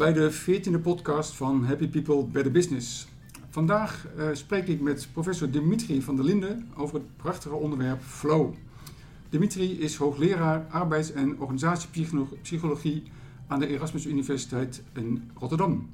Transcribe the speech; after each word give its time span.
Bij 0.00 0.12
de 0.12 0.32
14e 0.32 0.82
podcast 0.82 1.34
van 1.34 1.64
Happy 1.64 1.88
People 1.88 2.24
Better 2.24 2.52
Business. 2.52 3.08
Vandaag 3.50 4.06
uh, 4.18 4.28
spreek 4.32 4.66
ik 4.66 4.80
met 4.80 5.08
professor 5.12 5.50
Dimitri 5.50 6.02
van 6.02 6.16
der 6.16 6.24
Linden 6.24 6.68
over 6.76 6.94
het 6.94 7.16
prachtige 7.16 7.54
onderwerp 7.54 8.02
flow. 8.02 8.54
Dimitri 9.28 9.80
is 9.80 9.96
hoogleraar 9.96 10.66
arbeids- 10.70 11.12
en 11.12 11.40
organisatiepsychologie 11.40 13.02
aan 13.46 13.58
de 13.58 13.66
Erasmus 13.66 14.06
Universiteit 14.06 14.82
in 14.94 15.30
Rotterdam. 15.34 15.90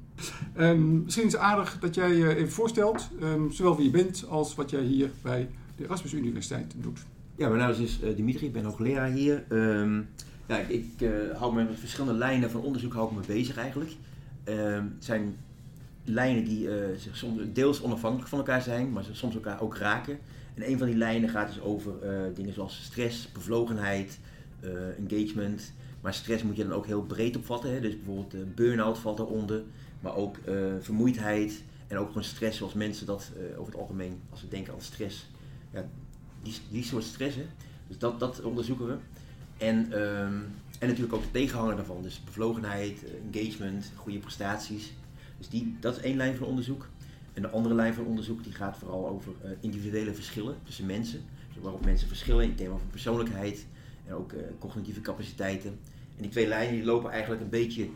Um, 0.57 1.03
misschien 1.03 1.25
is 1.25 1.31
het 1.31 1.41
aardig 1.41 1.79
dat 1.79 1.95
jij 1.95 2.15
je 2.15 2.35
even 2.35 2.51
voorstelt, 2.51 3.09
um, 3.21 3.51
zowel 3.51 3.75
wie 3.75 3.85
je 3.85 3.91
bent 3.91 4.25
als 4.29 4.55
wat 4.55 4.69
jij 4.69 4.83
hier 4.83 5.11
bij 5.21 5.49
de 5.75 5.83
Erasmus 5.83 6.13
Universiteit 6.13 6.73
doet. 6.77 7.05
Ja, 7.35 7.47
mijn 7.49 7.59
naam 7.59 7.81
is 7.81 7.99
uh, 8.03 8.15
Dimitri, 8.15 8.45
ik 8.45 8.53
ben 8.53 8.63
hoogleraar 8.63 9.11
hier. 9.11 9.45
Um, 9.49 10.07
ja, 10.47 10.57
ik, 10.57 10.85
uh, 10.97 11.37
hou 11.37 11.53
me 11.53 11.63
met 11.63 11.79
verschillende 11.79 12.17
lijnen 12.17 12.51
van 12.51 12.61
onderzoek 12.61 12.93
hou 12.93 13.09
ik 13.09 13.15
me 13.15 13.33
bezig 13.33 13.57
eigenlijk. 13.57 13.91
het 14.43 14.83
zijn 14.99 15.37
lijnen 16.03 16.43
die 16.43 16.67
uh, 16.67 16.73
zich 16.97 17.17
soms 17.17 17.41
deels 17.53 17.81
onafhankelijk 17.81 18.29
van 18.29 18.37
elkaar 18.37 18.61
zijn, 18.61 18.91
maar 18.91 19.03
soms 19.11 19.35
elkaar 19.35 19.61
ook 19.61 19.77
raken. 19.77 20.19
En 20.53 20.69
een 20.69 20.77
van 20.77 20.87
die 20.87 20.95
lijnen 20.95 21.29
gaat 21.29 21.47
dus 21.47 21.61
over 21.61 21.93
dingen 22.33 22.53
zoals 22.53 22.83
stress, 22.83 23.31
bevlogenheid, 23.31 24.19
engagement, 24.97 25.73
maar 26.01 26.13
stress 26.13 26.43
moet 26.43 26.55
je 26.55 26.63
dan 26.63 26.73
ook 26.73 26.85
heel 26.85 27.03
breed 27.03 27.35
opvatten. 27.35 27.73
Hè? 27.73 27.79
Dus 27.81 27.95
bijvoorbeeld 27.95 28.55
burn-out 28.55 28.97
valt 28.97 29.19
eronder. 29.19 29.63
Maar 29.99 30.15
ook 30.15 30.37
vermoeidheid. 30.79 31.63
En 31.87 31.97
ook 31.97 32.07
gewoon 32.07 32.23
stress 32.23 32.57
zoals 32.57 32.73
mensen 32.73 33.05
dat 33.05 33.31
over 33.57 33.71
het 33.71 33.81
algemeen, 33.81 34.19
als 34.29 34.41
we 34.41 34.47
denken 34.47 34.73
aan 34.73 34.81
stress. 34.81 35.27
Ja, 35.73 35.85
die, 36.43 36.53
die 36.71 36.83
soort 36.83 37.03
stress. 37.03 37.37
Dus 37.87 37.97
dat, 37.97 38.19
dat 38.19 38.41
onderzoeken 38.41 38.87
we. 38.87 38.95
En, 39.57 39.77
um, 40.01 40.45
en 40.79 40.87
natuurlijk 40.87 41.13
ook 41.13 41.23
de 41.23 41.31
tegenhanger 41.31 41.75
daarvan. 41.75 42.01
Dus 42.01 42.23
bevlogenheid, 42.23 43.03
engagement, 43.31 43.91
goede 43.95 44.19
prestaties. 44.19 44.93
Dus 45.37 45.49
die, 45.49 45.77
dat 45.79 45.97
is 45.97 46.03
één 46.03 46.17
lijn 46.17 46.35
van 46.35 46.47
onderzoek. 46.47 46.87
En 47.33 47.41
de 47.41 47.49
andere 47.49 47.75
lijn 47.75 47.93
van 47.93 48.05
onderzoek 48.05 48.43
die 48.43 48.53
gaat 48.53 48.77
vooral 48.77 49.07
over 49.07 49.31
individuele 49.59 50.13
verschillen 50.13 50.55
tussen 50.63 50.85
mensen. 50.85 51.21
Dus 51.53 51.63
waarop 51.63 51.85
mensen 51.85 52.07
verschillen 52.07 52.43
in 52.43 52.55
thema 52.55 52.77
van 52.77 52.89
persoonlijkheid 52.89 53.65
en 54.05 54.13
ook 54.13 54.33
cognitieve 54.59 55.01
capaciteiten. 55.01 55.69
En 56.15 56.21
die 56.21 56.31
twee 56.31 56.47
lijnen 56.47 56.73
die 56.73 56.85
lopen 56.85 57.11
eigenlijk 57.11 57.41
een 57.41 57.49
beetje 57.49 57.89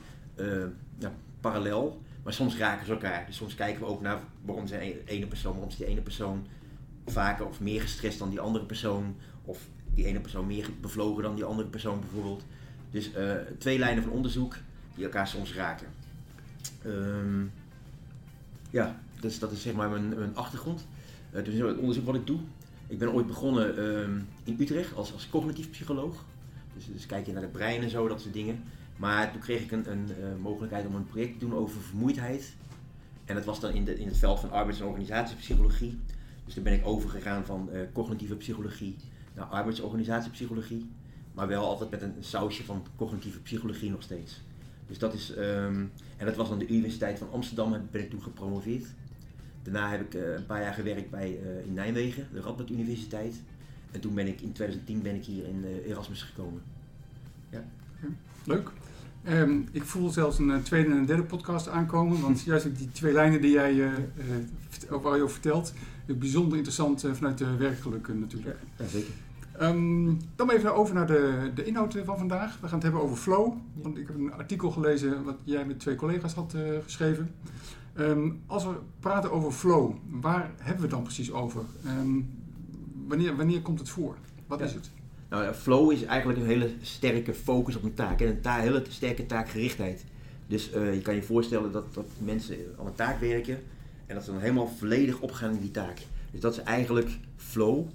parallel, 1.40 2.02
maar 2.23 2.34
soms 2.34 2.58
raken 2.58 2.86
ze 2.86 2.92
elkaar. 2.92 3.25
Dus 3.25 3.36
soms 3.36 3.56
kijken 3.56 3.81
we 3.81 3.88
ook 3.88 4.02
naar 4.02 4.20
waarom 4.46 4.68
zijn 4.68 4.94
ene 5.06 5.28
persoon, 5.28 5.52
waarom 5.52 5.70
is 5.70 5.78
die 5.78 5.86
ene 5.86 6.02
persoon 6.02 6.48
vaker 7.06 7.46
of 7.46 7.59
meer 7.59 7.81
gestrest 7.81 8.20
dan 8.20 8.30
die 8.30 8.40
andere 8.40 8.66
persoon, 8.66 9.16
of 9.46 9.68
die 9.95 10.06
ene 10.06 10.20
persoon 10.20 10.47
meer 10.47 10.70
bevlogen 10.81 11.23
dan 11.23 11.36
die 11.36 11.44
andere 11.44 11.67
persoon 11.67 12.00
bijvoorbeeld. 12.00 12.44
Dus 12.92 13.11
uh, 13.17 13.34
twee 13.58 13.80
lijnen 13.80 14.03
van 14.03 14.11
onderzoek 14.11 14.58
die 14.95 15.03
elkaar 15.03 15.28
soms 15.28 15.53
raken. 15.53 15.88
Um, 16.86 17.52
ja, 18.69 19.02
dus 19.19 19.39
dat 19.39 19.52
is 19.52 19.62
zeg 19.62 19.73
maar 19.73 19.89
mijn, 19.89 20.09
mijn 20.09 20.36
achtergrond. 20.36 20.88
Uh, 21.34 21.44
dus 21.44 21.53
het 21.53 21.78
onderzoek 21.78 22.06
wat 22.06 22.16
ik 22.16 22.28
doe. 22.28 22.39
Ik 22.88 22.97
ben 22.97 23.14
ooit 23.14 23.28
begonnen 23.28 23.84
um, 23.84 24.28
in 24.44 24.56
Utrecht 24.59 24.95
als, 24.95 25.14
als 25.14 25.30
cognitief 25.30 25.69
psycholoog. 25.69 26.25
Dus, 26.75 26.86
dus 26.94 27.06
kijk 27.06 27.25
je 27.25 27.34
naar 27.34 27.42
het 27.42 27.52
brein 27.52 27.81
en 27.81 27.89
zo, 27.89 28.08
dat 28.08 28.22
soort 28.22 28.34
dingen. 28.34 28.64
Maar 28.97 29.31
toen 29.31 29.42
kreeg 29.42 29.62
ik 29.62 29.72
een, 29.72 29.92
een 29.92 30.08
uh, 30.09 30.42
mogelijkheid 30.42 30.86
om 30.86 30.95
een 30.95 31.06
project 31.06 31.39
te 31.39 31.45
doen 31.45 31.53
over 31.53 31.81
vermoeidheid. 31.81 32.56
En 33.25 33.36
dat 33.36 33.45
was 33.45 33.59
dan 33.59 33.73
in, 33.73 33.86
de, 33.86 34.00
in 34.00 34.08
het 34.08 34.17
veld 34.17 34.39
van 34.39 34.52
arbeids- 34.52 34.80
en 34.80 34.88
organisatiepsychologie. 34.88 36.00
Dus 36.46 36.53
toen 36.53 36.63
ben 36.63 36.74
ik 36.74 36.88
overgegaan 36.88 37.46
van 37.46 37.69
cognitieve 37.94 38.35
psychologie 38.35 38.96
naar 39.41 39.50
arbeidsorganisatiepsychologie. 39.59 40.90
Maar 41.34 41.47
wel 41.47 41.66
altijd 41.66 41.90
met 41.90 42.02
een 42.02 42.13
sausje 42.19 42.63
van 42.63 42.85
cognitieve 42.96 43.40
psychologie 43.40 43.90
nog 43.90 44.03
steeds. 44.03 44.41
Dus 44.88 44.97
dat 44.97 45.13
is, 45.13 45.38
um, 45.38 45.91
en 46.18 46.25
dat 46.25 46.35
was 46.35 46.52
aan 46.52 46.59
de 46.59 46.68
Universiteit 46.68 47.18
van 47.18 47.31
Amsterdam, 47.31 47.88
ben 47.91 48.01
ik 48.01 48.09
toen 48.09 48.22
gepromoveerd. 48.22 48.85
Daarna 49.63 49.90
heb 49.90 50.01
ik 50.01 50.13
uh, 50.13 50.34
een 50.34 50.46
paar 50.46 50.62
jaar 50.62 50.74
gewerkt 50.74 51.09
bij, 51.09 51.40
in 51.66 51.74
Nijmegen, 51.74 52.28
de 52.34 52.41
Radboud 52.41 52.69
Universiteit. 52.69 53.35
En 53.91 54.00
toen 54.00 54.13
ben 54.13 54.28
ik 54.28 54.41
in 54.41 54.51
2010 54.51 55.01
ben 55.01 55.16
ik 55.16 55.25
hier 55.25 55.47
in 55.47 55.63
uh, 55.63 55.90
Erasmus 55.90 56.22
gekomen. 56.22 56.62
Ja. 57.50 57.63
Leuk. 58.44 58.69
Um, 59.30 59.68
ik 59.72 59.84
voel 59.84 60.09
zelfs 60.09 60.40
een 60.40 60.63
tweede 60.63 60.90
en 60.90 60.97
een 60.97 61.06
derde 61.06 61.24
podcast 61.24 61.68
aankomen, 61.68 62.22
want 62.22 62.41
juist 62.51 62.78
die 62.78 62.91
twee 62.91 63.13
lijnen 63.13 63.41
die 63.41 63.51
jij 63.51 63.91
over, 64.90 65.09
over 65.09 65.30
vertelt, 65.30 65.74
bijzonder 66.06 66.53
interessant 66.53 67.06
vanuit 67.12 67.38
de 67.38 67.56
werkgeluk 67.56 68.07
natuurlijk. 68.07 68.57
Ja, 68.78 68.88
zeker. 68.88 69.13
Um, 69.62 70.20
dan 70.36 70.50
even 70.50 70.76
over 70.76 70.96
naar 70.96 71.08
de, 71.08 71.52
de 71.56 71.64
inhoud 71.66 71.98
van 72.06 72.18
vandaag. 72.18 72.60
We 72.60 72.68
gaan 72.68 72.74
het 72.74 72.84
hebben 72.84 73.02
over 73.02 73.18
flow. 73.18 73.54
Want 73.74 73.98
ik 73.98 74.08
heb 74.08 74.16
een 74.16 74.34
artikel 74.34 74.72
gelezen 74.72 75.24
wat 75.24 75.38
jij 75.44 75.66
met 75.66 75.80
twee 75.80 75.96
collega's 75.96 76.34
had 76.34 76.56
geschreven. 76.84 77.32
Um, 77.98 78.42
als 78.46 78.64
we 78.64 78.74
praten 79.00 79.32
over 79.32 79.52
flow, 79.52 79.94
waar 80.10 80.52
hebben 80.58 80.76
we 80.76 80.82
het 80.82 80.92
dan 80.92 81.04
precies 81.04 81.32
over? 81.32 81.62
wanneer, 83.08 83.36
wanneer 83.36 83.62
komt 83.62 83.80
het 83.80 83.90
voor? 83.90 84.16
Wat 84.48 84.60
ja. 84.60 84.66
is 84.66 84.74
het? 84.74 84.92
Nou, 85.30 85.54
flow 85.54 85.92
is 85.92 86.04
eigenlijk 86.04 86.40
een 86.40 86.46
hele 86.46 86.72
sterke 86.82 87.34
focus 87.34 87.76
op 87.76 87.84
een 87.84 87.94
taak 87.94 88.22
en 88.22 88.28
een 88.28 88.42
ta 88.42 88.60
hele 88.60 88.84
sterke 88.90 89.26
taakgerichtheid. 89.26 90.06
Dus 90.48 90.74
uh, 90.76 90.94
je 90.94 91.02
kan 91.02 91.16
je 91.16 91.24
voorstellen 91.24 91.72
dat, 91.72 91.94
dat 91.94 92.08
mensen 92.18 92.58
aan 92.80 92.86
een 92.86 92.96
taak 92.96 93.20
werken 93.20 93.60
en 94.06 94.16
dat 94.16 94.24
ze 94.24 94.32
dan 94.32 94.40
helemaal 94.40 94.68
volledig 94.68 95.20
opgaan 95.20 95.54
in 95.54 95.62
die 95.62 95.72
taak. 95.72 95.98
Dus 96.32 96.42
dat 96.42 96.54
is 96.54 96.64
eigenlijk 96.64 97.10
flow. 97.36 97.86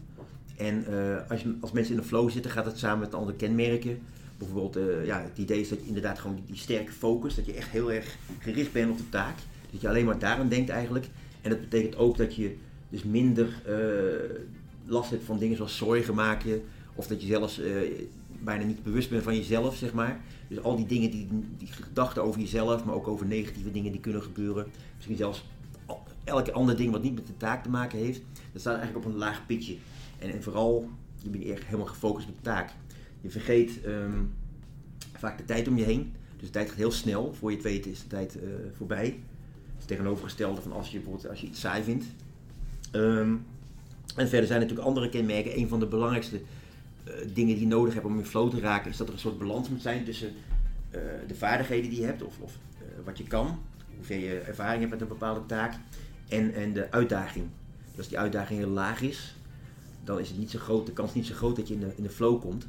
En 0.56 0.84
uh, 0.90 1.30
als, 1.30 1.42
je, 1.42 1.56
als 1.60 1.72
mensen 1.72 1.94
in 1.94 2.00
de 2.00 2.06
flow 2.06 2.30
zitten, 2.30 2.50
gaat 2.50 2.64
het 2.64 2.78
samen 2.78 2.98
met 2.98 3.14
andere 3.14 3.36
kenmerken. 3.36 3.98
Bijvoorbeeld, 4.38 4.76
uh, 4.76 5.06
ja, 5.06 5.22
het 5.22 5.38
idee 5.38 5.60
is 5.60 5.68
dat 5.68 5.80
je 5.80 5.86
inderdaad 5.86 6.18
gewoon 6.18 6.38
die, 6.46 6.56
sterke 6.56 6.92
focus, 6.92 7.34
dat 7.34 7.46
je 7.46 7.52
echt 7.52 7.68
heel 7.68 7.92
erg 7.92 8.16
gericht 8.38 8.72
bent 8.72 8.90
op 8.90 8.96
de 8.96 9.08
taak. 9.08 9.36
Dat 9.70 9.80
je 9.80 9.88
alleen 9.88 10.04
maar 10.04 10.18
daaraan 10.18 10.48
denkt 10.48 10.70
eigenlijk. 10.70 11.08
En 11.40 11.50
dat 11.50 11.60
betekent 11.60 11.96
ook 11.96 12.16
dat 12.16 12.34
je 12.34 12.56
dus 12.88 13.04
minder 13.04 13.62
last 14.84 15.10
hebt 15.10 15.24
van 15.24 15.38
dingen 15.38 15.56
zoals 15.56 15.76
zorgen 15.76 16.14
maken. 16.14 16.62
Of 16.94 17.06
dat 17.06 17.20
je 17.20 17.26
zelfs 17.26 17.60
bijna 18.42 18.64
niet 18.64 18.82
bewust 18.82 19.10
bent 19.10 19.22
van 19.22 19.36
jezelf, 19.36 19.76
zeg 19.76 19.92
maar. 19.92 20.20
Dus 20.48 20.62
al 20.62 20.76
die 20.76 20.86
dingen, 20.86 21.10
die, 21.10 21.28
die 21.58 21.68
gedachten 21.68 22.22
over 22.22 22.40
jezelf, 22.40 22.84
maar 22.84 22.94
ook 22.94 23.08
over 23.08 23.26
negatieve 23.26 23.70
dingen 23.70 23.92
die 23.92 24.00
kunnen 24.00 24.22
gebeuren. 24.22 24.66
Misschien 24.94 25.16
zelfs 25.16 25.44
elke 26.24 26.52
ander 26.52 26.76
ding 26.76 26.92
wat 26.92 27.02
niet 27.02 27.14
met 27.14 27.26
de 27.26 27.36
taak 27.36 27.62
te 27.62 27.68
maken 27.68 27.98
heeft. 27.98 28.20
Dat 28.52 28.60
staat 28.60 28.76
eigenlijk 28.76 29.06
op 29.06 29.12
een 29.12 29.18
laag 29.18 29.46
pitje. 29.46 29.76
En, 30.30 30.42
vooral, 30.42 30.88
je 31.22 31.30
bent 31.30 31.44
echt 31.44 31.64
helemaal 31.64 31.86
gefocust 31.86 32.28
op 32.28 32.34
de 32.36 32.42
taak. 32.42 32.70
Je 33.20 33.30
vergeet 33.30 33.86
um, 33.86 34.32
vaak 35.16 35.38
de 35.38 35.44
tijd 35.44 35.68
om 35.68 35.78
je 35.78 35.84
heen. 35.84 36.12
Dus 36.36 36.46
de 36.46 36.52
tijd 36.52 36.68
gaat 36.68 36.78
heel 36.78 36.90
snel. 36.90 37.34
Voor 37.34 37.50
je 37.50 37.56
het 37.56 37.64
weet 37.64 37.86
is 37.86 38.02
de 38.02 38.06
tijd 38.06 38.36
uh, 38.36 38.42
voorbij. 38.76 39.04
Het 39.04 39.78
is 39.78 39.84
tegenovergestelde 39.84 40.60
van 40.60 40.72
als 40.72 40.90
je 40.90 40.96
bijvoorbeeld 40.98 41.28
als 41.28 41.40
je 41.40 41.46
iets 41.46 41.60
saai 41.60 41.82
vindt. 41.82 42.04
Um, 42.92 43.44
en 44.16 44.28
verder 44.28 44.46
zijn 44.46 44.60
natuurlijk 44.60 44.88
andere 44.88 45.08
kenmerken. 45.08 45.58
Een 45.58 45.68
van 45.68 45.80
de 45.80 45.86
belangrijkste 45.86 46.36
uh, 46.36 47.14
dingen 47.34 47.54
die 47.54 47.60
je 47.60 47.66
nodig 47.66 47.94
hebt 47.94 48.06
om 48.06 48.18
in 48.18 48.24
flow 48.24 48.50
te 48.50 48.60
raken, 48.60 48.90
is 48.90 48.96
dat 48.96 49.06
er 49.06 49.12
een 49.12 49.20
soort 49.20 49.38
balans 49.38 49.68
moet 49.68 49.82
zijn 49.82 50.04
tussen 50.04 50.28
uh, 50.90 51.00
de 51.26 51.34
vaardigheden 51.34 51.90
die 51.90 52.00
je 52.00 52.06
hebt, 52.06 52.22
of, 52.22 52.38
of 52.40 52.58
wat 53.04 53.18
je 53.18 53.24
kan, 53.24 53.58
hoeveel 53.96 54.18
je 54.18 54.38
ervaring 54.38 54.78
hebt 54.78 54.90
met 54.90 55.00
een 55.00 55.08
bepaalde 55.08 55.46
taak, 55.46 55.74
en, 56.28 56.54
en 56.54 56.72
de 56.72 56.90
uitdaging. 56.90 57.44
Dus 57.88 57.98
als 57.98 58.08
die 58.08 58.18
uitdaging 58.18 58.58
heel 58.58 58.68
laag 58.68 59.00
is, 59.00 59.35
dan 60.06 60.20
is 60.20 60.28
het 60.28 60.38
niet 60.38 60.50
zo 60.50 60.58
groot, 60.58 60.86
de 60.86 60.92
kans 60.92 61.14
niet 61.14 61.26
zo 61.26 61.34
groot 61.34 61.56
dat 61.56 61.68
je 61.68 61.74
in 61.74 61.80
de, 61.80 61.92
in 61.96 62.02
de 62.02 62.10
flow 62.10 62.40
komt. 62.40 62.66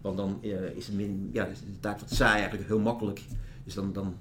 Want 0.00 0.16
dan 0.16 0.38
is, 0.76 0.86
het 0.86 0.96
min, 0.96 1.30
ja, 1.32 1.44
is 1.44 1.58
de 1.58 1.80
taak 1.80 2.00
wat 2.00 2.12
saai 2.12 2.38
eigenlijk 2.38 2.68
heel 2.68 2.80
makkelijk. 2.80 3.22
Dus 3.64 3.74
dan, 3.74 3.92
dan 3.92 4.14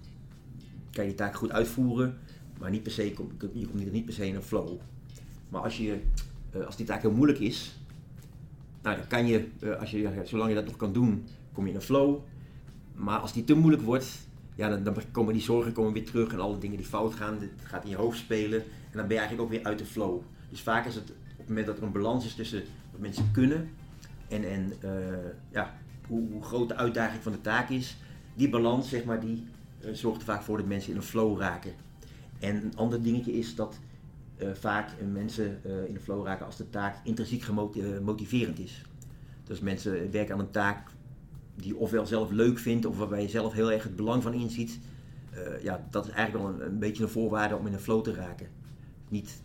kan 0.92 1.04
je 1.04 1.10
die 1.10 1.20
taak 1.20 1.36
goed 1.36 1.52
uitvoeren, 1.52 2.18
maar 2.60 2.70
niet 2.70 2.84
per 2.84 2.92
se, 2.92 3.04
je 3.04 3.14
komt 3.14 3.92
niet 3.92 4.06
per 4.06 4.14
se 4.14 4.28
in 4.28 4.36
een 4.36 4.42
flow. 4.42 4.80
Maar 5.50 5.62
als 5.62 5.78
je 5.78 6.00
uh, 6.56 6.66
als 6.66 6.76
die 6.76 6.86
taak 6.86 7.02
heel 7.02 7.12
moeilijk 7.12 7.40
is, 7.40 7.78
nou, 8.82 8.98
dan 8.98 9.08
kan 9.08 9.28
je, 9.28 9.48
uh, 9.60 9.80
als 9.80 9.92
je, 9.92 10.22
zolang 10.24 10.50
je 10.50 10.56
dat 10.56 10.66
nog 10.66 10.76
kan 10.76 10.94
doen, 10.94 11.26
kom 11.54 11.64
je 11.64 11.70
in 11.70 11.76
een 11.76 11.82
flow. 11.82 12.20
Maar 12.96 13.20
als 13.20 13.34
die 13.34 13.44
te 13.44 13.54
moeilijk 13.54 13.84
wordt, 13.84 14.08
ja, 14.56 14.70
dan, 14.70 14.84
dan 14.84 14.96
komen 15.12 15.34
die 15.34 15.42
zorgen 15.42 15.72
komen 15.72 15.94
weer 15.94 16.06
terug 16.06 16.34
en 16.34 16.40
alle 16.40 16.58
dingen 16.58 16.78
die 16.78 16.86
fout 16.86 17.14
gaan, 17.14 17.40
dit 17.40 17.50
gaat 17.64 17.84
in 17.84 17.90
je 17.90 17.96
hoofd 17.96 18.18
spelen. 18.18 18.60
En 18.62 18.98
dan 18.98 19.08
ben 19.08 19.16
je 19.16 19.20
eigenlijk 19.20 19.42
ook 19.42 19.50
weer 19.50 19.64
uit 19.64 19.78
de 19.78 19.86
flow. 19.86 20.22
Dus 20.50 20.62
vaak 20.62 20.86
is 20.86 20.96
het 20.96 21.14
het 21.38 21.48
moment 21.48 21.66
dat 21.66 21.78
er 21.78 21.84
een 21.84 21.92
balans 21.92 22.26
is 22.26 22.36
tussen 22.36 22.64
wat 22.92 23.02
mensen 23.02 23.32
kunnen 23.32 23.70
en, 24.34 24.50
en 24.50 24.74
uh, 24.84 24.90
ja, 25.52 25.74
hoe, 26.08 26.32
hoe, 26.32 26.44
groot 26.44 26.68
de 26.68 26.76
uitdaging 26.76 27.24
van 27.24 27.32
de 27.32 27.42
taak 27.42 27.70
is, 27.70 27.98
die 28.34 28.50
balans, 28.50 28.90
zeg 28.90 29.04
maar, 29.04 29.20
die 29.20 29.48
zorgt 29.92 30.20
er 30.20 30.26
vaak 30.26 30.42
voor 30.42 30.58
dat 30.58 30.66
mensen 30.66 30.92
in 30.92 30.98
een 30.98 31.04
flow 31.04 31.40
raken. 31.40 31.72
En 32.40 32.56
een 32.56 32.76
ander 32.76 33.04
dingetje 33.04 33.34
is 33.34 33.56
dat 33.56 33.80
uh, 34.38 34.48
vaak 34.54 34.90
mensen 35.12 35.60
in 35.88 35.94
de 35.94 36.00
flow 36.00 36.26
raken 36.26 36.46
als 36.46 36.58
de 36.58 36.70
taak 36.70 36.96
intrinsiek 37.04 37.42
gemotiverend 37.42 38.60
is. 38.60 38.82
Dus 39.44 39.60
mensen 39.60 40.12
werken 40.12 40.34
aan 40.34 40.40
een 40.40 40.52
taak 40.52 40.90
die 41.56 41.78
ofwel 41.78 42.06
zelf 42.06 42.32
leuk 42.32 42.60
vindt 42.60 42.86
of 42.86 42.98
waarbij 42.98 43.22
je 43.22 43.30
zelf 43.30 43.54
heel 43.54 43.72
erg 43.72 43.84
het 43.84 43.96
belang 43.96 44.24
van 44.24 44.34
inziet. 44.34 44.80
Ja, 45.62 45.88
dat 45.90 46.06
is 46.06 46.12
eigenlijk 46.12 46.46
wel 46.46 46.56
een, 46.56 46.72
een, 46.72 46.80
beetje 46.80 47.04
een 47.04 47.10
voorwaarde 47.10 47.56
om 47.56 47.68
in 47.68 47.74
een 47.74 47.80
flow 47.80 48.04
te 48.04 48.14
raken. 48.14 48.48
Niet 49.10 49.42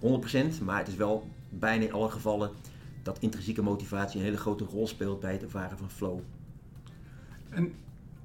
100%, 0.00 0.64
maar 0.64 0.78
het 0.78 0.88
is 0.88 0.94
wel 0.96 1.28
bijna 1.48 1.84
in 1.84 1.92
alle 1.92 2.10
gevallen 2.10 2.50
dat 3.02 3.18
intrinsieke 3.20 3.62
motivatie 3.62 4.18
een 4.18 4.24
hele 4.24 4.36
grote 4.36 4.64
rol 4.64 4.86
speelt 4.86 5.20
bij 5.20 5.32
het 5.32 5.42
ervaren 5.42 5.78
van 5.78 5.90
flow. 5.90 6.18
En 7.48 7.72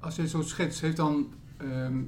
als 0.00 0.16
je 0.16 0.28
zo 0.28 0.42
schetst, 0.42 0.80
heeft 0.80 0.96
dan 0.96 1.28
ehm, 1.56 1.98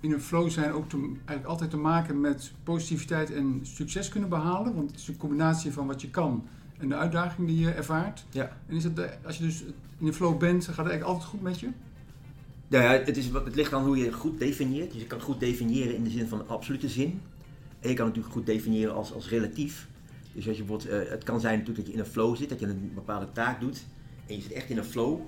in 0.00 0.12
een 0.12 0.20
flow 0.20 0.50
zijn 0.50 0.72
ook 0.72 0.88
te, 0.88 0.96
eigenlijk 1.14 1.46
altijd 1.46 1.70
te 1.70 1.76
maken 1.76 2.20
met 2.20 2.52
positiviteit 2.62 3.32
en 3.32 3.60
succes 3.62 4.08
kunnen 4.08 4.28
behalen. 4.28 4.74
Want 4.74 4.90
het 4.90 5.00
is 5.00 5.08
een 5.08 5.16
combinatie 5.16 5.72
van 5.72 5.86
wat 5.86 6.00
je 6.00 6.10
kan 6.10 6.44
en 6.78 6.88
de 6.88 6.94
uitdaging 6.94 7.46
die 7.46 7.58
je 7.58 7.70
ervaart. 7.70 8.24
Ja. 8.30 8.56
En 8.66 8.76
is 8.76 8.84
het, 8.84 8.96
de- 8.96 9.14
als 9.24 9.36
je 9.38 9.44
dus 9.44 9.64
in 9.98 10.06
een 10.06 10.14
flow 10.14 10.38
bent, 10.38 10.64
gaat 10.64 10.76
het 10.76 10.86
eigenlijk 10.86 11.08
altijd 11.10 11.28
goed 11.28 11.42
met 11.42 11.60
je? 11.60 11.68
Nou 12.68 12.84
ja, 12.84 12.90
het, 12.90 13.16
is, 13.16 13.26
het 13.26 13.54
ligt 13.54 13.72
aan 13.72 13.84
hoe 13.84 13.96
je 13.96 14.12
goed 14.12 14.38
definieert. 14.38 14.92
Dus 14.92 15.00
je 15.00 15.06
kan 15.06 15.20
goed 15.20 15.40
definiëren 15.40 15.94
in 15.96 16.04
de 16.04 16.10
zin 16.10 16.28
van 16.28 16.48
absolute 16.48 16.88
zin. 16.88 17.20
Je 17.88 17.94
kan 17.94 18.06
natuurlijk 18.06 18.34
goed 18.34 18.46
definiëren 18.46 18.94
als, 18.94 19.12
als 19.12 19.28
relatief. 19.28 19.88
Dus 20.32 20.48
als 20.48 20.56
je 20.56 20.64
bijvoorbeeld, 20.64 21.04
eh, 21.04 21.10
het 21.10 21.24
kan 21.24 21.40
zijn 21.40 21.58
natuurlijk 21.58 21.86
dat 21.86 21.94
je 21.94 22.00
in 22.00 22.04
een 22.04 22.12
flow 22.12 22.36
zit, 22.36 22.48
dat 22.48 22.60
je 22.60 22.66
een 22.66 22.92
bepaalde 22.94 23.32
taak 23.32 23.60
doet. 23.60 23.84
En 24.26 24.36
je 24.36 24.42
zit 24.42 24.52
echt 24.52 24.70
in 24.70 24.78
een 24.78 24.84
flow. 24.84 25.20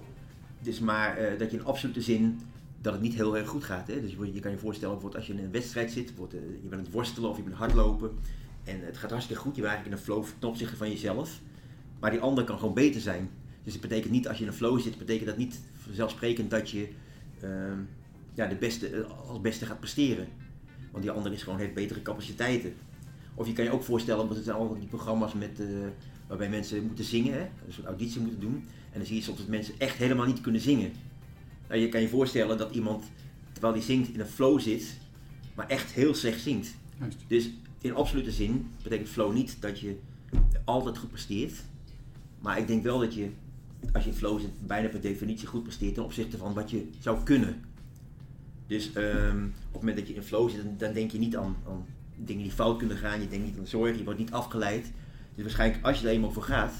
Dus 0.61 0.81
maar 0.81 1.17
eh, 1.17 1.39
dat 1.39 1.51
je 1.51 1.57
in 1.57 1.65
absolute 1.65 2.01
zin 2.01 2.41
dat 2.81 2.93
het 2.93 3.03
niet 3.03 3.15
heel 3.15 3.37
erg 3.37 3.49
goed 3.49 3.65
gaat. 3.65 3.87
Hè? 3.89 4.01
Dus 4.01 4.11
je, 4.11 4.33
je 4.33 4.41
kan 4.41 4.51
je 4.51 4.59
voorstellen, 4.59 4.95
bijvoorbeeld 4.95 5.23
als 5.23 5.27
je 5.27 5.39
in 5.39 5.45
een 5.45 5.53
wedstrijd 5.53 5.91
zit, 5.91 6.09
eh, 6.09 6.33
je 6.33 6.59
bent 6.61 6.73
aan 6.73 6.79
het 6.79 6.91
worstelen 6.91 7.31
of 7.31 7.37
je 7.37 7.43
bent 7.43 7.57
hardlopen. 7.57 8.11
En 8.65 8.81
het 8.85 8.97
gaat 8.97 9.11
hartstikke 9.11 9.43
goed, 9.43 9.57
je 9.57 9.63
bent 9.63 9.75
eigenlijk 9.75 10.03
in 10.03 10.11
een 10.11 10.15
flow 10.15 10.39
ten 10.39 10.49
opzichte 10.49 10.77
van 10.77 10.91
jezelf. 10.91 11.41
Maar 12.01 12.11
die 12.11 12.21
ander 12.21 12.45
kan 12.45 12.59
gewoon 12.59 12.75
beter 12.75 13.01
zijn. 13.01 13.31
Dus 13.63 13.73
het 13.73 13.83
betekent 13.83 14.13
niet, 14.13 14.29
als 14.29 14.37
je 14.37 14.43
in 14.43 14.49
een 14.49 14.57
flow 14.57 14.81
zit, 14.81 14.99
betekent 14.99 15.27
dat 15.27 15.37
niet 15.37 15.61
vanzelfsprekend 15.77 16.51
dat 16.51 16.71
je 16.71 16.89
ehm, 17.41 17.79
ja, 18.35 18.47
de 18.47 18.55
beste, 18.55 19.05
als 19.29 19.41
beste 19.41 19.67
gaat 19.67 19.79
presteren. 19.81 20.29
Want 20.97 21.09
die 21.09 21.17
ander 21.17 21.33
is 21.33 21.43
gewoon, 21.43 21.59
heeft 21.59 21.75
betere 21.75 22.03
capaciteiten. 22.03 22.75
Of 23.35 23.47
je 23.47 23.53
kan 23.53 23.65
je 23.65 23.71
ook 23.71 23.83
voorstellen, 23.83 24.25
want 24.25 24.35
het 24.35 24.45
zijn 24.45 24.57
allemaal 24.57 24.79
die 24.79 24.89
programma's 24.89 25.33
met, 25.33 25.61
eh, 25.61 25.67
waarbij 26.27 26.49
mensen 26.49 26.87
moeten 26.87 27.05
zingen, 27.05 27.33
hè? 27.33 27.47
dus 27.67 27.79
een 27.79 27.87
auditie 27.87 28.21
moeten 28.21 28.41
doen. 28.41 28.65
En 28.93 28.99
dan 28.99 29.07
zie 29.07 29.17
je 29.17 29.23
soms 29.23 29.39
dat 29.39 29.47
mensen 29.47 29.75
echt 29.79 29.97
helemaal 29.97 30.27
niet 30.27 30.41
kunnen 30.41 30.61
zingen. 30.61 30.93
Nou, 31.69 31.81
je 31.81 31.89
kan 31.89 32.01
je 32.01 32.09
voorstellen 32.09 32.59
dat 32.59 32.75
iemand, 32.75 33.05
terwijl 33.53 33.73
hij 33.73 33.83
zingt, 33.83 34.15
in 34.15 34.21
een 34.21 34.27
flow 34.27 34.61
zit, 34.61 34.99
maar 35.55 35.69
echt 35.69 35.93
heel 35.93 36.15
slecht 36.15 36.41
zingt. 36.41 36.75
Juist. 36.99 37.19
Dus 37.27 37.51
in 37.81 37.95
absolute 37.95 38.31
zin 38.31 38.71
betekent 38.83 39.09
flow 39.09 39.33
niet 39.33 39.57
dat 39.61 39.81
je 39.81 39.97
altijd 40.65 40.99
goed 40.99 41.11
presteert. 41.11 41.55
Maar 42.41 42.59
ik 42.59 42.67
denk 42.67 42.83
wel 42.83 42.99
dat 42.99 43.15
je, 43.15 43.29
als 43.93 44.05
je 44.05 44.11
in 44.11 44.17
flow 44.17 44.41
zit, 44.41 44.67
bijna 44.67 44.89
per 44.89 45.01
definitie 45.01 45.47
goed 45.47 45.63
presteert 45.63 45.95
ten 45.95 46.05
opzichte 46.05 46.37
van 46.37 46.55
wat 46.55 46.71
je 46.71 46.89
zou 47.01 47.23
kunnen. 47.23 47.65
Dus 48.67 48.93
ehm, 48.93 49.45
op 49.45 49.73
het 49.73 49.81
moment 49.81 49.97
dat 49.97 50.09
je 50.09 50.15
in 50.15 50.23
flow 50.23 50.51
zit, 50.51 50.79
dan, 50.79 50.93
denk 50.93 51.11
je 51.11 51.19
niet 51.19 51.37
aan, 51.37 51.57
aan 51.69 51.87
dingen 52.17 52.43
die 52.43 52.53
fout 52.53 52.79
kunnen 52.79 52.97
gaan. 52.97 53.21
Je 53.21 53.29
denkt 53.29 53.47
niet 53.47 53.59
aan 53.59 53.67
zorgen, 53.67 53.99
je 53.99 54.05
wordt 54.05 54.19
niet 54.19 54.33
afgeleid. 54.33 54.93
Dus 55.35 55.45
waarschijnlijk 55.45 55.85
als 55.85 56.01
je 56.01 56.07
er 56.07 56.13
eenmaal 56.13 56.33
voor 56.33 56.43
gaat, 56.43 56.75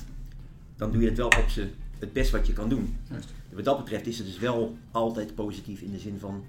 dan 0.77 0.93
doe 0.93 1.03
je 1.03 1.09
het 1.09 1.17
wel 1.17 1.27
op 1.27 1.49
z'n, 1.49 1.71
het 1.99 2.13
best 2.13 2.31
wat 2.31 2.47
je 2.47 2.53
kan 2.53 2.69
doen. 2.69 2.97
Juist. 3.11 3.33
Wat 3.53 3.65
dat 3.65 3.79
betreft 3.79 4.07
is 4.07 4.19
het 4.19 4.27
dus 4.27 4.39
wel 4.39 4.77
altijd 4.91 5.35
positief 5.35 5.81
in 5.81 5.91
de 5.91 5.99
zin 5.99 6.19
van 6.19 6.45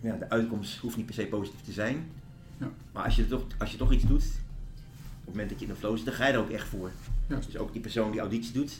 ja, 0.00 0.16
de 0.16 0.30
uitkomst 0.30 0.78
hoeft 0.78 0.96
niet 0.96 1.06
per 1.06 1.14
se 1.14 1.26
positief 1.26 1.60
te 1.60 1.72
zijn. 1.72 2.06
Ja. 2.58 2.70
Maar 2.92 3.04
als 3.04 3.16
je, 3.16 3.26
toch, 3.26 3.44
als 3.58 3.72
je 3.72 3.76
toch 3.76 3.92
iets 3.92 4.06
doet, 4.06 4.24
op 4.24 5.24
het 5.24 5.26
moment 5.26 5.48
dat 5.48 5.58
je 5.58 5.64
in 5.64 5.70
een 5.70 5.76
flow 5.76 5.96
zit, 5.96 6.04
dan 6.04 6.14
ga 6.14 6.26
je 6.26 6.32
er 6.32 6.38
ook 6.38 6.50
echt 6.50 6.68
voor. 6.68 6.90
Juist. 7.26 7.46
Dus 7.52 7.60
ook 7.60 7.72
die 7.72 7.80
persoon 7.80 8.10
die 8.10 8.20
auditie 8.20 8.52
doet, 8.52 8.78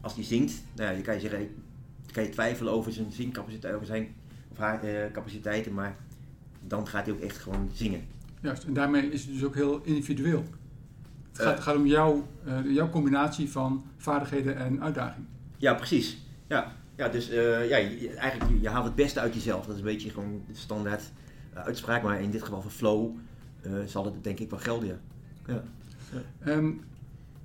als 0.00 0.14
die 0.14 0.24
zingt, 0.24 0.52
nou 0.74 0.88
ja, 0.88 0.94
dan 0.94 1.02
kan 1.02 1.14
je 1.14 1.20
zeggen, 1.20 1.38
dan 1.38 2.12
kan 2.12 2.22
je 2.22 2.28
twijfelen 2.28 2.72
over 2.72 2.92
zijn 2.92 3.12
zingcapaciteit, 3.12 3.74
over 3.74 3.86
zijn 3.86 4.14
capaciteiten, 5.12 5.74
maar 5.74 5.96
dan 6.66 6.86
gaat 6.88 7.04
hij 7.06 7.14
ook 7.14 7.20
echt 7.20 7.36
gewoon 7.38 7.70
zingen. 7.72 8.00
Juist. 8.40 8.64
En 8.64 8.72
daarmee 8.72 9.10
is 9.10 9.24
het 9.24 9.32
dus 9.32 9.44
ook 9.44 9.54
heel 9.54 9.80
individueel. 9.82 10.44
Het 11.32 11.42
gaat, 11.42 11.56
Eh. 11.56 11.62
gaat 11.62 11.76
om 11.76 11.86
jouw, 11.86 12.26
eh, 12.44 12.74
jouw 12.74 12.90
combinatie 12.90 13.50
van 13.50 13.84
vaardigheden 13.96 14.56
en 14.56 14.82
uitdaging. 14.82 15.26
Ja, 15.56 15.74
precies. 15.74 16.18
Ja, 16.46 16.72
ja 16.96 17.08
dus 17.08 17.28
eh, 17.30 17.68
ja, 17.68 17.76
je, 17.76 18.14
eigenlijk, 18.16 18.50
je, 18.50 18.60
je 18.60 18.68
haalt 18.68 18.84
het 18.84 18.94
beste 18.94 19.20
uit 19.20 19.34
jezelf. 19.34 19.64
Dat 19.66 19.74
is 19.74 19.80
een 19.80 19.86
beetje 19.86 20.10
gewoon 20.10 20.42
de 20.48 20.54
standaard 20.54 21.02
eh, 21.52 21.62
uitspraak, 21.64 22.02
maar 22.02 22.20
in 22.20 22.30
dit 22.30 22.42
geval 22.42 22.62
van 22.62 22.70
flow 22.70 23.10
eh, 23.62 23.72
zal 23.86 24.04
het 24.04 24.24
denk 24.24 24.38
ik 24.38 24.50
wel 24.50 24.58
gelden, 24.58 24.88
ja. 24.88 24.96
ja. 25.54 25.62
Ehm, 26.44 26.70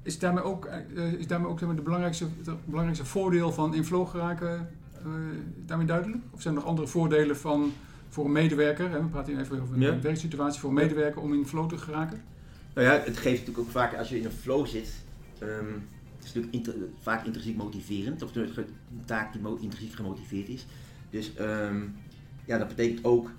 is 0.03 0.19
daarmee 0.19 0.43
ook, 0.43 0.65
eh, 0.65 1.13
is 1.13 1.27
daarmee 1.27 1.49
ook 1.49 1.59
zeg 1.59 1.67
maar, 1.67 1.77
de 1.77 1.83
belangrijkste, 1.83 2.25
het 2.45 2.65
belangrijkste 2.65 3.05
voordeel 3.05 3.51
van 3.51 3.73
in 3.73 3.85
flow 3.85 4.07
geraken 4.07 4.49
eh, 4.57 4.61
daarmee 5.65 5.85
duidelijk? 5.87 6.23
Of 6.31 6.41
zijn 6.41 6.53
er 6.53 6.59
nog 6.59 6.69
andere 6.69 6.87
voordelen 6.87 7.37
van, 7.37 7.71
voor 8.09 8.25
een 8.25 8.31
medewerker? 8.31 8.89
Hè? 8.89 9.01
We 9.01 9.07
praten 9.07 9.33
hier 9.33 9.41
even 9.41 9.61
over 9.61 9.75
een 9.75 9.81
Ja. 9.81 9.99
werksituatie 9.99 10.59
voor 10.59 10.69
een 10.69 10.75
medewerker 10.75 11.21
om 11.21 11.33
in 11.33 11.45
flow 11.45 11.69
te 11.69 11.77
geraken. 11.77 12.21
Nou 12.73 12.87
ja, 12.87 12.93
het 12.93 13.17
geeft 13.17 13.39
natuurlijk 13.39 13.59
ook 13.59 13.69
vaak, 13.69 13.95
als 13.95 14.09
je 14.09 14.17
in 14.19 14.25
een 14.25 14.31
flow 14.31 14.65
zit, 14.67 15.03
ehm, 15.39 15.49
het 16.17 16.23
is 16.27 16.33
natuurlijk 16.33 16.53
inter- 16.53 16.75
vaak 17.01 17.25
intrinsiek 17.25 17.55
motiverend, 17.55 18.21
of 18.21 18.35
een 18.35 18.65
taak 19.05 19.33
die 19.33 19.41
intrinsiek 19.59 19.93
gemotiveerd 19.93 20.47
is. 20.49 20.65
Dus 21.09 21.35
ehm, 21.35 21.81
ja, 22.45 22.57
dat 22.57 22.67
betekent 22.67 23.03
ook 23.05 23.31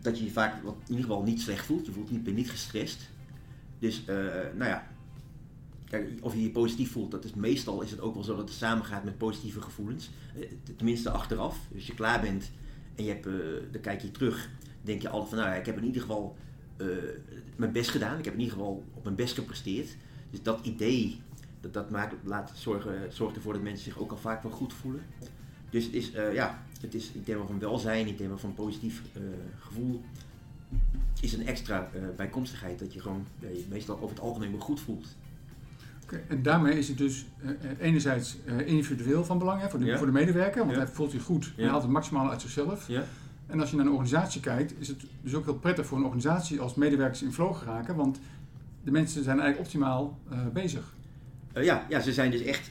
dat 0.00 0.18
je 0.18 0.24
je 0.24 0.30
vaak 0.30 0.62
wat, 0.62 0.74
in 0.74 0.94
ieder 0.94 1.04
geval 1.04 1.22
niet 1.22 1.40
slecht 1.40 1.66
voelt. 1.66 1.86
Je 1.86 1.92
voelt 1.92 2.10
niet, 2.10 2.24
bent 2.24 2.36
niet 2.36 2.50
gestrest. 2.50 3.10
Dus, 3.78 4.04
eh, 4.04 4.16
nou 4.56 4.70
ja, 4.70 4.86
kijk, 5.88 6.08
of 6.20 6.34
je 6.34 6.42
je 6.42 6.50
positief 6.50 6.92
voelt, 6.92 7.10
dat 7.10 7.24
is 7.24 7.34
meestal 7.34 7.82
is 7.82 7.90
het 7.90 8.00
ook 8.00 8.14
wel 8.14 8.24
zo 8.24 8.36
dat 8.36 8.48
het 8.48 8.58
samengaat 8.58 9.04
met 9.04 9.18
positieve 9.18 9.60
gevoelens. 9.60 10.10
Eh, 10.34 10.48
tenminste 10.76 11.10
achteraf. 11.10 11.58
Dus 11.68 11.76
als 11.76 11.86
je 11.86 11.94
klaar 11.94 12.20
bent 12.20 12.50
en 12.94 13.04
je 13.04 13.10
hebt, 13.10 13.26
eh, 13.26 13.32
dan 13.72 13.80
kijk 13.80 14.02
je 14.02 14.10
terug, 14.10 14.50
denk 14.82 15.02
je 15.02 15.08
altijd 15.08 15.28
van, 15.28 15.38
nou 15.38 15.50
ja, 15.50 15.56
ik 15.56 15.66
heb 15.66 15.76
in 15.76 15.84
ieder 15.84 16.00
geval 16.00 16.36
eh, 16.76 16.86
mijn 17.56 17.72
best 17.72 17.90
gedaan. 17.90 18.18
Ik 18.18 18.24
heb 18.24 18.34
in 18.34 18.40
ieder 18.40 18.56
geval 18.56 18.84
op 18.94 19.04
mijn 19.04 19.16
best 19.16 19.34
gepresteerd. 19.34 19.96
Dus 20.30 20.42
dat 20.42 20.66
idee, 20.66 21.20
dat, 21.60 21.74
dat 21.74 21.90
maakt, 21.90 22.14
laat 22.24 22.52
zorgen, 22.54 23.12
zorgt 23.12 23.36
ervoor 23.36 23.52
dat 23.52 23.62
mensen 23.62 23.84
zich 23.84 23.98
ook 23.98 24.10
al 24.10 24.16
vaak 24.16 24.42
wel 24.42 24.52
goed 24.52 24.72
voelen. 24.72 25.02
Dus 25.70 25.84
het 25.84 25.94
is, 25.94 26.12
eh, 26.12 26.34
ja, 26.34 26.62
het 26.80 26.94
is 26.94 27.10
in 27.12 27.22
termen 27.22 27.46
van 27.46 27.58
welzijn, 27.58 28.06
in 28.06 28.16
termen 28.16 28.38
van 28.38 28.54
positief 28.54 29.02
eh, 29.12 29.22
gevoel, 29.58 30.00
is 31.20 31.32
een 31.32 31.46
extra 31.46 31.90
eh, 31.94 32.02
bijkomstigheid 32.16 32.78
dat 32.78 32.92
je 32.92 33.00
gewoon 33.00 33.26
je 33.40 33.64
meestal 33.68 33.96
over 33.96 34.08
het 34.08 34.20
algemeen 34.20 34.50
wel 34.50 34.60
goed 34.60 34.80
voelt. 34.80 35.06
En 36.28 36.42
daarmee 36.42 36.78
is 36.78 36.88
het 36.88 36.98
dus 36.98 37.26
eh, 37.42 37.50
eh, 37.50 37.56
enerzijds 37.78 38.36
eh, 38.44 38.66
individueel 38.66 39.24
van 39.24 39.38
belang 39.38 39.60
hè, 39.60 39.68
voor, 39.68 39.78
de, 39.78 39.84
Ja. 39.84 39.96
voor 39.96 40.06
de 40.06 40.12
medewerker, 40.12 40.58
want 40.60 40.70
Ja. 40.70 40.78
hij 40.78 40.86
voelt 40.86 41.10
zich 41.10 41.22
goed. 41.22 41.52
Hij 41.56 41.68
haalt 41.68 41.82
het 41.82 41.90
maximale 41.90 42.30
uit 42.30 42.40
zichzelf. 42.40 42.88
Ja. 42.88 43.04
En 43.46 43.60
als 43.60 43.70
je 43.70 43.76
naar 43.76 43.84
een 43.86 43.92
organisatie 43.92 44.40
kijkt, 44.40 44.74
is 44.78 44.88
het 44.88 45.04
dus 45.22 45.34
ook 45.34 45.44
heel 45.44 45.58
prettig 45.58 45.86
voor 45.86 45.98
een 45.98 46.04
organisatie 46.04 46.60
als 46.60 46.74
medewerkers 46.74 47.22
in 47.22 47.32
flow 47.32 47.54
geraken, 47.54 47.96
want 47.96 48.18
de 48.84 48.90
mensen 48.90 49.24
zijn 49.24 49.38
eigenlijk 49.40 49.66
optimaal 49.68 50.18
bezig. 50.52 50.94
Ja, 51.54 51.86
ja, 51.88 52.00
ze 52.00 52.12
zijn 52.12 52.30
dus 52.30 52.40
echt, 52.42 52.70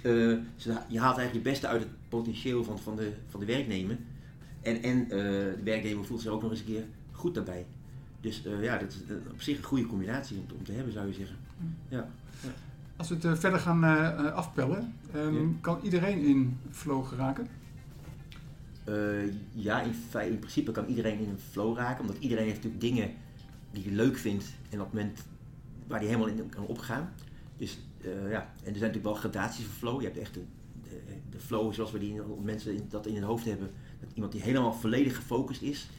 ze, 0.56 0.78
je 0.88 1.00
haalt 1.00 1.18
eigenlijk 1.18 1.34
het 1.34 1.44
beste 1.44 1.68
uit 1.68 1.82
het 1.82 1.90
potentieel 2.10 2.64
van, 2.64 2.80
van, 2.80 2.96
de, 2.96 3.12
van 3.28 3.40
de 3.40 3.46
werknemer. 3.46 3.98
En, 4.62 4.84
en 4.84 5.08
de 5.08 5.58
werknemer 5.64 6.06
voelt 6.06 6.22
zich 6.22 6.32
ook 6.32 6.42
nog 6.42 6.52
eens 6.52 6.60
een 6.60 6.66
keer 6.66 6.84
goed 7.12 7.34
daarbij. 7.36 7.66
Dus 8.22 8.44
ja, 8.62 8.78
dat 8.78 8.92
is 8.92 8.98
op 9.32 9.42
zich 9.42 9.58
een 9.58 9.64
goede 9.64 9.86
combinatie 9.86 10.38
om 10.58 10.64
te 10.64 10.72
hebben, 10.72 10.94
zou 10.94 11.08
je 11.08 11.14
zeggen. 11.14 11.36
Ja. 11.90 12.10
Als 12.98 13.10
we 13.10 13.16
het 13.16 13.26
eh, 13.26 13.34
verder 13.34 13.60
gaan 13.60 13.84
eh, 13.84 14.08
eh, 14.08 14.34
afpellen, 14.34 14.94
ehm, 15.14 15.34
Ja. 15.34 15.48
kan 15.62 15.80
iedereen 15.84 16.20
in 16.20 16.58
flow 16.72 17.06
geraken? 17.06 17.48
Ja, 19.52 19.82
in, 19.82 20.40
principe 20.40 20.72
kan 20.72 20.86
iedereen 20.86 21.20
in 21.20 21.30
een 21.30 21.40
flow 21.52 21.78
raken, 21.78 22.02
omdat 22.02 22.18
iedereen 22.20 22.44
heeft 22.44 22.56
natuurlijk 22.56 22.82
dingen 22.82 23.12
die 23.72 23.84
hij 23.84 23.94
leuk 23.94 24.18
vindt 24.18 24.46
en 24.70 24.80
op 24.80 24.86
het 24.86 24.94
moment 24.94 25.26
waar 25.88 26.00
hij 26.00 26.08
helemaal 26.08 26.28
in 26.28 26.50
kan 26.50 26.66
opgaan. 26.66 27.10
Dus 27.58 27.80
ja, 28.04 28.10
en 28.40 28.48
er 28.48 28.50
zijn 28.64 28.74
natuurlijk 28.74 29.04
wel 29.04 29.14
gradaties 29.14 29.66
van 29.66 29.74
flow. 29.74 30.00
Je 30.00 30.06
hebt 30.06 30.18
echt 30.20 30.34
de, 30.34 30.42
de, 30.84 31.00
de 31.30 31.40
flow 31.40 31.74
zoals 31.74 31.92
we 31.92 32.00
die 32.00 32.22
mensen 32.44 32.76
in, 32.76 32.86
dat 32.90 33.06
in 33.06 33.14
hun 33.14 33.24
hoofd 33.24 33.46
hebben, 33.46 33.70
dat 34.00 34.10
iemand 34.14 34.32
die 34.32 34.42
helemaal 34.42 34.74
volledig 34.74 35.16
gefocust 35.16 35.62
is. 35.62 35.90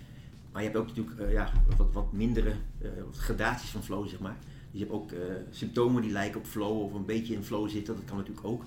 Maar 0.52 0.62
je 0.62 0.68
hebt 0.68 0.80
ook 0.80 0.86
natuurlijk 0.86 1.30
ja, 1.30 1.52
wat, 1.76 1.92
wat 1.92 2.12
mindere 2.12 2.54
gradaties 3.12 3.70
van 3.70 3.82
flow, 3.82 4.08
zeg 4.08 4.20
maar. 4.20 4.36
Je 4.76 4.82
hebt 4.82 4.94
ook 4.94 5.12
eh, 5.12 5.20
symptomen 5.50 6.02
die 6.02 6.10
lijken 6.10 6.40
op 6.40 6.46
flow 6.46 6.82
of 6.82 6.92
een 6.92 7.04
beetje 7.04 7.34
in 7.34 7.44
flow 7.44 7.68
zitten, 7.68 7.94
dat 7.94 8.04
kan 8.04 8.16
natuurlijk 8.16 8.46
ook. 8.46 8.64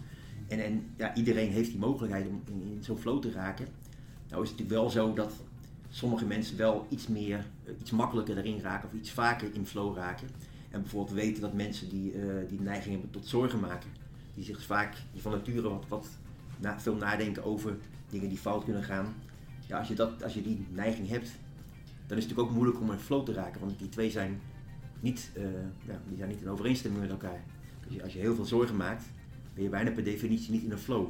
En, 0.48 0.64
en 0.64 0.84
ja, 0.98 1.16
iedereen 1.16 1.52
heeft 1.52 1.70
die 1.70 1.80
mogelijkheid 1.80 2.28
om 2.28 2.42
in, 2.46 2.78
zo'n 2.84 2.98
flow 2.98 3.22
te 3.22 3.32
raken. 3.32 3.68
Nou 4.30 4.44
is 4.44 4.50
het 4.50 4.60
natuurlijk 4.60 4.70
wel 4.70 4.90
zo 4.90 5.14
dat 5.14 5.34
sommige 5.90 6.26
mensen 6.26 6.58
wel 6.58 6.88
iets 6.90 7.08
meer, 7.08 7.46
eh, 7.64 7.74
iets 7.80 7.92
makkelijker 7.92 8.38
erin 8.38 8.60
raken 8.62 8.90
of 8.90 8.96
iets 8.96 9.12
vaker 9.12 9.50
in 9.54 9.66
flow 9.66 9.96
raken. 9.96 10.28
En 10.70 10.82
bijvoorbeeld 10.82 11.16
weten 11.16 11.42
dat 11.42 11.54
mensen 11.54 11.90
die, 11.90 12.12
eh, 12.12 12.50
die 12.50 12.62
neiging 12.62 12.92
hebben 12.92 13.12
tot 13.12 13.28
zorgen 13.28 13.60
maken, 13.60 13.90
die 14.36 14.44
zich 14.44 14.64
vaak 14.64 14.96
van 15.16 15.32
nature 15.32 15.70
wat, 15.70 15.86
wat 15.88 16.08
veel 16.78 16.96
nadenken 16.96 17.44
over 17.44 17.78
dingen 18.10 18.30
die 18.30 18.38
fout 18.38 18.64
kunnen 18.64 18.84
gaan. 18.84 19.14
Ja, 19.68 19.80
als 19.80 19.88
je, 19.88 19.96
dat, 19.96 20.24
als 20.24 20.34
je 20.34 20.42
die 20.42 20.66
neiging 20.70 21.08
hebt, 21.08 21.30
dan 22.08 22.18
is 22.18 22.24
het 22.24 22.30
natuurlijk 22.36 22.40
ook 22.40 22.52
moeilijk 22.52 22.80
om 22.80 22.92
in 22.92 23.00
flow 23.00 23.26
te 23.26 23.34
raken, 23.34 23.62
want 23.62 23.80
die 23.80 23.90
twee 23.90 24.12
zijn 24.12 24.40
niet, 25.00 25.30
eh, 25.34 25.44
ja, 25.88 26.02
die 26.08 26.18
zijn 26.18 26.30
niet 26.30 26.42
in 26.42 26.50
overeenstemming 26.50 27.02
met 27.02 27.12
elkaar. 27.12 27.44
Dus 27.88 28.02
als 28.02 28.14
je 28.14 28.20
heel 28.20 28.36
veel 28.36 28.46
zorgen 28.46 28.76
maakt, 28.76 29.04
ben 29.54 29.64
je 29.64 29.70
bijna 29.70 29.92
per 29.92 30.04
definitie 30.04 30.52
niet 30.52 30.64
in 30.64 30.72
een 30.72 30.78
flow. 30.78 31.08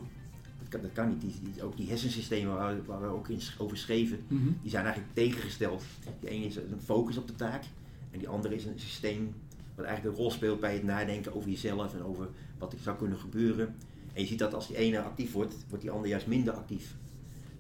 Dat 0.60 0.68
kan, 0.70 0.82
dat 0.82 0.92
kan 0.94 1.10
niet. 1.10 1.22
Die, 1.22 1.34
die- 1.54 1.64
ook 1.64 1.78
die 1.78 1.88
hersensystemen 1.90 2.56
waar, 2.56 2.76
we- 2.76 2.84
waar 2.86 3.02
we 3.02 3.08
ook 3.08 3.28
in, 3.30 3.40
over 3.58 3.78
schreven, 3.78 4.20
Mhm. 4.28 4.48
die 4.62 4.70
zijn 4.72 4.84
eigenlijk 4.86 5.14
tegengesteld. 5.14 5.84
Die 6.20 6.30
ene 6.30 6.46
is 6.46 6.56
een 6.56 6.82
focus 6.84 7.18
op 7.18 7.28
de 7.28 7.36
taak 7.36 7.64
en 8.12 8.20
die 8.20 8.30
andere 8.30 8.56
is 8.56 8.66
een 8.66 8.80
systeem 8.80 9.34
wat 9.76 9.86
eigenlijk 9.86 10.18
een 10.18 10.24
rol 10.24 10.32
speelt 10.32 10.60
bij 10.60 10.74
het 10.74 10.84
nadenken 10.84 11.36
over 11.36 11.50
jezelf 11.50 11.94
en 11.94 12.04
over 12.04 12.28
wat 12.58 12.74
er 12.74 12.80
zou 12.80 12.98
kunnen 12.98 13.18
gebeuren. 13.20 13.76
En 14.14 14.22
je 14.22 14.28
ziet 14.28 14.40
dat 14.40 14.54
als 14.54 14.68
die 14.68 14.78
ene 14.78 15.02
actief 15.02 15.32
wordt, 15.32 15.56
wordt 15.68 15.84
die 15.84 15.92
ander 15.94 16.10
juist 16.10 16.28
minder 16.28 16.54
actief. 16.54 16.96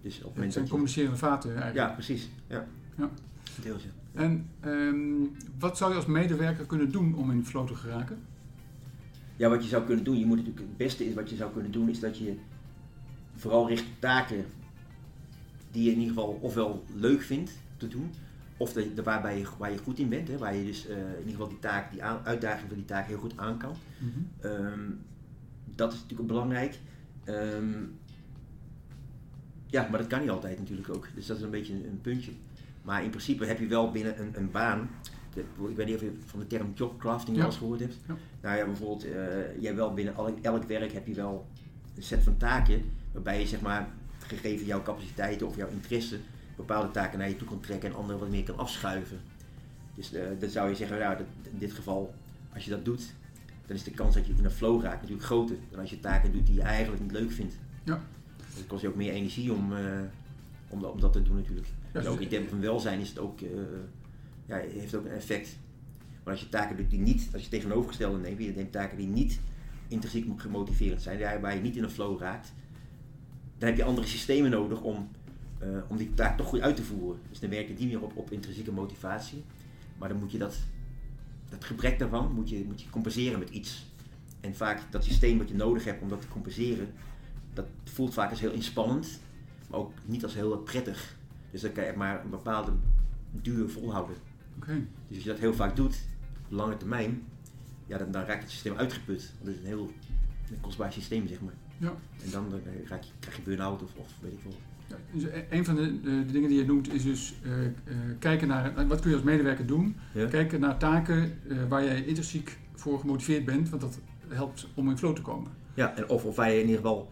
Dus 0.01 0.13
op 0.15 0.19
het 0.19 0.23
Het 0.23 0.33
moment 0.35 0.53
zijn 0.53 0.53
dat 0.53 0.63
je, 0.63 0.69
communicerende 0.69 1.17
vaten 1.17 1.49
eigenlijk. 1.55 1.87
ja, 1.87 1.93
precies. 1.93 2.29
Ja. 2.47 2.67
Ja. 2.97 3.09
En 4.13 4.49
ehm, 4.59 5.39
wat 5.59 5.77
zou 5.77 5.91
je 5.91 5.95
als 5.97 6.05
medewerker 6.05 6.65
kunnen 6.65 6.91
doen 6.91 7.15
om 7.15 7.31
in 7.31 7.45
flow 7.45 7.67
te 7.67 7.75
geraken? 7.75 8.17
Ja, 9.35 9.49
wat 9.49 9.63
je 9.63 9.69
zou 9.69 9.83
kunnen 9.85 10.03
doen, 10.03 10.19
je 10.19 10.25
moet 10.25 10.37
natuurlijk, 10.37 10.65
het 10.67 10.77
beste 10.77 11.05
is 11.07 11.13
wat 11.13 11.29
je 11.29 11.35
zou 11.35 11.51
kunnen 11.51 11.71
doen, 11.71 11.89
is 11.89 11.99
dat 11.99 12.17
je 12.17 12.35
vooral 13.35 13.67
richt 13.67 13.81
op 13.83 13.99
taken 13.99 14.45
die 15.71 15.83
je 15.83 15.91
in 15.91 15.97
ieder 15.99 16.13
geval 16.13 16.39
ofwel 16.41 16.83
leuk 16.95 17.21
vindt 17.21 17.51
te 17.77 17.87
doen, 17.87 18.09
of 18.57 18.73
de, 18.73 18.93
de, 18.93 19.03
waarbij 19.03 19.37
je, 19.37 19.45
waar 19.57 19.71
je 19.71 19.77
goed 19.77 19.99
in 19.99 20.09
bent, 20.09 20.27
hè, 20.27 20.37
waar 20.37 20.55
je 20.55 20.65
dus 20.65 20.87
eh, 20.87 20.97
in 20.97 21.17
ieder 21.17 21.31
geval 21.31 21.47
die 21.47 21.59
taak, 21.59 21.91
die 21.91 22.03
aan- 22.03 22.25
uitdaging 22.25 22.67
van 22.67 22.77
die 22.77 22.85
taak 22.85 23.07
heel 23.07 23.17
goed 23.17 23.37
aan 23.37 23.57
kan. 23.57 23.73
Ehm, 24.39 24.79
dat 25.75 25.87
is 25.93 25.95
natuurlijk 25.95 26.21
ook 26.21 26.27
belangrijk. 26.35 26.79
Ehm, 27.23 27.73
ja, 29.65 29.87
maar 29.89 29.99
dat 29.99 30.07
kan 30.07 30.19
niet 30.21 30.29
altijd 30.29 30.57
natuurlijk 30.59 30.89
ook. 30.89 31.07
Dus 31.15 31.25
dat 31.25 31.37
is 31.37 31.43
een 31.43 31.49
beetje 31.49 31.73
een, 31.73 31.85
een 31.89 32.01
puntje. 32.01 32.31
Maar 32.81 33.03
in 33.03 33.09
principe 33.09 33.45
heb 33.45 33.59
je 33.59 33.67
wel 33.67 33.91
binnen 33.91 34.19
een, 34.21 34.31
een 34.37 34.51
baan. 34.51 34.89
de- 35.33 35.45
ik 35.69 35.75
weet 35.75 35.85
niet 35.85 35.95
of 35.95 36.01
je 36.01 36.17
van 36.25 36.39
de 36.39 36.47
term 36.47 36.71
jobcrafting 36.75 37.35
Ja. 37.35 37.41
wel 37.41 37.51
eens 37.51 37.59
gehoord 37.59 37.79
hebt. 37.79 37.95
Ja. 38.07 38.15
Nou 38.41 38.57
ja, 38.57 38.65
bijvoorbeeld, 38.65 39.01
je 39.59 39.59
hebt 39.65 39.75
wel 39.75 39.93
binnen 39.93 40.15
elk, 40.15 40.39
elk 40.41 40.63
werk 40.63 40.91
heb 40.91 41.07
je 41.07 41.13
wel 41.13 41.47
een 41.95 42.03
set 42.03 42.23
van 42.23 42.37
taken. 42.37 42.83
Waarbij 43.11 43.39
je 43.39 43.47
zeg 43.47 43.61
maar, 43.61 43.87
gegeven 44.19 44.65
jouw 44.65 44.81
capaciteiten 44.83 45.47
of 45.47 45.55
jouw 45.55 45.67
interesse, 45.69 46.17
bepaalde 46.55 46.91
taken 46.91 47.19
naar 47.19 47.29
je 47.29 47.35
toe 47.35 47.47
kan 47.47 47.59
trekken 47.59 47.89
en 47.89 47.95
andere 47.95 48.19
wat 48.19 48.29
meer 48.29 48.43
kan 48.43 48.57
afschuiven. 48.57 49.19
Dus 49.95 50.13
eh, 50.13 50.23
dan 50.39 50.49
zou 50.49 50.69
je 50.69 50.75
zeggen, 50.75 50.99
nou, 50.99 51.17
dat, 51.17 51.25
in 51.51 51.57
dit 51.57 51.71
geval, 51.73 52.13
als 52.53 52.63
je 52.63 52.69
dat 52.69 52.85
doet, 52.85 53.13
dan 53.65 53.75
is 53.75 53.83
de 53.83 53.91
kans 53.91 54.15
dat 54.15 54.27
je 54.27 54.33
in 54.37 54.45
een 54.45 54.51
flow 54.51 54.81
raakt 54.83 55.01
natuurlijk 55.01 55.25
groter 55.27 55.55
dan 55.71 55.79
als 55.79 55.89
je 55.89 55.99
taken 55.99 56.31
doet 56.31 56.45
die 56.45 56.55
je 56.55 56.61
eigenlijk 56.61 57.01
niet 57.01 57.11
leuk 57.11 57.31
vindt. 57.31 57.55
Ja. 57.83 58.01
Dan 58.55 58.67
kost 58.67 58.81
je 58.81 58.87
ook 58.87 58.95
meer 58.95 59.11
energie 59.11 59.53
om, 59.53 59.73
eh, 59.75 59.81
om, 60.69 60.83
om 60.83 60.99
dat 60.99 61.13
te 61.13 61.21
doen 61.21 61.35
natuurlijk. 61.35 61.67
En 61.91 62.07
ook 62.07 62.13
dus- 62.13 62.23
in 62.23 62.27
termen 62.29 62.49
van 62.49 62.59
welzijn 62.61 62.99
is 62.99 63.09
het 63.09 63.19
ook, 63.19 63.41
eh, 63.41 63.49
ja, 64.45 64.57
heeft 64.57 64.95
ook 64.95 65.05
een 65.05 65.11
effect. 65.11 65.57
Maar 66.23 66.33
als 66.33 66.43
je 66.43 66.49
taken 66.49 66.77
doet 66.77 66.89
die 66.89 66.99
niet, 66.99 67.29
als 67.33 67.43
je 67.43 67.49
tegenovergestelde 67.49 68.17
neemt, 68.17 68.41
je 68.43 68.53
neemt 68.55 68.71
taken 68.71 68.97
die 68.97 69.07
niet 69.07 69.39
intrinsiek 69.87 70.41
gemotiverend 70.41 71.01
zijn, 71.01 71.19
daar- 71.19 71.41
waar 71.41 71.55
je 71.55 71.61
niet 71.61 71.75
in 71.75 71.83
een 71.83 71.89
flow 71.89 72.19
raakt, 72.19 72.53
dan 73.57 73.67
heb 73.69 73.77
je 73.77 73.83
andere 73.83 74.07
systemen 74.07 74.51
nodig 74.51 74.81
om, 74.81 75.09
eh, 75.59 75.67
om 75.87 75.97
die 75.97 76.13
taak 76.13 76.37
toch 76.37 76.47
goed 76.47 76.59
uit 76.61 76.75
te 76.75 76.83
voeren. 76.83 77.21
Dus 77.29 77.39
dan 77.39 77.49
werk 77.49 77.67
je 77.67 77.73
niet 77.73 77.87
meer 77.87 78.01
op, 78.01 78.17
op 78.17 78.31
intrinsieke 78.31 78.71
motivatie, 78.71 79.43
maar 79.97 80.09
dan 80.09 80.17
moet 80.17 80.31
je 80.31 80.37
dat, 80.37 80.57
dat 81.49 81.63
gebrek 81.63 81.99
daarvan 81.99 82.33
moet 82.33 82.49
je, 82.49 82.63
moet 82.67 82.81
je 82.81 82.89
compenseren 82.89 83.39
met 83.39 83.49
iets. 83.49 83.85
En 84.39 84.55
vaak 84.55 84.81
dat 84.91 85.03
systeem 85.03 85.37
wat 85.37 85.49
je 85.49 85.55
nodig 85.55 85.83
hebt 85.83 86.01
om 86.01 86.09
dat 86.09 86.21
te 86.21 86.27
compenseren, 86.27 86.93
dat 87.53 87.65
voelt 87.83 88.13
vaak 88.13 88.29
als 88.29 88.39
heel 88.39 88.51
inspannend, 88.51 89.19
maar 89.69 89.79
ook 89.79 89.91
niet 90.05 90.23
als 90.23 90.33
heel 90.33 90.57
prettig. 90.57 91.17
Dus 91.51 91.61
dan 91.61 91.71
kan 91.71 91.85
je 91.85 91.93
maar 91.95 92.23
een 92.23 92.29
bepaalde 92.29 92.71
duur 93.31 93.69
volhouden. 93.69 94.15
Dus 95.07 95.15
als 95.15 95.23
je 95.23 95.29
dat 95.29 95.39
heel 95.39 95.53
vaak 95.53 95.75
doet, 95.75 96.01
op 96.45 96.51
lange 96.51 96.77
termijn, 96.77 97.23
ja, 97.85 97.97
dan, 97.97 98.11
dan 98.11 98.23
raakt 98.23 98.41
het 98.41 98.51
systeem 98.51 98.75
uitgeput. 98.75 99.33
Dat 99.41 99.53
is 99.53 99.59
een 99.59 99.65
heel 99.65 99.91
een 100.51 100.61
kostbaar 100.61 100.93
systeem, 100.93 101.27
zeg 101.27 101.41
maar. 101.41 101.53
Ja. 101.77 101.93
En 102.23 102.31
dan 102.31 102.53
raak 102.87 103.03
je, 103.03 103.11
krijg 103.19 103.35
je 103.35 103.41
burn-out 103.41 103.83
of, 103.83 103.95
of 103.95 104.07
weet 104.21 104.31
ik 104.31 104.39
veel. 104.41 104.55
Ja, 104.87 104.95
dus 105.11 105.23
e- 105.23 105.45
een 105.49 105.65
van 105.65 105.75
de, 105.75 106.01
de, 106.01 106.25
de 106.25 106.31
dingen 106.31 106.49
die 106.49 106.57
je 106.57 106.65
noemt 106.65 106.93
is 106.93 107.03
dus 107.03 107.33
eh, 107.43 107.65
eh, 107.65 107.71
kijken 108.19 108.47
naar 108.47 108.87
wat 108.87 108.99
kun 108.99 109.09
je 109.09 109.15
als 109.15 109.25
medewerker 109.25 109.65
doen. 109.65 109.95
Ja? 110.13 110.27
Kijken 110.27 110.59
naar 110.59 110.77
taken 110.77 111.37
eh, 111.49 111.57
waar 111.69 111.83
jij 111.83 112.03
intrinsiek 112.03 112.57
voor 112.73 112.99
gemotiveerd 112.99 113.45
bent, 113.45 113.69
want 113.69 113.81
dat 113.81 113.99
helpt 114.27 114.67
om 114.73 114.89
in 114.89 114.97
flow 114.97 115.15
te 115.15 115.21
komen. 115.21 115.51
Ja, 115.73 115.95
en 115.95 116.09
of, 116.09 116.25
of 116.25 116.35
waar 116.35 116.51
je 116.51 116.55
in 116.55 116.65
ieder 116.65 116.75
geval 116.75 117.11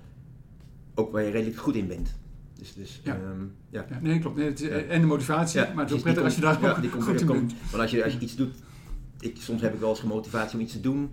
ook 0.95 1.11
waar 1.11 1.23
je 1.23 1.31
redelijk 1.31 1.57
goed 1.57 1.75
in 1.75 1.87
bent. 1.87 2.15
Dus, 2.57 2.73
dus 2.73 3.01
Ja. 3.03 3.13
ehm, 3.15 3.41
ja. 3.69 3.85
Ja, 3.89 3.99
nee, 4.01 4.19
klopt. 4.19 4.35
Nee, 4.37 4.45
het 4.49 4.59
Ja. 4.59 4.67
En 4.69 5.01
de 5.01 5.07
motivatie, 5.07 5.59
Ja, 5.59 5.67
maar 5.73 5.83
het 5.83 5.89
is 5.89 5.95
ook 5.97 6.03
prettig 6.03 6.23
als 6.23 6.35
je 6.35 6.41
daar 6.41 6.61
ja, 6.61 6.73
die 6.73 6.89
komt- 6.89 7.03
goed 7.03 7.21
in 7.21 7.27
komt- 7.27 7.53
Want 7.69 7.81
als 7.81 7.91
je, 7.91 8.03
als 8.03 8.13
je 8.13 8.19
iets 8.19 8.35
doet, 8.35 8.55
ik, 9.19 9.35
soms 9.39 9.61
heb 9.61 9.73
ik 9.73 9.79
wel 9.79 9.89
eens 9.89 9.99
gemotivatie 9.99 10.57
om 10.57 10.63
iets 10.63 10.73
te 10.73 10.81
doen, 10.81 11.11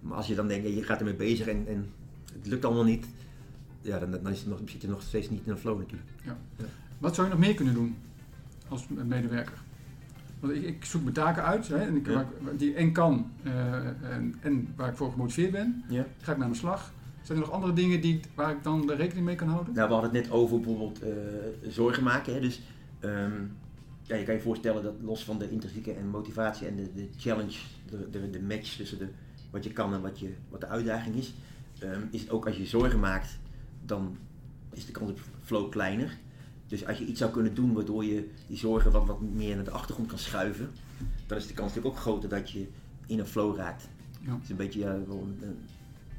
maar 0.00 0.16
als 0.16 0.26
je 0.26 0.34
dan 0.34 0.48
denkt, 0.48 0.68
je 0.68 0.82
gaat 0.82 0.98
ermee 0.98 1.14
bezig 1.14 1.46
en, 1.46 1.64
en 1.68 1.90
het 2.32 2.46
lukt 2.46 2.64
allemaal 2.64 2.84
niet, 2.84 3.06
ja, 3.80 3.98
dan, 3.98 4.10
dan 4.10 4.28
is 4.32 4.38
het 4.38 4.48
nog, 4.48 4.58
zit 4.64 4.82
je 4.82 4.88
nog 4.88 5.02
steeds 5.02 5.30
niet 5.30 5.40
in 5.44 5.50
een 5.52 5.58
flow 5.58 5.78
natuurlijk. 5.78 6.10
Wat 6.98 7.14
zou 7.14 7.26
je 7.28 7.32
nog 7.32 7.42
meer 7.42 7.54
kunnen 7.54 7.74
doen 7.74 7.96
als 8.68 8.86
medewerker? 8.88 9.58
Want 10.40 10.52
ik, 10.54 10.62
ik 10.62 10.84
zoek 10.84 11.02
mijn 11.02 11.14
taken 11.14 11.44
uit 11.44 11.68
hè, 11.68 11.76
en 11.76 11.96
ik, 11.96 12.06
Ja. 12.06 12.12
waar 12.12 12.22
ik- 12.52 12.58
die 12.58 12.74
en 12.74 12.92
kan 12.92 13.30
eh, 13.42 13.74
en, 14.14 14.34
en 14.40 14.68
waar 14.76 14.88
ik 14.88 14.96
voor 14.96 15.10
gemotiveerd 15.10 15.50
ben. 15.52 15.84
Ja. 15.88 16.06
Ga 16.20 16.32
ik 16.32 16.38
naar 16.38 16.46
mijn 16.48 16.60
slag. 16.60 16.92
Zijn 17.22 17.38
er 17.38 17.44
nog 17.44 17.54
andere 17.54 17.72
dingen 17.72 18.00
die, 18.00 18.20
waar 18.34 18.50
ik 18.50 18.62
dan 18.62 18.86
de 18.86 18.94
rekening 18.94 19.26
mee 19.26 19.34
kan 19.34 19.48
houden? 19.48 19.74
Nou, 19.74 19.88
we 19.88 19.94
hadden 19.94 20.12
het 20.14 20.22
net 20.22 20.32
over 20.32 20.60
bijvoorbeeld 20.60 21.02
eh, 21.02 21.10
zorgen 21.68 22.02
maken. 22.02 22.34
Hè? 22.34 22.40
Dus 22.40 22.60
ehm, 23.00 23.32
ja, 24.02 24.16
je 24.16 24.24
kan 24.24 24.34
je 24.34 24.40
voorstellen 24.40 24.82
dat 24.82 24.94
los 25.02 25.24
van 25.24 25.38
de 25.38 25.50
intrinsieke 25.50 25.92
en 25.92 26.08
motivatie 26.08 26.66
en 26.66 26.76
de, 26.76 26.88
de 26.94 27.08
challenge, 27.16 27.58
de, 27.90 28.10
de, 28.10 28.30
de 28.30 28.42
match 28.42 28.76
tussen 28.76 28.98
de, 28.98 29.08
wat 29.50 29.64
je 29.64 29.72
kan 29.72 29.94
en 29.94 30.00
wat, 30.00 30.18
je, 30.18 30.34
wat 30.48 30.60
de 30.60 30.66
uitdaging 30.66 31.14
is, 31.14 31.34
ehm, 31.78 32.00
is 32.10 32.20
het 32.20 32.30
ook 32.30 32.46
als 32.46 32.56
je 32.56 32.66
zorgen 32.66 33.00
maakt, 33.00 33.38
dan 33.84 34.16
is 34.72 34.86
de 34.86 34.92
kans 34.92 35.10
op 35.10 35.20
flow 35.42 35.70
kleiner. 35.70 36.16
Dus 36.66 36.86
als 36.86 36.98
je 36.98 37.04
iets 37.06 37.18
zou 37.18 37.30
kunnen 37.32 37.54
doen 37.54 37.72
waardoor 37.72 38.04
je 38.04 38.28
die 38.46 38.56
zorgen 38.56 38.92
wat, 38.92 39.06
wat 39.06 39.20
meer 39.20 39.54
naar 39.54 39.64
de 39.64 39.70
achtergrond 39.70 40.08
kan 40.08 40.18
schuiven, 40.18 40.70
dan 41.26 41.38
is 41.38 41.46
de 41.46 41.54
kans 41.54 41.68
natuurlijk 41.68 41.94
ook 41.96 42.00
groter 42.00 42.28
dat 42.28 42.50
je 42.50 42.66
in 43.06 43.18
een 43.18 43.26
flow 43.26 43.56
raakt. 43.56 43.88
Ja. 44.20 44.32
Het 44.32 44.42
is 44.42 44.48
een 44.50 44.56
beetje 44.56 44.80
ja, 44.80 44.98
wel 45.06 45.26
een- 45.40 45.58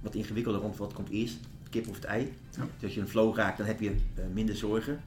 wat 0.01 0.15
ingewikkelder 0.15 0.61
rond 0.61 0.77
wat 0.77 0.93
komt 0.93 1.09
eerst, 1.09 1.39
kip 1.69 1.87
of 1.87 1.95
het 1.95 2.03
ei. 2.03 2.33
Ja. 2.55 2.63
Dus 2.73 2.83
als 2.83 2.93
je 2.93 3.01
een 3.01 3.07
flow 3.07 3.35
raakt, 3.35 3.57
dan 3.57 3.67
heb 3.67 3.79
je 3.79 3.89
eh, 3.89 4.23
minder 4.33 4.55
zorgen. 4.55 5.01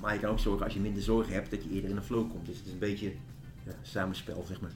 Maar 0.00 0.14
je 0.14 0.20
kan 0.20 0.30
ook 0.30 0.38
zorgen 0.38 0.64
als 0.64 0.74
je 0.74 0.80
minder 0.80 1.02
zorgen 1.02 1.32
hebt, 1.32 1.50
dat 1.50 1.62
je 1.62 1.70
eerder 1.70 1.90
in 1.90 1.96
een 1.96 2.02
flow 2.02 2.30
komt. 2.30 2.46
Dus 2.46 2.56
het 2.56 2.66
is 2.66 2.72
een 2.72 2.78
beetje 2.78 3.12
ja, 3.66 3.72
samenspel, 3.82 4.44
zeg 4.46 4.60
maar. 4.60 4.70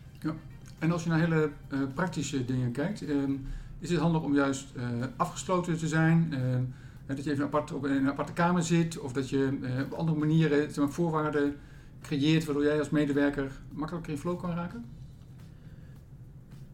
En 0.79 0.93
als 0.93 1.03
je 1.03 1.09
naar 1.09 1.19
hele 1.19 1.51
eh, 1.69 1.79
praktische 1.95 2.45
dingen 2.45 2.73
kijkt, 2.73 3.05
ehm, 3.05 3.33
is 3.79 3.91
het 3.91 3.99
handig 3.99 4.23
om 4.23 4.35
juist 4.35 4.67
eh, 4.77 4.83
afgesloten 5.17 5.79
te 5.79 5.89
zijn? 5.89 6.29
Ehm, 6.33 6.63
dat 7.07 7.25
je 7.25 7.31
even 7.31 7.45
apart 7.45 7.73
op 7.73 7.87
in 7.87 7.93
een 7.93 8.09
aparte 8.09 8.33
kamer 8.33 8.63
zit, 8.63 8.99
of 8.99 9.13
dat 9.13 9.29
je 9.29 9.59
op 9.91 9.99
andere 9.99 10.19
manieren 10.19 10.73
zeg 10.73 10.85
maar, 10.85 10.93
voorwaarden 10.93 11.57
creëert 12.03 12.45
waardoor 12.45 12.65
jij 12.65 12.79
als 12.79 12.91
medewerker 12.91 13.53
makkelijker 13.73 14.13
in 14.13 14.19
flow 14.19 14.41
kan 14.41 14.55
raken? 14.55 14.85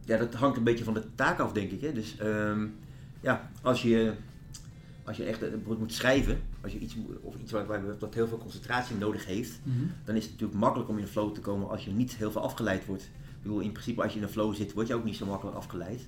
Ja, 0.09 0.17
dat 0.17 0.33
hangt 0.33 0.57
een 0.57 0.63
beetje 0.63 0.83
van 0.83 0.93
de 0.93 1.03
taak 1.15 1.39
af, 1.39 1.51
denk 1.51 1.71
ik. 1.71 1.81
Hè. 1.81 1.93
Dus 1.93 2.17
ehm, 2.17 2.67
ja, 3.21 3.49
als 3.61 3.81
je, 3.81 4.13
als 5.03 5.17
je 5.17 5.23
echt 5.23 5.39
bijvoorbeeld 5.39 5.79
moet 5.79 5.93
schrijven, 5.93 6.41
als 6.61 6.71
je 6.71 6.79
iets, 6.79 6.95
of 7.21 7.35
iets 7.41 7.51
waar, 7.51 7.65
waar, 7.65 7.97
wat 7.99 8.13
heel 8.13 8.27
veel 8.27 8.37
concentratie 8.37 8.95
nodig 8.95 9.25
heeft, 9.25 9.59
dan 10.05 10.15
is 10.15 10.23
het 10.23 10.31
natuurlijk 10.31 10.59
makkelijk 10.59 10.89
om 10.89 10.97
in 10.97 11.03
een 11.03 11.09
flow 11.09 11.33
te 11.33 11.39
komen 11.39 11.69
als 11.69 11.85
je 11.85 11.91
niet 11.91 12.15
heel 12.15 12.31
veel 12.31 12.41
afgeleid 12.41 12.85
wordt. 12.85 13.03
Ik 13.03 13.41
bedoel, 13.41 13.59
in 13.59 13.71
principe 13.71 14.01
als 14.01 14.11
je 14.11 14.17
in 14.17 14.23
een 14.23 14.31
flow 14.31 14.55
zit, 14.55 14.73
word 14.73 14.87
je 14.87 14.93
ook 14.93 15.03
niet 15.03 15.15
zo 15.15 15.25
makkelijk 15.25 15.57
afgeleid. 15.57 16.07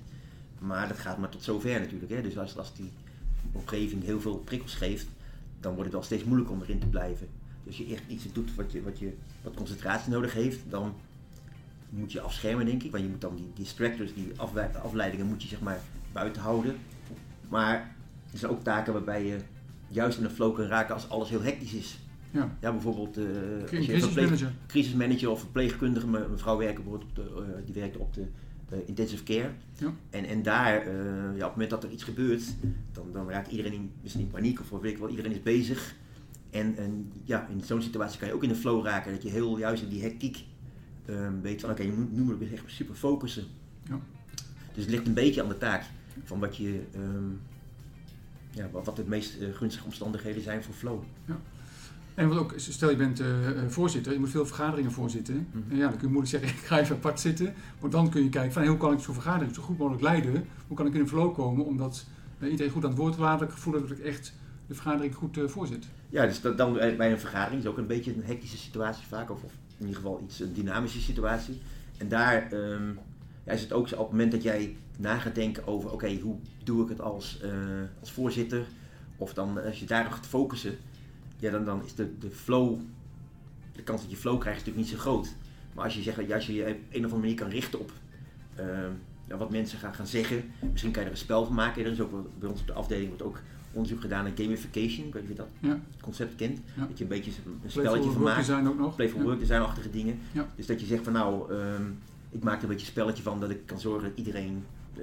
Maar 0.58 0.88
dat 0.88 0.98
gaat 0.98 1.18
maar 1.18 1.28
tot 1.28 1.42
zover 1.42 1.80
natuurlijk. 1.80 2.12
Hè. 2.12 2.22
Dus 2.22 2.38
als, 2.38 2.56
als 2.56 2.74
die 2.74 2.90
omgeving 3.52 4.04
heel 4.04 4.20
veel 4.20 4.36
prikkels 4.36 4.74
geeft, 4.74 5.06
dan 5.60 5.70
wordt 5.70 5.84
het 5.84 5.92
wel 5.92 6.02
steeds 6.02 6.24
moeilijker 6.24 6.54
om 6.54 6.62
erin 6.62 6.78
te 6.78 6.86
blijven. 6.86 7.28
Dus 7.64 7.78
als 7.78 7.86
je 7.86 7.94
echt 7.94 8.08
iets 8.08 8.32
doet 8.32 8.54
wat, 8.54 8.72
je, 8.72 8.82
wat, 8.82 8.98
je, 8.98 9.12
wat 9.42 9.54
concentratie 9.54 10.12
nodig 10.12 10.32
heeft, 10.32 10.58
dan 10.68 10.94
moet 12.00 12.12
je 12.12 12.20
afschermen 12.20 12.66
denk 12.66 12.82
ik. 12.82 12.90
Want 12.90 13.02
je 13.02 13.08
moet 13.10 13.20
dan 13.20 13.36
die 13.36 13.50
distractors, 13.54 14.14
die 14.14 14.32
afleidingen 14.82 15.26
moet 15.26 15.42
je 15.42 15.48
zeg 15.48 15.60
maar 15.60 15.80
buiten 16.12 16.42
houden. 16.42 16.76
Maar 17.48 17.94
er 18.32 18.38
zijn 18.38 18.52
ook 18.52 18.62
taken 18.62 18.92
waarbij 18.92 19.26
je 19.26 19.36
juist 19.88 20.18
in 20.18 20.24
een 20.24 20.30
flow 20.30 20.54
kan 20.56 20.64
raken 20.64 20.94
als 20.94 21.08
alles 21.08 21.28
heel 21.28 21.42
hectisch 21.42 21.72
is. 21.72 21.98
Ja, 22.30 22.56
Ja, 22.60 22.72
bijvoorbeeld 22.72 23.16
eh, 23.16 23.24
als 23.24 23.30
je 23.32 23.58
een 23.60 23.66
crisis 23.66 24.02
verpleeg- 24.02 24.24
manager. 24.24 24.52
crisismanager 24.66 25.30
of 25.30 25.38
verpleegkundige, 25.40 26.06
me- 26.08 26.28
mevrouw 26.30 26.56
werken 26.56 26.82
bijvoorbeeld 26.84 27.10
op 27.10 27.16
de, 27.16 27.42
eh, 27.42 27.64
die 27.64 27.74
werkte 27.74 27.98
op 27.98 28.14
de 28.14 28.24
eh, 28.70 28.78
intensive 28.86 29.22
care. 29.22 29.50
Ja. 29.78 29.92
En, 30.10 30.24
en 30.24 30.42
daar, 30.42 30.72
ja, 30.74 31.32
op 31.32 31.40
het 31.40 31.50
moment 31.50 31.70
dat 31.70 31.84
er 31.84 31.90
iets 31.90 32.04
gebeurt, 32.04 32.42
dan, 32.92 33.06
dan 33.12 33.30
raakt 33.30 33.50
iedereen 33.50 33.72
in, 33.72 33.90
misschien 34.02 34.22
in 34.24 34.30
paniek 34.30 34.60
of 34.60 34.80
weet 34.80 34.92
ik 34.92 34.98
wel, 34.98 35.08
iedereen 35.08 35.32
is 35.32 35.42
bezig. 35.42 35.94
En, 36.50 36.76
en 36.76 37.12
ja, 37.24 37.46
in 37.50 37.60
zo'n 37.64 37.82
situatie 37.82 38.18
kan 38.18 38.28
je 38.28 38.34
ook 38.34 38.42
in 38.42 38.48
de 38.48 38.54
flow 38.54 38.84
raken, 38.86 39.12
dat 39.12 39.22
je 39.22 39.28
heel 39.30 39.58
juist 39.58 39.82
in 39.82 39.88
die 39.88 40.02
hectiek 40.02 40.44
ehm, 41.04 41.40
weet 41.40 41.60
van 41.60 41.70
oké, 41.70 41.82
nu 42.10 42.22
moet 42.22 42.38
weer 42.38 42.52
echt 42.52 42.62
super 42.66 42.94
focussen. 42.94 43.44
Ja. 43.88 44.00
Dus 44.74 44.82
het 44.82 44.92
ligt 44.92 45.06
een 45.06 45.14
beetje 45.14 45.42
aan 45.42 45.48
de 45.48 45.58
taak 45.58 45.84
van 46.24 46.38
wat 46.38 46.56
je, 46.56 46.82
ehm, 46.94 47.30
ja, 48.50 48.70
wat, 48.70 48.96
de 48.96 49.04
meest 49.06 49.40
eh, 49.40 49.54
gunstige 49.54 49.84
omstandigheden 49.84 50.42
zijn 50.42 50.62
voor 50.62 50.74
flow. 50.74 51.02
En 52.14 52.28
wat 52.28 52.38
ook, 52.38 52.54
stel 52.56 52.90
je 52.90 52.96
bent 52.96 53.20
eh, 53.20 53.48
eh, 53.48 53.68
voorzitter, 53.68 54.12
je 54.12 54.18
moet 54.18 54.30
veel 54.30 54.46
vergaderingen 54.46 54.92
voorzitten. 54.92 55.48
Mhm. 55.50 55.70
En 55.70 55.76
ja, 55.76 55.88
dan 55.88 55.98
kun 55.98 56.06
je 56.06 56.12
moeilijk 56.12 56.32
zeggen, 56.36 56.48
ik 56.48 56.64
ga 56.64 56.78
even 56.78 56.96
apart 56.96 57.20
zitten. 57.20 57.54
Maar 57.80 57.90
dan 57.90 58.10
kun 58.10 58.22
je 58.22 58.28
kijken 58.28 58.52
van, 58.52 58.62
hey, 58.62 58.70
hoe 58.70 58.80
kan 58.80 58.92
ik 58.92 59.00
zo'n 59.00 59.14
vergadering 59.14 59.54
zo 59.54 59.62
goed 59.62 59.78
mogelijk 59.78 60.02
leiden? 60.02 60.44
Hoe 60.66 60.76
kan 60.76 60.86
ik 60.86 60.94
in 60.94 61.00
een 61.00 61.08
flow 61.08 61.34
komen 61.34 61.64
om 61.64 61.76
dat 61.76 62.06
eh, 62.38 62.50
iedereen 62.50 62.72
goed 62.72 62.84
aan 62.84 62.90
het 62.90 62.98
woord 62.98 63.14
te 63.14 63.20
laten? 63.20 63.38
Dat 63.38 63.48
ik 63.48 63.54
gevoel 63.54 63.72
dat 63.72 63.90
ik 63.90 63.98
echt 63.98 64.32
de 64.66 64.74
vergadering 64.74 65.14
goed 65.14 65.38
voorzit. 65.46 65.86
Ja, 66.08 66.26
dus 66.26 66.40
dat, 66.40 66.58
dan 66.58 66.72
bij 66.72 67.12
een 67.12 67.20
vergadering 67.20 67.62
is 67.62 67.68
ook 67.68 67.78
een 67.78 67.86
beetje 67.86 68.14
een 68.14 68.24
hectische 68.24 68.56
situatie 68.56 69.06
vaak, 69.06 69.30
of, 69.30 69.42
of 69.42 69.52
in 69.82 69.88
ieder 69.88 70.02
geval 70.02 70.20
iets, 70.24 70.40
een 70.40 70.52
dynamische 70.52 71.00
situatie. 71.00 71.60
En 71.98 72.08
daar 72.08 72.52
ehm, 72.52 72.90
is 73.44 73.60
het 73.60 73.72
ook 73.72 73.88
zo, 73.88 73.94
op 73.94 74.00
het 74.00 74.10
moment 74.10 74.32
dat 74.32 74.42
jij 74.42 74.76
na 74.98 75.18
gaat 75.18 75.34
denken 75.34 75.66
over, 75.66 75.92
oké, 75.92 76.18
hoe 76.18 76.36
doe 76.64 76.82
ik 76.82 76.88
het 76.88 77.00
als, 77.00 77.40
eh, 77.40 77.50
als 78.00 78.12
voorzitter? 78.12 78.64
Of 79.16 79.34
dan, 79.34 79.64
als 79.64 79.80
je 79.80 79.86
daarop 79.86 80.12
gaat 80.12 80.26
focussen, 80.26 80.76
ja, 81.38 81.50
dan, 81.50 81.64
dan 81.64 81.84
is 81.84 81.94
de, 81.94 82.18
de 82.18 82.30
flow, 82.30 82.80
de 83.72 83.82
kans 83.82 84.00
dat 84.00 84.10
je 84.10 84.16
flow 84.16 84.40
krijgt 84.40 84.58
natuurlijk 84.58 84.86
niet 84.86 84.96
zo 84.96 85.02
groot. 85.02 85.34
Maar 85.72 85.84
als 85.84 85.94
je 85.94 86.02
zegt, 86.02 86.32
als 86.32 86.46
je 86.46 86.54
je 86.54 86.62
op 86.62 86.68
een 86.68 86.76
of 86.88 86.94
andere 86.94 87.16
manier 87.16 87.34
kan 87.34 87.48
richten 87.48 87.80
op 87.80 87.92
ehm, 88.54 88.90
wat 89.38 89.50
mensen 89.50 89.78
gaan, 89.78 89.94
gaan 89.94 90.06
zeggen, 90.06 90.44
misschien 90.72 90.92
kan 90.92 91.02
je 91.02 91.08
er 91.08 91.14
een 91.14 91.20
spel 91.22 91.44
van 91.44 91.54
maken. 91.54 91.84
Er 91.84 91.92
is 91.92 92.00
ook 92.00 92.38
bij 92.38 92.48
ons 92.48 92.60
op 92.60 92.66
de 92.66 92.72
afdeling 92.72 93.08
wordt 93.08 93.22
ook 93.22 93.40
onderzoek 93.72 94.00
gedaan 94.00 94.24
naar 94.24 94.32
gamification. 94.36 95.06
Ik 95.06 95.12
weet 95.12 95.28
niet 95.28 95.40
of 95.40 95.46
je 95.60 95.68
dat 95.68 95.70
Ja. 95.70 95.80
concept 96.00 96.34
kent. 96.34 96.60
Ja. 96.76 96.86
Dat 96.86 96.98
je 96.98 97.04
een 97.04 97.10
beetje 97.10 97.30
een 97.30 97.42
Playful 97.60 97.70
spelletje 97.82 98.10
van 98.10 98.20
work 98.20 98.34
maakt. 98.34 98.46
design 98.46 98.66
ook 98.66 98.78
nog. 98.78 98.94
Playful 98.96 99.18
Ja. 99.18 99.24
work 99.24 99.38
design-achtige 99.38 99.90
dingen. 99.90 100.18
Dus 100.56 100.66
dat 100.66 100.80
je 100.80 100.86
zegt 100.86 101.04
van 101.04 101.12
nou, 101.12 101.52
ehm, 101.52 101.82
ik 102.30 102.42
maak 102.42 102.56
er 102.56 102.62
een 102.62 102.68
beetje 102.68 102.86
een 102.86 102.92
spelletje 102.92 103.22
van 103.22 103.40
dat 103.40 103.50
ik 103.50 103.66
kan 103.66 103.80
zorgen 103.80 104.08
dat 104.08 104.18
iedereen 104.18 104.64
eh, 104.96 105.02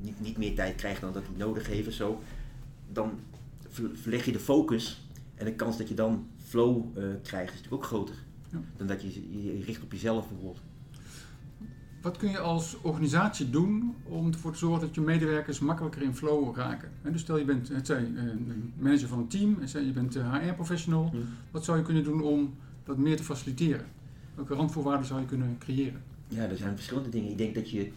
niet, 0.00 0.20
niet 0.20 0.36
meer 0.38 0.54
tijd 0.54 0.74
krijgt 0.76 1.00
dan 1.00 1.12
dat 1.12 1.22
hij 1.26 1.36
nodig 1.46 1.66
heeft 1.66 1.88
of 1.88 1.92
zo. 1.94 2.20
Dan 2.92 3.10
ver- 3.68 3.90
verleg 3.94 4.24
je 4.24 4.32
de 4.32 4.38
focus 4.38 5.06
en 5.34 5.44
de 5.44 5.52
kans 5.54 5.78
dat 5.78 5.88
je 5.88 5.94
dan 5.94 6.26
flow 6.46 6.84
eh, 6.98 7.04
krijgt 7.22 7.52
is 7.52 7.56
natuurlijk 7.56 7.82
ook 7.82 7.88
groter. 7.88 8.14
Dan 8.76 8.86
dat 8.86 9.02
je 9.02 9.42
je 9.54 9.62
richt 9.64 9.82
op 9.82 9.92
jezelf 9.92 10.28
bijvoorbeeld. 10.28 10.60
Wat 12.04 12.16
kun 12.16 12.30
je 12.30 12.38
als 12.38 12.76
organisatie 12.82 13.50
doen 13.50 13.94
om 14.08 14.32
ervoor 14.32 14.52
te 14.52 14.58
zorgen 14.58 14.80
dat 14.80 14.94
je 14.94 15.00
medewerkers 15.00 15.58
makkelijker 15.58 16.02
in 16.02 16.14
flow 16.14 16.56
raken? 16.56 16.90
Hè, 17.02 17.10
Dus 17.10 17.20
stel 17.20 17.38
je 17.38 17.44
bent 17.44 17.68
het 17.68 17.86
zij, 17.86 17.96
eh, 17.96 18.22
een 18.22 18.72
manager 18.78 19.08
van 19.08 19.18
een 19.18 19.28
team, 19.28 19.56
en 19.60 19.68
stel 19.68 19.80
je 19.82 19.92
bent 19.92 20.14
HR-professional. 20.14 21.12
Wat 21.50 21.64
zou 21.64 21.78
je 21.78 21.84
kunnen 21.84 22.04
doen 22.04 22.22
om 22.22 22.54
dat 22.84 22.98
meer 22.98 23.16
te 23.16 23.24
faciliteren? 23.24 23.86
Welke 24.34 24.54
randvoorwaarden 24.54 25.06
zou 25.06 25.20
je 25.20 25.26
kunnen 25.26 25.56
creëren? 25.58 26.02
Ja, 26.28 26.42
er 26.42 26.56
zijn 26.56 26.74
verschillende 26.74 27.08
dingen. 27.08 27.30
Ik 27.30 27.38
denk 27.38 27.54
dat 27.54 27.70
je, 27.70 27.90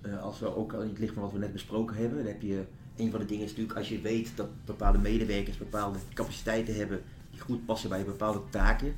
eh, 0.00 0.22
als 0.22 0.38
we 0.38 0.56
ook 0.56 0.72
al 0.72 0.82
in 0.82 0.88
het 0.88 0.98
licht 0.98 1.14
van 1.14 1.22
wat 1.22 1.32
we 1.32 1.38
net 1.38 1.52
besproken 1.52 1.96
hebben, 1.96 2.18
dan 2.18 2.26
heb 2.26 2.42
je 2.42 2.64
een 2.96 3.10
van 3.10 3.20
de 3.20 3.26
dingen 3.26 3.44
is 3.44 3.50
natuurlijk 3.50 3.78
als 3.78 3.88
je 3.88 4.00
weet 4.00 4.32
dat 4.34 4.48
bepaalde 4.64 4.98
medewerkers 4.98 5.58
bepaalde 5.58 5.98
capaciteiten 6.14 6.74
hebben 6.76 7.02
die 7.30 7.40
goed 7.40 7.66
passen 7.66 7.88
bij 7.88 8.04
bepaalde 8.04 8.40
taken, 8.50 8.94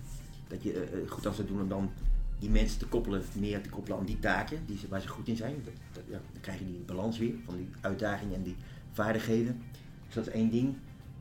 dat 0.49 0.62
je 0.62 0.73
eh, 0.73 0.83
eh, 0.83 1.11
goed 1.11 1.26
aan 1.26 1.35
zou 1.35 1.49
doen 1.49 1.61
om 1.61 1.69
dan 1.69 1.90
die 2.38 2.50
mensen 2.50 2.78
te 2.78 2.87
koppelen, 2.87 3.23
meer 3.38 3.62
te 3.62 3.68
koppelen 3.68 3.99
aan 3.99 4.07
die 4.07 4.18
taken 4.18 4.59
die 4.66 4.78
ze, 4.78 4.88
waar 4.88 5.00
ze 5.00 5.09
goed 5.09 5.28
in 5.28 5.37
zijn. 5.37 5.54
Ja, 5.92 6.21
dan 6.33 6.40
krijg 6.40 6.59
je 6.59 6.64
die 6.64 6.83
balans 6.87 7.18
weer 7.18 7.35
van 7.45 7.57
die 7.57 7.68
uitdagingen 7.80 8.35
en 8.35 8.42
die 8.42 8.57
vaardigheden. 8.92 9.62
Dus 10.07 10.14
dat 10.14 10.26
is 10.26 10.33
één 10.33 10.50
ding. 10.50 10.75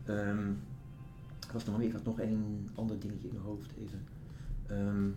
Wat 0.06 1.54
was 1.54 1.66
nog 1.66 1.78
meer? 1.78 1.88
Ik 1.88 1.94
had 1.94 2.04
nog 2.04 2.20
één 2.20 2.70
ander 2.76 3.00
dingetje 3.00 3.28
in 3.28 3.34
mijn 3.34 3.46
hoofd 3.46 3.72
even. 3.82 4.04
Ehm, 4.68 5.08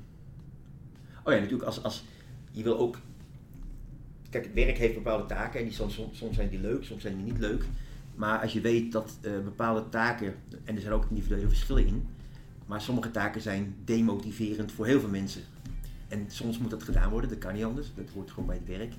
oh 1.24 1.32
ja, 1.32 1.38
natuurlijk 1.38 1.62
als, 1.62 1.82
als 1.82 2.04
je 2.50 2.62
wil 2.62 2.78
ook. 2.78 2.98
Kijk, 4.30 4.44
het 4.44 4.54
werk 4.54 4.78
heeft 4.78 4.94
bepaalde 4.94 5.26
taken 5.26 5.58
en 5.58 5.64
die 5.64 5.74
soms, 5.74 5.94
soms, 5.94 6.18
soms 6.18 6.36
zijn 6.36 6.48
die 6.48 6.60
leuk, 6.60 6.84
soms 6.84 7.02
zijn 7.02 7.16
die 7.16 7.24
niet 7.24 7.38
leuk. 7.38 7.64
Maar 8.14 8.40
als 8.40 8.52
je 8.52 8.60
weet 8.60 8.92
dat 8.92 9.18
eh, 9.20 9.32
bepaalde 9.44 9.88
taken, 9.88 10.34
en 10.64 10.74
er 10.74 10.80
zijn 10.80 10.92
ook 10.92 11.06
individuele 11.08 11.48
verschillen 11.48 11.86
in, 11.86 12.06
maar 12.66 12.80
sommige 12.80 13.10
taken 13.10 13.40
zijn 13.40 13.74
demotiverend 13.84 14.72
voor 14.72 14.86
heel 14.86 15.00
veel 15.00 15.08
mensen. 15.08 15.42
En 16.10 16.24
soms 16.26 16.58
moet 16.58 16.70
dat 16.70 16.82
gedaan 16.82 17.10
worden, 17.10 17.30
dat 17.30 17.38
kan 17.38 17.54
niet 17.54 17.64
anders, 17.64 17.92
dat 17.94 18.10
hoort 18.14 18.30
gewoon 18.30 18.46
bij 18.46 18.56
het 18.56 18.78
werk. 18.78 18.94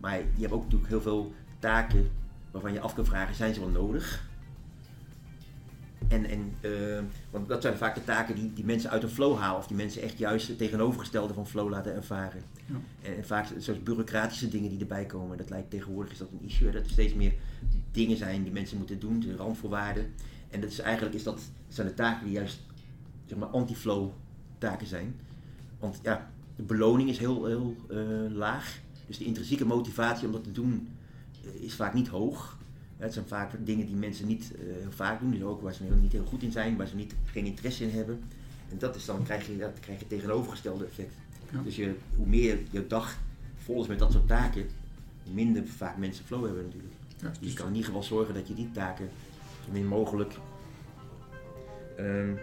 Maar 0.00 0.18
je 0.18 0.40
hebt 0.40 0.52
ook 0.52 0.62
natuurlijk 0.62 0.90
heel 0.90 1.00
veel 1.00 1.32
taken 1.58 2.10
waarvan 2.50 2.72
je 2.72 2.80
af 2.80 2.94
kan 2.94 3.04
vragen, 3.04 3.34
zijn 3.34 3.54
ze 3.54 3.60
wel 3.60 3.68
nodig? 3.68 4.28
En, 6.08 6.24
en, 6.24 6.54
eh, 6.60 7.02
want 7.30 7.48
dat 7.48 7.62
zijn 7.62 7.76
vaak 7.76 7.94
de 7.94 8.04
taken 8.04 8.34
die, 8.34 8.52
die 8.52 8.64
mensen 8.64 8.90
uit 8.90 9.02
een 9.02 9.08
flow 9.08 9.38
halen, 9.38 9.58
of 9.58 9.66
die 9.66 9.76
mensen 9.76 10.02
echt 10.02 10.18
juist 10.18 10.48
het 10.48 10.58
tegenovergestelde 10.58 11.34
van 11.34 11.46
flow 11.46 11.70
laten 11.70 11.94
ervaren. 11.94 12.42
Ja. 12.66 12.74
En, 13.02 13.16
en 13.16 13.24
vaak 13.24 13.46
zoals 13.58 13.82
bureaucratische 13.82 14.48
dingen 14.48 14.70
die 14.70 14.80
erbij 14.80 15.06
komen, 15.06 15.36
dat 15.36 15.50
lijkt 15.50 15.70
tegenwoordig 15.70 16.12
is 16.12 16.18
dat 16.18 16.28
een 16.30 16.46
issue, 16.46 16.70
dat 16.70 16.84
er 16.84 16.90
steeds 16.90 17.14
meer 17.14 17.34
dingen 17.90 18.16
zijn 18.16 18.42
die 18.42 18.52
mensen 18.52 18.78
moeten 18.78 18.98
doen, 18.98 19.20
de 19.20 19.36
randvoorwaarden. 19.36 20.12
En 20.50 20.60
dat 20.60 20.70
is 20.70 20.78
eigenlijk 20.78 21.14
is 21.14 21.22
dat, 21.22 21.40
zijn 21.68 21.86
de 21.86 21.94
taken 21.94 22.24
die 22.24 22.34
juist 22.34 22.60
zeg 23.26 23.38
maar, 23.38 23.48
anti-flow 23.48 24.10
taken 24.58 24.86
zijn. 24.86 25.16
Want 25.78 25.98
ja, 26.02 26.30
de 26.56 26.62
beloning 26.62 27.08
is 27.08 27.18
heel, 27.18 27.44
heel 27.44 27.76
eh, 27.88 27.98
laag. 28.30 28.78
Dus 29.06 29.18
de 29.18 29.24
intrinsieke 29.24 29.66
motivatie 29.66 30.26
om 30.26 30.32
dat 30.32 30.44
te 30.44 30.52
doen 30.52 30.88
eh, 31.44 31.62
is 31.62 31.74
vaak 31.74 31.94
niet 31.94 32.08
hoog. 32.08 32.56
Het 32.96 33.12
zijn 33.12 33.26
vaak 33.26 33.52
dingen 33.64 33.86
die 33.86 33.94
mensen 33.94 34.26
niet 34.26 34.52
eh, 34.54 34.60
heel 34.80 34.92
vaak 34.92 35.20
doen, 35.20 35.30
dus 35.30 35.42
ook 35.42 35.62
waar 35.62 35.74
ze 35.74 35.84
niet 36.00 36.12
heel 36.12 36.24
goed 36.24 36.42
in 36.42 36.52
zijn, 36.52 36.76
waar 36.76 36.86
ze 36.86 36.96
niet, 36.96 37.14
geen 37.24 37.44
interesse 37.44 37.84
in 37.84 37.90
hebben. 37.90 38.20
En 38.70 38.78
dat 38.78 38.96
is 38.96 39.04
dan 39.04 39.22
krijg 39.22 39.46
je, 39.46 39.56
dat 39.56 39.80
krijg 39.80 39.98
je 39.98 40.04
het 40.08 40.14
tegenovergestelde 40.14 40.84
effect. 40.84 41.14
Ja. 41.52 41.62
Dus 41.62 41.76
je, 41.76 41.94
hoe 42.16 42.26
meer 42.26 42.58
je 42.70 42.86
dag 42.86 43.18
vol 43.56 43.82
is 43.82 43.88
met 43.88 43.98
dat 43.98 44.12
soort 44.12 44.26
taken, 44.26 44.66
hoe 45.24 45.34
minder 45.34 45.66
vaak 45.66 45.96
mensen 45.96 46.24
flow 46.24 46.44
hebben 46.44 46.64
natuurlijk. 46.64 46.94
Ja, 47.20 47.28
Dus 47.28 47.38
dus 47.38 47.50
je 47.50 47.56
kan 47.56 47.66
in 47.66 47.74
ieder 47.74 47.86
geval 47.86 48.02
zorgen 48.02 48.34
dat 48.34 48.48
je 48.48 48.54
die 48.54 48.70
taken 48.70 49.08
zo 49.64 49.72
min 49.72 49.86
mogelijk 49.86 50.34
ehm, 51.96 52.34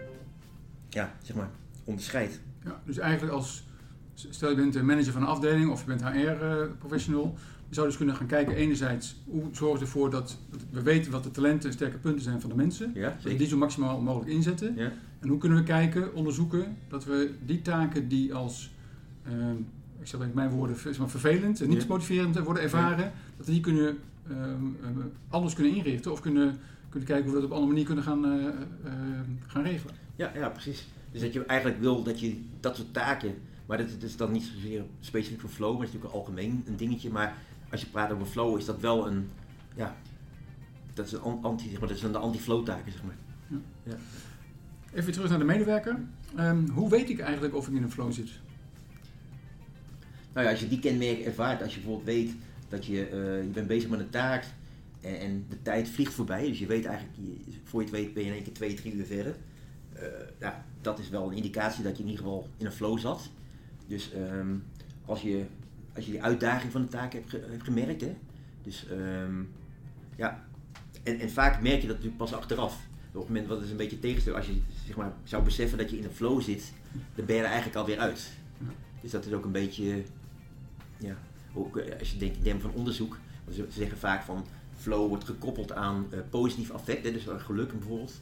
ja, 0.88 1.14
zeg 1.22 1.36
maar, 1.36 1.50
onderscheidt. 1.84 2.40
Ja, 2.64 2.82
dus 2.84 2.98
eigenlijk 2.98 3.32
als, 3.32 3.64
stel 4.14 4.50
je 4.50 4.56
bent 4.56 4.74
een 4.74 4.86
manager 4.86 5.12
van 5.12 5.22
een 5.22 5.28
afdeling 5.28 5.70
of 5.70 5.80
je 5.80 5.86
bent 5.86 6.02
HR-professional, 6.04 7.34
je 7.68 7.74
zou 7.74 7.86
dus 7.86 7.96
kunnen 7.96 8.14
gaan 8.16 8.26
kijken 8.26 8.54
enerzijds 8.54 9.16
hoe 9.24 9.42
zorgen 9.52 9.78
we 9.78 9.84
ervoor 9.84 10.10
dat 10.10 10.38
we 10.70 10.82
weten 10.82 11.12
wat 11.12 11.22
de 11.24 11.30
talenten 11.30 11.68
en 11.68 11.74
sterke 11.74 11.96
punten 11.98 12.22
zijn 12.22 12.40
van 12.40 12.50
de 12.50 12.56
mensen, 12.56 12.90
Ja, 12.94 13.08
dat 13.08 13.22
we 13.22 13.36
die 13.36 13.46
zo 13.46 13.56
maximaal 13.56 14.00
mogelijk 14.00 14.30
inzetten. 14.30 14.74
Ja, 14.76 14.92
En 15.20 15.28
hoe 15.28 15.38
kunnen 15.38 15.58
we 15.58 15.64
kijken, 15.64 16.14
onderzoeken, 16.14 16.76
dat 16.88 17.04
we 17.04 17.34
die 17.46 17.62
taken 17.62 18.08
die 18.08 18.34
als, 18.34 18.70
ehm, 19.26 19.56
ik 20.00 20.06
zeg 20.06 20.20
met 20.20 20.34
mijn 20.34 20.50
woorden, 20.50 20.76
vervelend 20.76 21.60
en 21.60 21.68
niet 21.68 21.82
Ja. 21.82 21.88
motiverend 21.88 22.38
worden 22.38 22.62
ervaren, 22.62 23.12
dat 23.36 23.46
we 23.46 23.52
die 23.52 23.60
kunnen, 23.60 23.98
ehm, 24.30 24.38
ehm, 24.82 24.98
anders 25.28 25.54
kunnen 25.54 25.74
inrichten 25.74 26.12
of 26.12 26.20
kunnen, 26.20 26.58
kunnen 26.88 27.08
kijken 27.08 27.24
hoe 27.30 27.34
we 27.34 27.40
dat 27.40 27.50
op 27.50 27.56
een 27.56 27.62
andere 27.62 27.72
manier 27.72 27.86
kunnen 27.86 28.04
gaan, 28.04 28.24
eh, 28.24 28.46
ehm, 28.84 29.30
gaan 29.46 29.62
regelen. 29.62 29.94
ja, 30.16 30.32
ja, 30.34 30.48
precies. 30.48 30.88
Dus 31.12 31.20
dat 31.22 31.32
je 31.32 31.44
eigenlijk 31.44 31.80
wil 31.80 32.02
dat 32.02 32.20
je 32.20 32.40
dat 32.60 32.76
soort 32.76 32.92
taken, 32.92 33.34
maar 33.66 33.78
dat, 33.78 34.02
is 34.02 34.16
dan 34.16 34.32
niet 34.32 34.42
zozeer 34.42 34.84
specifiek 35.00 35.40
voor 35.40 35.50
flow, 35.50 35.72
maar 35.72 35.86
het 35.86 35.88
is 35.88 35.94
natuurlijk 35.94 36.14
een 36.14 36.20
algemeen 36.20 36.64
een 36.66 36.76
dingetje. 36.76 37.10
Maar 37.10 37.36
als 37.70 37.80
je 37.80 37.86
praat 37.86 38.10
over 38.12 38.26
flow, 38.26 38.58
is 38.58 38.64
dat 38.64 38.80
wel 38.80 39.06
een, 39.06 39.30
ja, 39.76 39.96
dat 40.94 41.06
is 41.06 41.12
een 41.12 41.20
an- 41.20 41.38
anti, 41.42 41.68
zeg 41.70 41.78
maar, 41.80 41.88
dat 41.88 41.98
zijn 41.98 42.12
de 42.12 42.18
anti-flow 42.18 42.64
taken, 42.64 42.92
zeg 42.92 43.02
maar. 43.02 43.16
Even 44.94 45.12
terug 45.12 45.28
naar 45.28 45.38
de 45.38 45.44
medewerker. 45.44 45.98
Ehm, 46.36 46.68
hoe 46.68 46.90
weet 46.90 47.10
ik 47.10 47.18
eigenlijk 47.20 47.54
of 47.54 47.68
ik 47.68 47.74
in 47.74 47.82
een 47.82 47.90
flow 47.90 48.12
zit? 48.12 48.30
Nou 50.32 50.46
ja, 50.46 50.52
als 50.52 50.60
je 50.60 50.68
die 50.68 50.78
kenmerken 50.78 51.24
ervaart, 51.24 51.62
als 51.62 51.74
je 51.74 51.80
bijvoorbeeld 51.80 52.06
weet 52.06 52.34
dat 52.68 52.86
je, 52.86 53.06
eh, 53.06 53.42
je 53.42 53.48
bent 53.52 53.66
bezig 53.66 53.90
met 53.90 54.00
een 54.00 54.10
taak 54.10 54.44
en, 55.00 55.18
en 55.20 55.46
de 55.48 55.62
tijd 55.62 55.88
vliegt 55.88 56.12
voorbij, 56.14 56.46
dus 56.46 56.58
je 56.58 56.66
weet 56.66 56.84
eigenlijk, 56.84 57.16
je, 57.16 57.52
voor 57.64 57.80
je 57.80 57.86
het 57.86 57.96
weet 57.96 58.14
ben 58.14 58.22
je 58.22 58.28
in 58.28 58.34
één 58.34 58.44
keer 58.44 58.52
twee, 58.52 58.74
drie 58.74 58.94
uur 58.94 59.06
verder. 59.06 59.36
Eh, 59.92 60.02
ja, 60.40 60.64
dat 60.80 60.98
is 60.98 61.08
wel 61.08 61.30
een 61.30 61.36
indicatie 61.36 61.82
dat 61.82 61.96
je 61.96 62.02
in 62.02 62.08
ieder 62.08 62.24
geval 62.24 62.48
in 62.56 62.66
een 62.66 62.72
flow 62.72 62.98
zat. 62.98 63.30
Dus 63.86 64.12
ehm, 64.12 64.54
als, 65.04 65.22
je, 65.22 65.44
als 65.94 66.04
je 66.04 66.10
die 66.10 66.22
uitdaging 66.22 66.72
van 66.72 66.80
de 66.82 66.88
taak 66.88 67.12
hebt, 67.12 67.30
ge- 67.30 67.46
hebt 67.50 67.64
gemerkt, 67.64 68.00
hè, 68.00 68.16
dus 68.62 68.86
ehm, 68.88 69.42
ja, 70.16 70.44
en, 71.02 71.18
en 71.18 71.30
vaak 71.30 71.62
merk 71.62 71.80
je 71.80 71.86
dat 71.86 71.96
natuurlijk 71.96 72.16
pas 72.16 72.32
achteraf. 72.34 72.74
Op 73.12 73.20
het 73.20 73.28
moment 73.28 73.46
wat 73.46 73.62
is 73.62 73.70
een 73.70 73.76
beetje 73.76 73.98
tegenstel, 73.98 74.34
als 74.36 74.46
je 74.46 74.60
zeg 74.86 74.96
maar, 74.96 75.12
zou 75.24 75.44
beseffen 75.44 75.78
dat 75.78 75.90
je 75.90 75.98
in 75.98 76.04
een 76.04 76.10
flow 76.10 76.40
zit, 76.42 76.72
dan 77.14 77.24
ben 77.26 77.34
je 77.36 77.40
er 77.40 77.46
eigenlijk 77.46 77.76
alweer 77.76 77.98
uit. 77.98 78.32
Dus 79.00 79.10
dat 79.10 79.26
is 79.26 79.32
ook 79.32 79.44
een 79.44 79.52
beetje, 79.52 80.02
ja, 80.98 81.16
ook 81.54 81.76
eh, 81.76 81.98
als 81.98 82.10
je 82.12 82.18
denkt 82.18 82.36
in 82.36 82.42
termen 82.42 82.62
van 82.62 82.70
onderzoek, 82.72 83.18
ze 83.48 83.52
ze 83.54 83.66
zeggen 83.70 83.98
vaak 83.98 84.22
van 84.22 84.46
flow 84.76 85.08
wordt 85.08 85.24
gekoppeld 85.24 85.72
aan 85.72 86.06
eh, 86.10 86.18
positief 86.30 86.70
affect, 86.70 87.04
hè, 87.04 87.12
dus 87.12 87.28
aan 87.28 87.40
geluk 87.40 87.72
bijvoorbeeld. 87.78 88.20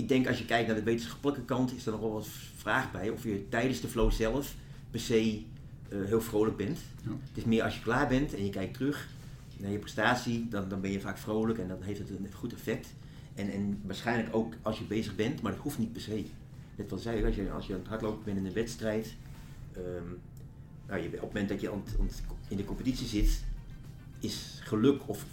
Ik 0.00 0.08
denk 0.08 0.26
als 0.28 0.38
je 0.38 0.44
kijkt 0.44 0.66
naar 0.66 0.76
de 0.76 0.82
wetenschappelijke 0.82 1.44
kant, 1.44 1.74
is 1.74 1.86
er 1.86 1.92
nog 1.92 2.00
wel 2.00 2.12
wat 2.12 2.28
vraag 2.56 2.92
bij 2.92 3.10
of 3.10 3.22
je 3.22 3.48
tijdens 3.48 3.80
de 3.80 3.88
flow 3.88 4.10
zelf 4.10 4.54
per 4.90 5.00
se 5.00 5.42
eh, 5.88 5.98
heel 6.04 6.20
vrolijk 6.20 6.56
bent. 6.56 6.78
Ja. 7.04 7.10
Het 7.10 7.36
is 7.36 7.44
meer 7.44 7.62
als 7.62 7.74
je 7.74 7.82
klaar 7.82 8.08
bent 8.08 8.34
en 8.34 8.44
je 8.44 8.50
kijkt 8.50 8.74
terug 8.74 9.08
naar 9.56 9.70
je 9.70 9.78
prestatie, 9.78 10.48
dan, 10.48 10.68
dan 10.68 10.80
ben 10.80 10.90
je 10.90 11.00
vaak 11.00 11.18
vrolijk 11.18 11.58
en 11.58 11.68
dan 11.68 11.82
heeft 11.82 11.98
het 11.98 12.10
een 12.10 12.28
goed 12.32 12.52
effect. 12.52 12.94
En, 13.34 13.50
en 13.50 13.80
waarschijnlijk 13.84 14.34
ook 14.34 14.54
als 14.62 14.78
je 14.78 14.84
bezig 14.84 15.16
bent, 15.16 15.42
maar 15.42 15.52
dat 15.52 15.60
hoeft 15.60 15.78
niet 15.78 15.92
per 15.92 16.00
se. 16.00 16.24
Net 16.76 16.90
wat 16.90 17.00
zei 17.00 17.24
als 17.24 17.34
je, 17.34 17.50
als 17.50 17.66
je 17.66 17.72
aan 17.72 17.78
het 17.78 17.88
hardlopen 17.88 18.24
bent 18.24 18.38
in 18.38 18.46
een 18.46 18.52
wedstrijd, 18.52 19.14
ehm, 19.72 19.84
nou, 20.86 21.00
je, 21.00 21.06
op 21.06 21.12
het 21.12 21.22
moment 21.22 21.48
dat 21.48 21.60
je 21.60 21.70
aan 21.70 21.82
aan 21.98 22.08
in 22.48 22.56
de 22.56 22.64
competitie 22.64 23.06
zit, 23.06 23.44
is 24.20 24.60
geluk 24.62 25.08
of 25.08 25.24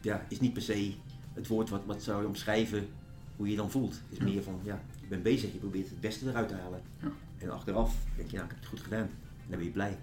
ja, 0.00 0.26
is 0.28 0.40
niet 0.40 0.52
per 0.52 0.62
se 0.62 0.94
het 1.32 1.46
woord 1.46 1.70
wat, 1.70 1.82
wat 1.86 2.02
zou 2.02 2.20
je 2.20 2.28
omschrijven 2.28 2.88
hoe 3.36 3.46
je 3.46 3.50
je 3.52 3.58
dan 3.58 3.70
voelt. 3.70 3.92
Het 3.94 4.02
is 4.10 4.18
Ja. 4.18 4.24
meer 4.24 4.42
van, 4.42 4.60
ja, 4.62 4.80
je 5.00 5.06
bent 5.08 5.22
bezig, 5.22 5.52
je 5.52 5.58
probeert 5.58 5.88
het 5.88 6.00
beste 6.00 6.28
eruit 6.28 6.48
te 6.48 6.54
halen. 6.54 6.80
Ja. 7.02 7.08
En 7.38 7.50
achteraf 7.50 7.96
denk 8.16 8.28
je, 8.30 8.36
nou, 8.36 8.44
ik 8.48 8.52
heb 8.54 8.60
het 8.60 8.68
goed 8.68 8.80
gedaan. 8.80 9.00
En 9.08 9.48
dan 9.48 9.56
ben 9.58 9.64
je 9.66 9.72
blij. 9.72 9.98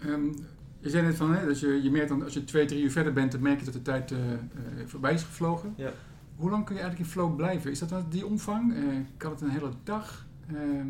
Ehm, 0.00 0.26
je 0.80 0.90
zei 0.90 1.06
net 1.06 1.16
van, 1.16 1.34
hè, 1.34 1.46
dat 1.46 1.60
je, 1.60 1.82
je 1.82 1.90
merkt 1.90 2.08
dan, 2.08 2.22
als 2.22 2.34
je 2.34 2.44
twee, 2.44 2.66
drie 2.66 2.82
uur 2.82 2.90
verder 2.90 3.12
bent, 3.12 3.32
dan 3.32 3.40
merk 3.42 3.58
je 3.58 3.64
dat 3.64 3.74
de 3.74 3.82
tijd 3.82 4.10
eh, 4.12 4.32
eh, 4.32 4.38
voorbij 4.86 5.14
is 5.14 5.22
gevlogen. 5.22 5.74
Ja. 5.76 5.92
Hoe 6.36 6.50
lang 6.50 6.64
kun 6.64 6.74
je 6.74 6.80
eigenlijk 6.80 7.10
in 7.10 7.14
flow 7.16 7.36
blijven? 7.36 7.70
Is 7.70 7.78
dat 7.78 7.88
dan 7.88 8.06
die 8.08 8.26
omvang? 8.26 8.74
Eh, 8.74 8.82
kan 9.16 9.30
het 9.30 9.40
een 9.40 9.50
hele 9.50 9.70
dag? 9.84 10.26
Ehm, 10.48 10.86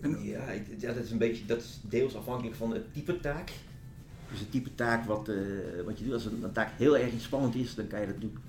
en, 0.00 0.22
Ja, 0.24 0.50
ja, 0.78 0.92
dat 0.92 1.04
is 1.04 1.10
een 1.10 1.18
beetje, 1.18 1.46
dat 1.46 1.58
is 1.58 1.80
deels 1.82 2.16
afhankelijk 2.16 2.56
van 2.56 2.72
het 2.72 2.92
type 2.94 3.20
taak. 3.20 3.52
Dus 4.30 4.40
het 4.40 4.50
type 4.50 4.74
taak 4.74 5.04
wat, 5.04 5.28
eh, 5.28 5.36
wat 5.84 5.98
je 5.98 6.04
doet, 6.04 6.12
als 6.12 6.24
een, 6.24 6.42
een 6.42 6.52
taak 6.52 6.70
heel 6.76 6.98
erg 6.98 7.12
inspannend 7.12 7.54
is, 7.54 7.74
dan 7.74 7.86
kan 7.86 8.00
je 8.00 8.06
dat 8.06 8.14
natuurlijk 8.14 8.42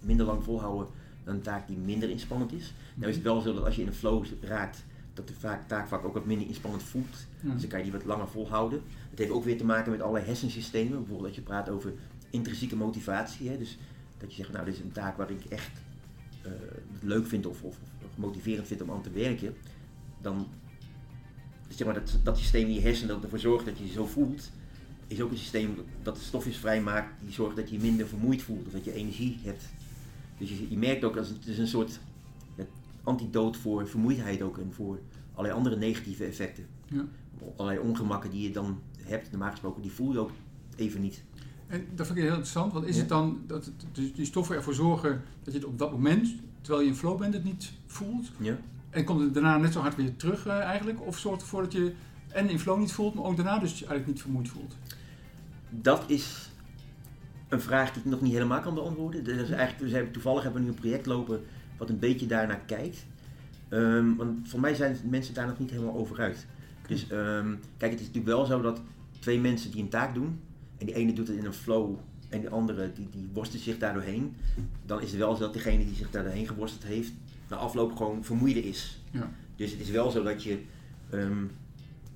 minder 0.00 0.26
lang 0.26 0.44
volhouden 0.44 0.88
dan 1.24 1.34
een 1.34 1.40
taak 1.40 1.66
die 1.66 1.76
minder 1.76 2.10
inspannend 2.10 2.52
is. 2.52 2.74
Nou 2.94 3.08
is 3.08 3.14
het 3.14 3.24
wel 3.24 3.40
zo 3.40 3.54
dat 3.54 3.64
als 3.64 3.76
je 3.76 3.80
in 3.82 3.86
een 3.86 3.94
flow 3.94 4.24
raakt, 4.40 4.84
dat 5.14 5.28
de 5.28 5.34
vaak, 5.34 5.68
taak 5.68 5.88
vaak 5.88 6.04
ook 6.04 6.14
wat 6.14 6.26
minder 6.26 6.46
inspannend 6.46 6.82
voelt. 6.82 7.26
Ja. 7.40 7.52
Dus 7.52 7.60
dan 7.60 7.70
kan 7.70 7.78
je 7.78 7.84
die 7.84 7.94
wat 7.94 8.04
langer 8.04 8.28
volhouden. 8.28 8.82
Het 9.10 9.18
heeft 9.18 9.30
ook 9.30 9.44
weer 9.44 9.58
te 9.58 9.64
maken 9.64 9.90
met 9.90 10.00
allerlei 10.00 10.26
hersensystemen. 10.26 10.98
Bijvoorbeeld 10.98 11.26
als 11.26 11.36
je 11.36 11.42
praat 11.42 11.68
over 11.68 11.92
intrinsieke 12.30 12.76
motivatie. 12.76 13.48
Hè? 13.48 13.58
Dus 13.58 13.78
dat 14.18 14.30
je 14.30 14.36
zegt, 14.36 14.52
nou 14.52 14.64
dit 14.64 14.74
is 14.74 14.80
een 14.80 14.92
taak 14.92 15.16
waar 15.16 15.30
ik 15.30 15.44
echt 15.44 15.70
eh, 16.42 16.50
het 16.92 17.02
leuk 17.02 17.26
vind 17.26 17.46
of, 17.46 17.62
of, 17.62 17.76
of 18.04 18.16
motiverend 18.16 18.66
vind 18.66 18.82
om 18.82 18.90
aan 18.90 19.02
te 19.02 19.10
werken. 19.10 19.54
Dan 20.20 20.48
zeg 21.68 21.86
maar, 21.86 21.94
dat, 21.94 22.18
dat 22.22 22.38
systeem 22.38 22.66
in 22.66 22.74
je 22.74 22.80
hersenen 22.80 23.14
dat 23.14 23.22
ervoor 23.22 23.38
zorgt 23.38 23.64
dat 23.64 23.78
je 23.78 23.86
je 23.86 23.92
zo 23.92 24.06
voelt. 24.06 24.50
Is 25.06 25.20
ook 25.20 25.30
een 25.30 25.38
systeem 25.38 25.74
dat 26.02 26.18
stofjes 26.18 26.56
vrijmaakt 26.56 27.12
die 27.24 27.32
zorgt 27.32 27.56
dat 27.56 27.70
je 27.70 27.76
je 27.76 27.82
minder 27.82 28.06
vermoeid 28.06 28.42
voelt. 28.42 28.66
Of 28.66 28.72
dat 28.72 28.84
je 28.84 28.92
energie 28.92 29.38
hebt. 29.42 29.64
Dus 30.38 30.48
je, 30.48 30.70
je 30.70 30.78
merkt 30.78 31.04
ook, 31.04 31.14
dat 31.14 31.28
het 31.28 31.46
is 31.46 31.58
een 31.58 31.68
soort 31.68 32.00
antidoot 33.02 33.56
voor 33.56 33.88
vermoeidheid 33.88 34.42
ook. 34.42 34.58
En 34.58 34.72
voor 34.72 34.98
allerlei 35.34 35.58
andere 35.58 35.76
negatieve 35.76 36.24
effecten. 36.24 36.66
Ja. 36.88 37.04
Allerlei 37.56 37.86
ongemakken 37.88 38.30
die 38.30 38.42
je 38.42 38.50
dan 38.50 38.80
hebt, 39.02 39.30
normaal 39.30 39.50
gesproken, 39.50 39.82
die 39.82 39.90
voel 39.92 40.12
je 40.12 40.18
ook 40.18 40.30
even 40.76 41.00
niet. 41.00 41.22
En 41.66 41.86
dat 41.94 42.06
vind 42.06 42.18
ik 42.18 42.24
heel 42.24 42.32
interessant, 42.32 42.72
want 42.72 42.86
is 42.86 42.94
Ja. 42.94 43.00
het 43.00 43.08
dan 43.08 43.40
dat 43.46 43.64
het, 43.64 43.74
dus 43.92 44.14
die 44.14 44.24
stoffen 44.24 44.56
ervoor 44.56 44.74
zorgen 44.74 45.22
dat 45.42 45.52
je 45.52 45.58
het 45.58 45.68
op 45.68 45.78
dat 45.78 45.90
moment, 45.90 46.34
terwijl 46.60 46.84
je 46.84 46.90
in 46.90 46.96
flow 46.96 47.18
bent, 47.18 47.34
het 47.34 47.44
niet 47.44 47.72
voelt? 47.86 48.30
Ja? 48.38 48.58
En 48.90 49.04
komt 49.04 49.20
het 49.20 49.34
daarna 49.34 49.56
net 49.56 49.72
zo 49.72 49.80
hard 49.80 49.96
weer 49.96 50.16
terug 50.16 50.46
eh, 50.46 50.58
eigenlijk? 50.58 51.06
Of 51.06 51.18
zorgt 51.18 51.40
het 51.40 51.50
ervoor 51.50 51.62
dat 51.62 51.72
je 51.72 51.92
en 52.28 52.48
in 52.50 52.58
flow 52.58 52.78
niet 52.78 52.92
voelt, 52.92 53.14
maar 53.14 53.24
ook 53.24 53.36
daarna 53.36 53.58
dus 53.58 53.72
eigenlijk 53.72 54.06
niet 54.06 54.20
vermoeid 54.20 54.48
voelt? 54.48 54.76
Dat 55.80 56.04
is 56.06 56.50
een 57.48 57.60
vraag 57.60 57.92
die 57.92 58.02
ik 58.02 58.10
nog 58.10 58.20
niet 58.20 58.32
helemaal 58.32 58.60
kan 58.60 58.74
beantwoorden. 58.74 59.24
Dat 59.24 59.34
is 59.34 59.50
eigenlijk, 59.50 59.78
dus 59.78 59.92
hebben- 59.92 60.12
toevallig 60.12 60.42
hebben 60.42 60.60
we 60.60 60.66
nu 60.66 60.72
een 60.74 60.80
project 60.80 61.06
lopen 61.06 61.40
wat 61.78 61.88
een 61.88 61.98
beetje 61.98 62.26
daarnaar 62.26 62.60
kijkt. 62.66 63.06
Ehm, 63.68 64.14
want 64.14 64.48
voor 64.48 64.60
mij 64.60 64.74
zijn 64.74 64.96
mensen 65.10 65.34
daar 65.34 65.46
nog 65.46 65.58
niet 65.58 65.70
helemaal 65.70 65.94
over 65.94 66.20
uit. 66.20 66.46
Dus 66.86 67.08
ehm, 67.08 67.54
kijk, 67.76 67.90
het 67.90 68.00
is 68.00 68.06
natuurlijk 68.06 68.36
wel 68.36 68.44
zo 68.46 68.60
dat 68.60 68.80
twee 69.18 69.40
mensen 69.40 69.70
die 69.70 69.82
een 69.82 69.88
taak 69.88 70.14
doen, 70.14 70.40
en 70.78 70.86
die 70.86 70.94
ene 70.94 71.12
doet 71.12 71.28
het 71.28 71.36
in 71.36 71.44
een 71.44 71.52
flow 71.52 71.94
en 72.28 72.40
die 72.40 72.48
andere 72.48 72.92
die, 72.92 73.08
die 73.10 73.28
worstelt 73.32 73.62
zich 73.62 73.78
daar 73.78 73.94
doorheen, 73.94 74.36
dan 74.86 75.00
is 75.02 75.10
het 75.10 75.18
wel 75.18 75.34
zo 75.34 75.40
dat 75.40 75.52
degene 75.52 75.84
die 75.84 75.94
zich 75.94 76.10
daar 76.10 76.22
doorheen 76.24 76.46
geworsteld 76.46 76.84
heeft, 76.84 77.12
na 77.48 77.56
afloop 77.56 77.96
gewoon 77.96 78.24
vermoeider 78.24 78.64
is. 78.64 79.00
Ja. 79.10 79.30
Dus 79.56 79.70
het 79.70 79.80
is 79.80 79.90
wel 79.90 80.10
zo 80.10 80.22
dat 80.22 80.42
je 80.42 80.62
ehm, 81.10 81.44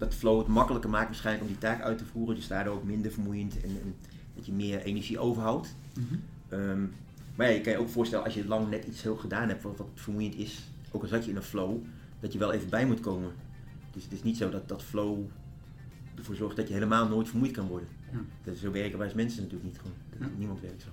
dat 0.00 0.14
flow 0.14 0.38
het 0.38 0.46
makkelijker 0.46 0.90
maakt 0.90 1.06
waarschijnlijk 1.06 1.46
om 1.46 1.50
die 1.52 1.60
taak 1.60 1.82
uit 1.82 1.98
te 1.98 2.04
voeren, 2.04 2.34
dus 2.34 2.46
daardoor 2.46 2.74
ook 2.74 2.84
minder 2.84 3.10
vermoeiend 3.10 3.60
en, 3.60 3.68
en 3.68 3.94
dat 4.34 4.46
je 4.46 4.52
meer 4.52 4.82
energie 4.82 5.18
overhoudt. 5.18 5.74
Mhm. 5.94 6.14
Ehm, 6.48 6.80
maar 7.34 7.46
ja, 7.46 7.54
je 7.54 7.60
kan 7.60 7.72
je 7.72 7.78
ook 7.78 7.88
voorstellen 7.88 8.24
als 8.24 8.34
je 8.34 8.46
lang 8.46 8.70
net 8.70 8.84
iets 8.84 9.02
heel 9.02 9.16
gedaan 9.16 9.48
hebt 9.48 9.62
wat, 9.62 9.76
wat 9.76 9.88
vermoeiend 9.94 10.34
is, 10.34 10.68
ook 10.90 11.02
al 11.02 11.08
zat 11.08 11.24
je 11.24 11.30
in 11.30 11.36
een 11.36 11.42
flow, 11.42 11.78
dat 12.20 12.32
je 12.32 12.38
wel 12.38 12.52
even 12.52 12.68
bij 12.68 12.86
moet 12.86 13.00
komen. 13.00 13.32
Dus 13.92 14.02
het 14.02 14.12
is 14.12 14.22
niet 14.22 14.36
zo 14.36 14.50
dat 14.50 14.68
dat 14.68 14.82
flow 14.82 15.18
ervoor 16.14 16.34
zorgt 16.34 16.56
dat 16.56 16.68
je 16.68 16.74
helemaal 16.74 17.08
nooit 17.08 17.28
vermoeid 17.28 17.52
kan 17.52 17.66
worden. 17.66 17.88
Ja. 18.12 18.18
Dat 18.44 18.54
is 18.54 18.60
zo 18.60 18.70
werken 18.70 18.98
wij 18.98 19.06
als 19.06 19.16
mensen 19.16 19.42
natuurlijk 19.42 19.70
niet 19.70 19.78
gewoon. 19.80 19.96
Ja. 20.20 20.36
Niemand 20.38 20.60
werkt 20.60 20.82
zo. 20.82 20.88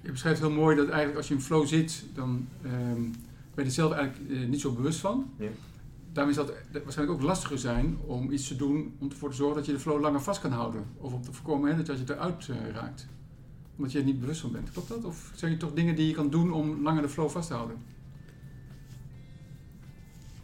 Je 0.00 0.10
beschrijft 0.10 0.40
heel 0.40 0.50
mooi 0.50 0.76
dat 0.76 0.88
eigenlijk 0.88 1.16
als 1.16 1.28
je 1.28 1.34
in 1.34 1.40
flow 1.40 1.66
zit, 1.66 2.04
dan 2.14 2.48
ehm, 2.62 3.02
ben 3.54 3.64
je 3.64 3.64
er 3.64 3.70
zelf 3.70 3.92
eigenlijk 3.92 4.30
eh, 4.30 4.48
niet 4.48 4.60
zo 4.60 4.72
bewust 4.72 4.98
van. 4.98 5.30
Ja. 5.36 5.48
Daarom 6.12 6.32
is 6.32 6.38
dat 6.38 6.52
dat 6.70 6.82
waarschijnlijk 6.82 7.18
ook 7.18 7.26
lastiger 7.26 7.58
zijn 7.58 7.98
om 8.06 8.30
iets 8.30 8.48
te 8.48 8.56
doen 8.56 8.94
om 8.98 9.10
ervoor 9.10 9.30
te 9.30 9.36
zorgen 9.36 9.56
dat 9.56 9.66
je 9.66 9.72
de 9.72 9.78
flow 9.80 10.00
langer 10.00 10.20
vast 10.20 10.40
kan 10.40 10.52
houden. 10.52 10.84
Of 10.96 11.12
om 11.12 11.22
te 11.22 11.32
voorkomen 11.32 11.76
hè, 11.76 11.82
dat 11.82 11.98
je 11.98 12.14
eruit 12.14 12.48
eh, 12.48 12.56
raakt. 12.72 13.06
Omdat 13.76 13.92
je 13.92 13.98
er 13.98 14.04
niet 14.04 14.20
bewust 14.20 14.40
van 14.40 14.52
bent. 14.52 14.70
Klopt 14.70 14.88
dat? 14.88 15.04
Of 15.04 15.30
zijn 15.34 15.52
er 15.52 15.58
toch 15.58 15.72
dingen 15.72 15.96
die 15.96 16.06
je 16.06 16.14
kan 16.14 16.30
doen 16.30 16.52
om 16.52 16.82
langer 16.82 17.02
de 17.02 17.08
flow 17.08 17.30
vast 17.30 17.48
te 17.48 17.54
houden? 17.54 17.76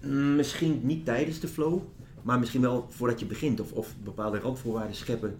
Mm, 0.02 0.36
Misschien 0.36 0.80
niet 0.82 1.04
tijdens 1.04 1.40
de 1.40 1.48
flow, 1.48 1.82
maar 2.22 2.38
misschien 2.38 2.60
wel 2.60 2.86
voordat 2.90 3.20
je 3.20 3.26
begint. 3.26 3.60
Of, 3.60 3.72
of 3.72 3.94
bepaalde 4.04 4.38
randvoorwaarden 4.38 4.96
scheppen 4.96 5.38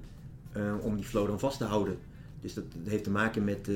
eh, 0.53 0.75
om 0.81 0.97
die 0.97 1.05
flow 1.05 1.27
dan 1.27 1.39
vast 1.39 1.59
te 1.59 1.65
houden. 1.65 1.99
Dus 2.41 2.55
dat, 2.55 2.65
dat 2.73 2.93
heeft 2.93 3.05
te 3.05 3.11
maken 3.11 3.45
met 3.45 3.69
eh, 3.69 3.75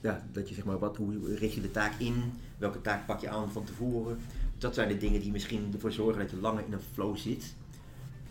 ja, 0.00 0.22
dat 0.32 0.48
je 0.48 0.54
zeg 0.54 0.64
maar, 0.64 0.78
wat, 0.78 0.96
hoe 0.96 1.34
richt 1.34 1.54
je 1.54 1.60
de 1.60 1.70
taak 1.70 1.92
in, 1.98 2.14
welke 2.58 2.80
taak 2.80 3.06
pak 3.06 3.20
je 3.20 3.28
aan 3.28 3.52
van 3.52 3.64
tevoren. 3.64 4.18
Dat 4.58 4.74
zijn 4.74 4.88
de 4.88 4.96
dingen 4.96 5.20
die 5.20 5.30
misschien 5.30 5.70
ervoor 5.72 5.92
zorgen 5.92 6.20
dat 6.20 6.30
je 6.30 6.36
langer 6.36 6.64
in 6.66 6.72
een 6.72 6.80
flow 6.92 7.16
zit. 7.16 7.54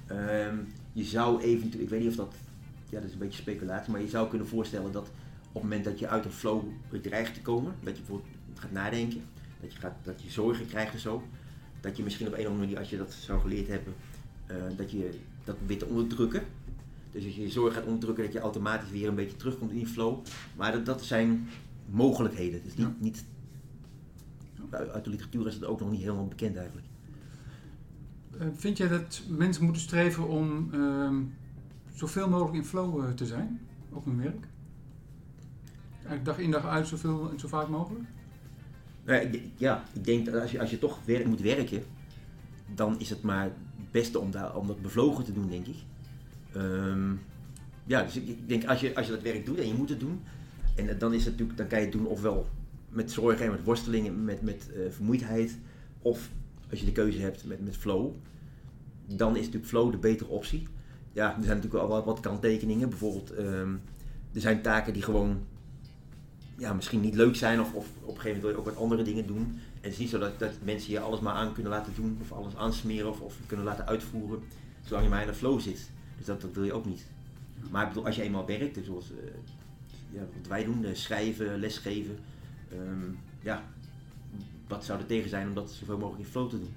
Ehm, 0.07 0.55
je 0.93 1.03
zou 1.03 1.41
eventueel, 1.41 1.83
ik 1.83 1.89
weet 1.89 1.99
niet 1.99 2.09
of 2.09 2.15
dat, 2.15 2.35
ja 2.89 2.99
dat 2.99 3.07
is 3.07 3.13
een 3.13 3.19
beetje 3.19 3.41
speculatie, 3.41 3.91
maar 3.91 4.01
je 4.01 4.07
zou 4.07 4.29
kunnen 4.29 4.47
voorstellen 4.47 4.91
dat 4.91 5.07
op 5.47 5.53
het 5.53 5.63
moment 5.63 5.83
dat 5.83 5.99
je 5.99 6.07
uit 6.07 6.25
een 6.25 6.31
flow 6.31 6.63
dreigt 7.01 7.33
te 7.33 7.41
komen, 7.41 7.75
dat 7.83 7.95
je 7.95 8.01
bijvoorbeeld 8.01 8.29
gaat 8.55 8.71
nadenken, 8.71 9.21
dat 9.61 9.73
je, 9.73 9.79
gaat, 9.79 9.95
dat 10.03 10.21
je 10.21 10.29
zorgen 10.29 10.67
krijgt 10.67 10.93
en 10.93 10.99
zo, 10.99 11.23
dat 11.81 11.97
je 11.97 12.03
misschien 12.03 12.27
op 12.27 12.33
een 12.33 12.39
of 12.39 12.45
andere 12.45 12.63
manier, 12.63 12.79
als 12.79 12.89
je 12.89 12.97
dat 12.97 13.13
zou 13.13 13.41
geleerd 13.41 13.67
hebben, 13.67 13.93
eh, 14.45 14.55
dat 14.77 14.91
je 14.91 15.09
dat 15.43 15.57
probeert 15.57 15.79
te 15.79 15.85
onderdrukken. 15.85 16.43
Dus 17.11 17.25
als 17.25 17.35
je 17.35 17.41
je 17.41 17.49
zorg 17.49 17.73
gaat 17.73 17.85
onderdrukken, 17.85 18.23
dat 18.23 18.33
je 18.33 18.39
automatisch 18.39 18.89
weer 18.91 19.07
een 19.07 19.15
beetje 19.15 19.35
terugkomt 19.35 19.71
in 19.71 19.77
die 19.77 19.87
flow. 19.87 20.25
Maar 20.55 20.71
dat, 20.71 20.85
dat 20.85 21.03
zijn 21.03 21.49
mogelijkheden. 21.89 22.61
Dus 22.63 22.75
niet, 22.75 22.87
Ja. 22.87 22.95
niet, 22.99 23.23
uit 24.71 25.03
de 25.03 25.09
literatuur 25.09 25.47
is 25.47 25.53
het 25.53 25.65
ook 25.65 25.79
nog 25.79 25.91
niet 25.91 26.01
helemaal 26.01 26.27
bekend 26.27 26.55
eigenlijk. 26.55 26.87
Eh, 28.39 28.47
vind 28.55 28.77
jij 28.77 28.87
dat 28.87 29.21
mensen 29.27 29.63
moeten 29.63 29.81
streven 29.81 30.27
om 30.27 30.73
ehm, 30.73 31.15
zoveel 31.93 32.29
mogelijk 32.29 32.55
in 32.55 32.65
flow 32.65 33.03
eh, 33.03 33.11
te 33.11 33.25
zijn 33.25 33.59
op 33.89 34.05
hun 34.05 34.21
werk? 34.21 34.47
Eigenlijk 35.93 36.25
dag 36.25 36.39
in 36.39 36.51
dag 36.51 36.65
uit 36.65 36.87
zoveel 36.87 37.31
en 37.31 37.39
zo 37.39 37.47
vaak 37.47 37.67
mogelijk? 37.67 38.05
Nou 39.05 39.41
ja, 39.57 39.83
ik, 39.93 40.03
denk- 40.05 40.25
dat 40.25 40.41
als 40.41 40.51
je, 40.51 40.59
als 40.59 40.69
je 40.69 40.79
toch 40.79 40.99
werk, 41.05 41.25
moet 41.25 41.41
werken, 41.41 41.83
dan 42.75 42.99
is 42.99 43.09
het 43.09 43.21
maar 43.21 43.43
het 43.43 43.91
beste 43.91 44.19
om, 44.19 44.31
daar, 44.31 44.55
om 44.55 44.67
dat 44.67 44.81
bevlogen 44.81 45.23
te 45.23 45.33
doen, 45.33 45.49
denk 45.49 45.65
ik. 45.67 45.77
Ehm, 46.53 47.11
ja, 47.83 48.03
dus 48.03 48.15
ik, 48.15 48.27
ik 48.27 48.49
denk 48.49 48.65
als 48.65 48.79
je, 48.79 48.95
als 48.95 49.05
je 49.05 49.11
dat 49.11 49.21
werk 49.21 49.45
doet 49.45 49.59
en 49.59 49.67
je 49.67 49.73
moet 49.73 49.89
het 49.89 49.99
doen, 49.99 50.21
en 50.75 50.97
dan, 50.97 51.13
is 51.13 51.23
het 51.23 51.31
natuurlijk, 51.31 51.57
dan 51.57 51.67
kan 51.67 51.79
je 51.79 51.85
het 51.85 51.93
doen 51.93 52.05
ofwel 52.05 52.47
met 52.89 53.11
zorgen 53.11 53.45
en 53.45 53.51
met 53.51 53.63
worstelingen, 53.63 54.23
met, 54.25 54.41
met 54.41 54.69
eh, 54.71 54.91
vermoeidheid, 54.91 55.57
of 56.01 56.29
als 56.69 56.79
je 56.79 56.85
de 56.85 56.91
keuze 56.91 57.19
hebt 57.19 57.45
met, 57.45 57.65
met 57.65 57.77
flow, 57.77 58.11
dan 59.05 59.35
is 59.35 59.39
natuurlijk 59.39 59.67
flow 59.67 59.91
de 59.91 59.97
betere 59.97 60.29
optie. 60.29 60.67
Ja, 61.13 61.35
er 61.37 61.43
zijn 61.43 61.55
natuurlijk 61.55 61.83
al 61.83 61.89
wat, 61.89 62.05
wat 62.05 62.19
kanttekeningen. 62.19 62.89
Bijvoorbeeld, 62.89 63.31
ehm, 63.31 63.73
er 64.33 64.41
zijn 64.41 64.61
taken 64.61 64.93
die 64.93 65.01
gewoon 65.01 65.39
ja, 66.57 66.73
misschien 66.73 67.01
niet 67.01 67.15
leuk 67.15 67.35
zijn 67.35 67.59
of, 67.59 67.73
of 67.73 67.85
op 68.01 68.15
een 68.15 68.21
gegeven 68.21 68.25
moment 68.25 68.41
wil 68.41 68.51
je 68.51 68.57
ook 68.57 68.65
wat 68.65 68.83
andere 68.83 69.03
dingen 69.03 69.27
doen. 69.27 69.59
En 69.73 69.81
het 69.81 69.91
is 69.91 69.97
niet 69.97 70.09
zo 70.09 70.19
dat, 70.19 70.39
dat 70.39 70.51
mensen 70.63 70.91
je 70.91 70.99
alles 70.99 71.19
maar 71.19 71.33
aan 71.33 71.53
kunnen 71.53 71.71
laten 71.71 71.93
doen 71.95 72.17
of 72.21 72.31
alles 72.31 72.55
aansmeren 72.55 73.09
of, 73.09 73.21
of 73.21 73.35
kunnen 73.45 73.65
laten 73.65 73.87
uitvoeren, 73.87 74.39
zolang 74.85 75.05
je 75.05 75.11
maar 75.11 75.21
in 75.21 75.27
een 75.27 75.35
flow 75.35 75.59
zit. 75.59 75.89
Dus 76.17 76.25
dat, 76.25 76.41
dat 76.41 76.53
wil 76.53 76.63
je 76.63 76.73
ook 76.73 76.85
niet. 76.85 77.05
Maar 77.71 77.81
ik 77.81 77.87
bedoel, 77.87 78.05
als 78.05 78.15
je 78.15 78.21
eenmaal 78.21 78.45
werkt, 78.45 78.75
dus 78.75 78.85
zoals 78.85 79.11
eh, 79.11 79.17
ja, 80.09 80.19
wat 80.19 80.47
wij 80.47 80.63
doen, 80.63 80.85
eh, 80.85 80.93
schrijven, 80.93 81.59
lesgeven, 81.59 82.17
ehm, 82.71 83.11
ja, 83.41 83.63
wat 84.67 84.85
zou 84.85 84.99
er 84.99 85.05
tegen 85.05 85.29
zijn 85.29 85.47
om 85.47 85.53
dat 85.53 85.71
zoveel 85.71 85.97
mogelijk 85.97 86.23
in 86.25 86.31
flow 86.31 86.49
te 86.49 86.59
doen? 86.59 86.73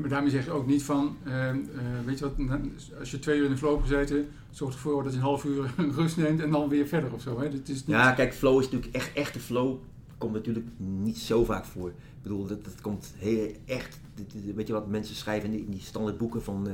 Maar 0.00 0.08
daarmee 0.08 0.30
zeg 0.30 0.44
je 0.44 0.50
ook 0.50 0.66
niet 0.66 0.82
van, 0.82 1.16
ehm, 1.24 1.34
eh, 1.56 2.04
weet 2.04 2.18
je 2.18 2.24
wat, 2.24 2.58
als 2.98 3.10
je 3.10 3.18
twee 3.18 3.38
uur 3.38 3.44
in 3.44 3.50
de 3.50 3.56
flow 3.56 3.70
hebt 3.76 3.82
gezeten, 3.88 4.28
zorg 4.50 4.74
ervoor 4.74 5.02
dat 5.02 5.12
je 5.12 5.18
een 5.18 5.24
half 5.24 5.44
uur 5.44 5.70
rust 5.96 6.16
neemt 6.16 6.40
en 6.40 6.50
dan 6.50 6.68
weer 6.68 6.86
verder 6.86 7.12
of 7.12 7.22
zo. 7.22 7.40
Hè? 7.40 7.50
Dit 7.50 7.68
is 7.68 7.74
niet, 7.76 7.86
Ja, 7.96 8.12
kijk, 8.12 8.34
flow 8.34 8.58
is 8.60 8.64
natuurlijk 8.70 8.94
echt, 8.94 9.12
echte 9.12 9.40
flow 9.40 9.78
komt 10.18 10.32
natuurlijk 10.32 10.66
niet 10.76 11.18
zo 11.18 11.44
vaak 11.44 11.64
voor. 11.64 11.88
Ik 11.88 12.22
bedoel, 12.22 12.46
dat, 12.46 12.64
dat 12.64 12.80
komt 12.80 13.12
heel 13.18 13.52
echt, 13.66 14.00
weet 14.54 14.66
je 14.66 14.72
wat 14.72 14.88
mensen 14.88 15.14
schrijven 15.14 15.52
in 15.52 15.70
die, 15.70 15.80
standaardboeken 15.80 16.42
van 16.42 16.68
eh, 16.68 16.72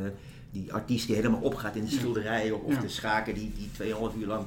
die 0.51 0.73
artiest 0.73 1.07
die 1.07 1.17
helemaal 1.17 1.41
opgaat 1.41 1.77
in 1.77 1.85
de 1.85 1.91
Ja. 1.91 1.97
schilderij 1.99 2.51
of, 2.51 2.63
of 2.63 2.75
Ja. 2.75 2.81
de 2.81 2.89
schaker 2.89 3.35
die, 3.35 3.53
die 3.57 3.69
2,5 3.95 4.19
uur 4.19 4.27
lang. 4.27 4.47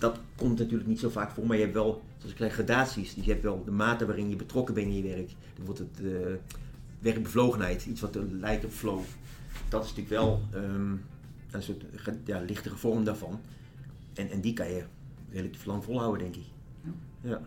Dat 0.00 0.20
komt 0.36 0.58
natuurlijk 0.58 0.88
niet 0.88 0.98
zo 0.98 1.08
vaak 1.08 1.30
voor, 1.30 1.46
maar 1.46 1.56
je 1.56 1.62
hebt 1.62 1.74
wel, 1.74 2.02
zoals 2.16 2.32
ik 2.32 2.38
zei, 2.38 2.50
gradaties. 2.50 3.14
Dus 3.14 3.24
je 3.24 3.30
hebt 3.30 3.42
wel 3.42 3.64
de 3.64 3.70
mate 3.70 4.06
waarin 4.06 4.30
je 4.30 4.36
betrokken 4.36 4.74
bent 4.74 4.86
in 4.86 4.96
je 4.96 5.02
werk. 5.02 5.30
Bijvoorbeeld 5.56 5.88
het 5.90 6.06
eh, 6.06 6.32
werkbevlogenheid, 6.98 7.86
iets 7.86 8.00
wat 8.00 8.18
lijkt 8.30 8.64
op 8.64 8.70
flow. 8.70 9.00
Dat 9.68 9.84
is 9.84 9.88
natuurlijk 9.88 10.22
wel 10.22 10.42
ehm, 10.52 10.92
een 11.50 11.62
soort 11.62 11.84
ja, 12.24 12.40
lichtere 12.40 12.76
vorm 12.76 13.04
daarvan. 13.04 13.40
En, 14.14 14.30
en 14.30 14.40
die 14.40 14.52
kan 14.52 14.70
je 14.70 14.84
relatief 15.32 15.64
lang 15.64 15.84
volhouden, 15.84 16.20
denk 16.22 16.36
ik. 16.36 16.50
Ja. 17.20 17.40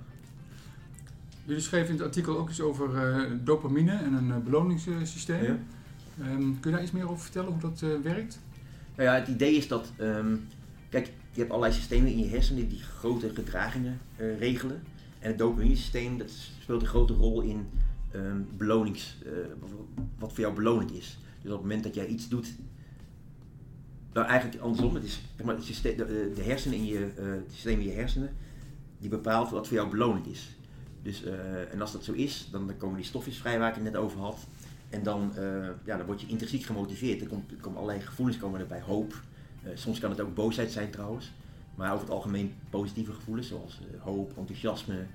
Jullie 1.46 1.62
schreven 1.62 1.88
in 1.88 1.96
het 1.96 2.06
artikel 2.06 2.38
ook 2.38 2.50
iets 2.50 2.62
over 2.62 2.96
eh, 2.96 3.32
dopamine 3.44 3.98
en 3.98 4.14
een 4.14 4.32
eh, 4.32 4.38
beloningssysteem. 4.38 5.44
Ja. 5.44 5.58
Ehm, 6.20 6.42
kun 6.60 6.70
je 6.70 6.72
daar 6.72 6.82
iets 6.82 6.92
meer 6.92 7.10
over 7.10 7.24
vertellen 7.24 7.52
hoe 7.52 7.62
dat 7.62 7.80
werkt? 8.04 8.40
Nou 8.96 9.10
ja, 9.10 9.16
het 9.16 9.28
idee 9.28 9.56
is 9.56 9.68
dat, 9.68 9.92
ehm, 9.98 10.36
kijk, 10.90 11.12
je 11.34 11.40
hebt 11.40 11.52
allerlei 11.52 11.74
systemen 11.74 12.12
in 12.12 12.20
je 12.20 12.30
hersenen 12.30 12.70
die 12.70 12.80
grote 12.80 13.30
gedragingen 13.34 14.00
eh, 14.16 14.40
regelen. 14.40 14.84
En 15.20 15.30
het 15.30 15.38
dopamine-systeem 15.38 16.18
dat 16.18 16.32
speelt 16.62 16.82
een 16.82 16.88
grote 16.88 17.14
rol 17.14 17.42
in 17.42 17.68
ehm, 18.12 18.42
belonings, 18.58 19.18
eh, 19.26 19.32
wat 20.20 20.34
voor 20.34 20.40
jou 20.40 20.56
belonend 20.56 20.94
is. 20.94 21.18
Dus 21.42 21.52
op 21.52 21.58
het 21.58 21.62
moment 21.62 21.84
dat 21.84 21.96
jij 21.96 22.06
iets 22.06 22.30
doet 22.30 22.54
Nou, 24.14 24.28
eigenlijk 24.28 24.62
andersom. 24.62 24.96
Het 24.96 25.04
is, 25.04 25.22
zeg 25.38 25.46
maar, 25.46 25.62
systeem, 25.62 25.98
de, 25.98 26.32
de 26.36 26.44
hersenen 26.44 26.78
in 26.78 26.86
je, 26.86 27.12
het 27.16 27.52
systeem 27.52 27.80
in 27.80 27.86
je 27.86 27.94
hersenen, 27.94 28.36
die 29.00 29.10
bepaalt 29.10 29.50
wat 29.50 29.68
voor 29.68 29.78
jou 29.78 29.90
belonend 29.90 30.28
is. 30.28 30.56
Dus, 31.02 31.24
en 31.72 31.82
als 31.82 31.92
dat 31.92 32.04
zo 32.04 32.12
is, 32.12 32.48
dan, 32.52 32.78
komen 32.78 32.96
die 32.96 33.06
stofjes 33.06 33.38
vrij 33.38 33.60
waar 33.60 33.70
ik 33.70 33.76
het 33.76 33.84
net 33.84 33.96
over 33.96 34.20
had. 34.20 34.48
En 34.90 35.04
dan, 35.04 35.32
ja, 35.86 35.98
dan 35.98 36.06
word 36.06 36.22
je 36.22 36.28
intrinsiek 36.28 36.64
gemotiveerd. 36.64 37.22
Er, 37.22 37.28
komt, 37.28 37.60
komen 37.62 37.80
allerlei 37.80 38.06
gevoelens 38.06 38.38
komen 38.38 38.60
erbij. 38.60 38.82
Hoop. 38.82 39.22
Soms 39.74 40.00
kan 40.00 40.10
het 40.10 40.22
ook 40.22 40.36
boosheid 40.36 40.72
zijn 40.72 40.90
trouwens. 40.90 41.32
Maar 41.76 41.92
over 41.92 42.06
het 42.06 42.14
algemeen 42.14 42.54
positieve 42.70 43.14
gevoelens 43.14 43.48
zoals 43.48 43.80
hoop, 44.00 44.38
enthousiasme, 44.38 45.06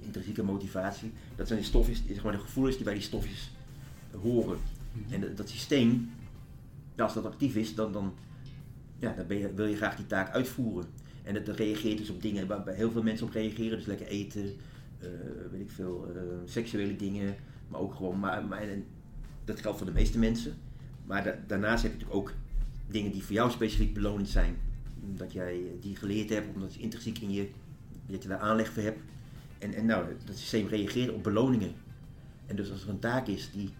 intrinsieke 0.00 0.42
motivatie. 0.42 1.12
Dat 1.36 1.46
zijn 1.46 1.58
die 1.58 1.68
stofjes, 1.68 2.02
zeg 2.06 2.22
maar 2.22 2.32
de 2.32 2.38
gevoelens 2.38 2.76
die 2.76 2.84
bij 2.84 2.94
die 2.94 3.02
stofjes 3.02 3.50
horen. 4.22 4.58
En 5.10 5.20
dat, 5.20 5.36
dat 5.36 5.48
systeem, 5.48 6.10
ja, 6.96 7.04
als 7.04 7.14
dat 7.14 7.26
actief 7.26 7.56
is, 7.56 7.74
dan, 7.74 7.92
dan, 7.92 8.14
ja, 8.98 9.12
dan 9.12 9.26
ben 9.26 9.38
je, 9.38 9.54
wil 9.54 9.66
je 9.66 9.76
graag 9.76 9.96
die 9.96 10.06
taak 10.06 10.30
uitvoeren. 10.30 10.88
En 11.22 11.34
het 11.34 11.48
reageert 11.48 11.98
dus 11.98 12.10
op 12.10 12.22
dingen 12.22 12.46
waar 12.46 12.66
heel 12.66 12.90
veel 12.90 13.02
mensen 13.02 13.26
op 13.26 13.32
reageren. 13.32 13.78
Dus 13.78 13.86
lekker 13.86 14.06
eten, 14.06 14.44
uh, 14.44 15.08
weet 15.50 15.60
ik 15.60 15.70
veel, 15.70 16.08
uh, 16.16 16.22
seksuele 16.44 16.96
dingen. 16.96 17.36
Maar 17.68 17.80
ook 17.80 17.94
gewoon, 17.94 18.18
maar, 18.18 18.44
maar 18.44 18.66
dat 19.44 19.60
geldt 19.60 19.78
voor 19.78 19.86
de 19.86 19.92
meeste 19.92 20.18
mensen. 20.18 20.54
Maar 21.04 21.24
da, 21.24 21.38
daarnaast 21.46 21.82
heb 21.82 21.92
je 21.92 21.98
natuurlijk 21.98 22.28
ook 22.28 22.34
dingen 22.88 23.12
die 23.12 23.22
voor 23.22 23.34
jou 23.34 23.50
specifiek 23.50 23.94
belonend 23.94 24.28
zijn. 24.28 24.56
Dat 25.00 25.32
jij 25.32 25.62
die 25.80 25.96
geleerd 25.96 26.30
hebt, 26.30 26.54
omdat 26.54 26.74
je 26.74 26.80
intrinsiek 26.80 27.18
in 27.18 27.32
je, 27.32 27.50
dat 28.06 28.22
je 28.22 28.28
daar 28.28 28.38
aanleg 28.38 28.72
voor 28.72 28.82
hebt. 28.82 29.00
En, 29.58 29.74
en 29.74 29.86
nou, 29.86 30.06
dat 30.24 30.36
systeem 30.36 30.66
reageert 30.66 31.12
op 31.12 31.22
beloningen. 31.22 31.72
En 32.46 32.56
dus 32.56 32.70
als 32.70 32.82
er 32.82 32.88
een 32.88 32.98
taak 32.98 33.26
is 33.26 33.50
die 33.52 33.70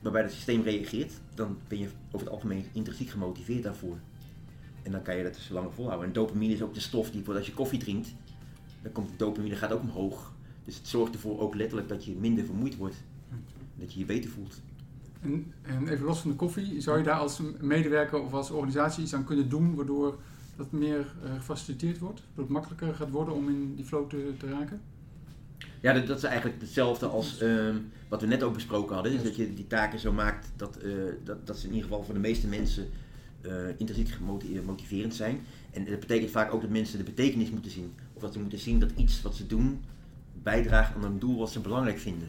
waarbij 0.00 0.22
het 0.22 0.32
systeem 0.32 0.62
reageert, 0.62 1.12
dan 1.34 1.58
ben 1.68 1.78
je 1.78 1.88
over 2.10 2.26
het 2.26 2.34
algemeen 2.34 2.64
intrinsiek 2.72 3.08
gemotiveerd 3.08 3.62
daarvoor. 3.62 3.98
En 4.82 4.92
dan 4.92 5.02
kan 5.02 5.16
je 5.16 5.22
dat 5.22 5.34
dus 5.34 5.48
langer 5.48 5.72
volhouden. 5.72 6.06
En 6.06 6.12
dopamine 6.14 6.54
is 6.54 6.62
ook 6.62 6.74
de 6.74 6.80
stof 6.80 7.10
die, 7.10 7.28
als 7.28 7.46
je 7.46 7.54
koffie 7.54 7.78
drinkt, 7.78 8.14
dan 8.82 8.92
komt 8.92 9.18
dopamine 9.18 9.56
gaat 9.56 9.72
ook 9.72 9.82
omhoog. 9.82 10.32
Dus 10.64 10.76
het 10.76 10.86
zorgt 10.86 11.14
ervoor 11.14 11.40
ook 11.40 11.54
letterlijk 11.54 11.88
dat 11.88 12.04
je 12.04 12.14
minder 12.14 12.44
vermoeid 12.44 12.76
wordt. 12.76 12.96
Dat 13.74 13.92
je 13.92 13.98
je 13.98 14.04
beter 14.04 14.30
voelt. 14.30 14.60
En, 15.20 15.52
en 15.62 15.88
even 15.88 16.04
los 16.04 16.20
van 16.20 16.30
de 16.30 16.36
koffie, 16.36 16.80
zou 16.80 16.98
je 16.98 17.04
daar 17.04 17.18
als 17.18 17.40
medewerker 17.60 18.22
of 18.22 18.32
als 18.32 18.50
organisatie 18.50 19.02
iets 19.02 19.14
aan 19.14 19.24
kunnen 19.24 19.48
doen 19.48 19.74
waardoor 19.74 20.18
dat 20.56 20.72
meer 20.72 20.98
uh, 21.24 21.34
gefaciliteerd 21.36 21.98
wordt? 21.98 22.20
Dat 22.34 22.44
het 22.44 22.48
makkelijker 22.48 22.94
gaat 22.94 23.10
worden 23.10 23.34
om 23.34 23.48
in 23.48 23.74
die 23.74 23.84
flow 23.84 24.08
te, 24.08 24.32
te 24.38 24.48
raken? 24.48 24.80
Ja, 25.80 25.92
dat, 25.92 26.06
dat, 26.06 26.16
is 26.16 26.22
eigenlijk 26.22 26.60
hetzelfde 26.60 27.06
als 27.06 27.42
uh, 27.42 27.74
wat 28.08 28.20
we 28.20 28.26
net 28.26 28.42
ook 28.42 28.54
besproken 28.54 28.94
hadden. 28.94 29.12
Dus 29.12 29.22
dat 29.22 29.36
je 29.36 29.54
die 29.54 29.66
taken 29.66 29.98
zo 29.98 30.12
maakt 30.12 30.52
dat, 30.56 30.78
uh, 30.84 30.92
dat, 31.24 31.46
dat 31.46 31.58
ze 31.58 31.66
in 31.66 31.72
ieder 31.72 31.88
geval 31.88 32.04
voor 32.04 32.14
de 32.14 32.20
meeste 32.20 32.46
mensen 32.46 32.88
uh, 33.42 33.52
intrinsiek 33.76 34.18
motiverend 34.64 35.14
zijn. 35.14 35.40
En 35.70 35.84
dat 35.84 36.00
betekent 36.00 36.30
vaak 36.30 36.54
ook 36.54 36.60
dat 36.60 36.70
mensen 36.70 36.98
de 36.98 37.04
betekenis 37.04 37.50
moeten 37.50 37.70
zien. 37.70 37.92
Of 38.12 38.22
dat 38.22 38.32
ze 38.32 38.40
moeten 38.40 38.58
zien 38.58 38.80
dat 38.80 38.90
iets 38.96 39.22
wat 39.22 39.34
ze 39.34 39.46
doen 39.46 39.80
bijdraagt 40.42 40.94
aan 40.94 41.04
een 41.04 41.18
doel 41.18 41.38
wat 41.38 41.50
ze 41.50 41.60
belangrijk 41.60 41.98
vinden. 41.98 42.28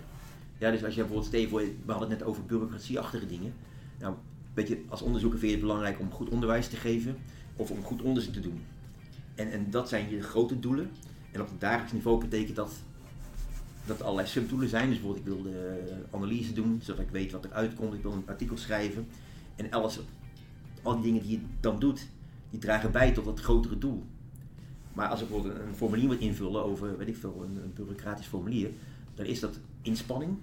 Ja, 0.60 0.72
dus 0.72 0.84
als 0.84 0.96
je 0.96 1.06
bijvoorbeeld, 1.06 1.50
voor, 1.50 1.60
we 1.60 1.92
hadden 1.92 2.10
het 2.10 2.20
net 2.20 2.28
over 2.28 2.46
bureaucratieachtige 2.46 3.26
dingen. 3.26 3.54
Nou, 4.00 4.16
weet 4.54 4.68
je, 4.68 4.84
als 4.88 5.02
onderzoeker 5.02 5.40
vind 5.40 5.52
je 5.52 5.58
het 5.58 5.68
belangrijk 5.68 6.00
om 6.00 6.12
goed 6.12 6.30
onderwijs 6.30 6.68
te 6.68 6.76
geven 6.76 7.18
of 7.56 7.72
om 7.72 7.84
goed 7.84 8.02
onderzoek 8.02 8.34
te 8.34 8.40
doen. 8.40 8.62
En, 9.36 9.52
en 9.52 9.70
dat 9.70 9.90
zijn 9.90 10.10
je 10.10 10.22
grote 10.22 10.60
doelen. 10.60 10.92
En 11.32 11.42
op 11.42 11.50
het 11.50 11.60
dagelijks 11.60 11.92
niveau 11.92 12.20
betekent 12.20 12.56
dat 12.56 12.72
dat 13.86 14.00
er 14.00 14.04
allerlei 14.04 14.28
subdoelen 14.28 14.70
zijn. 14.70 14.90
Dus 14.90 15.00
bijvoorbeeld 15.02 15.28
ik 15.28 15.34
wil 15.34 15.52
de 15.52 16.04
analyse 16.12 16.54
doen, 16.54 16.80
zodat 16.84 17.02
ik 17.02 17.10
weet 17.10 17.32
wat 17.32 17.46
er 17.46 17.52
uitkomt. 17.52 17.94
Ik 17.94 18.02
wil 18.02 18.12
een 18.12 18.24
artikel 18.28 18.58
schrijven. 18.58 19.08
En 19.56 19.72
alles, 19.72 20.00
al 20.82 20.94
die 20.94 21.04
dingen 21.04 21.22
die 21.22 21.32
je 21.32 21.46
dan 21.60 21.80
doet, 21.80 22.08
die 22.50 22.60
dragen 22.60 22.92
bij 22.92 23.12
tot 23.12 23.26
dat 23.26 23.40
grotere 23.40 23.78
doel. 23.78 24.04
Maar 24.94 25.08
als 25.08 25.22
ik 25.22 25.30
bijvoorbeeld 25.30 25.60
een 25.60 25.76
formulier 25.76 26.08
moet 26.08 26.20
invullen 26.20 26.64
over, 26.64 26.98
weet 26.98 27.08
ik 27.08 27.16
veel, 27.16 27.44
een 27.44 27.74
bureaucratisch 27.74 28.26
formulier, 28.26 28.70
dan 29.16 29.26
is 29.26 29.40
dat 29.40 29.60
inspanning. 29.82 30.38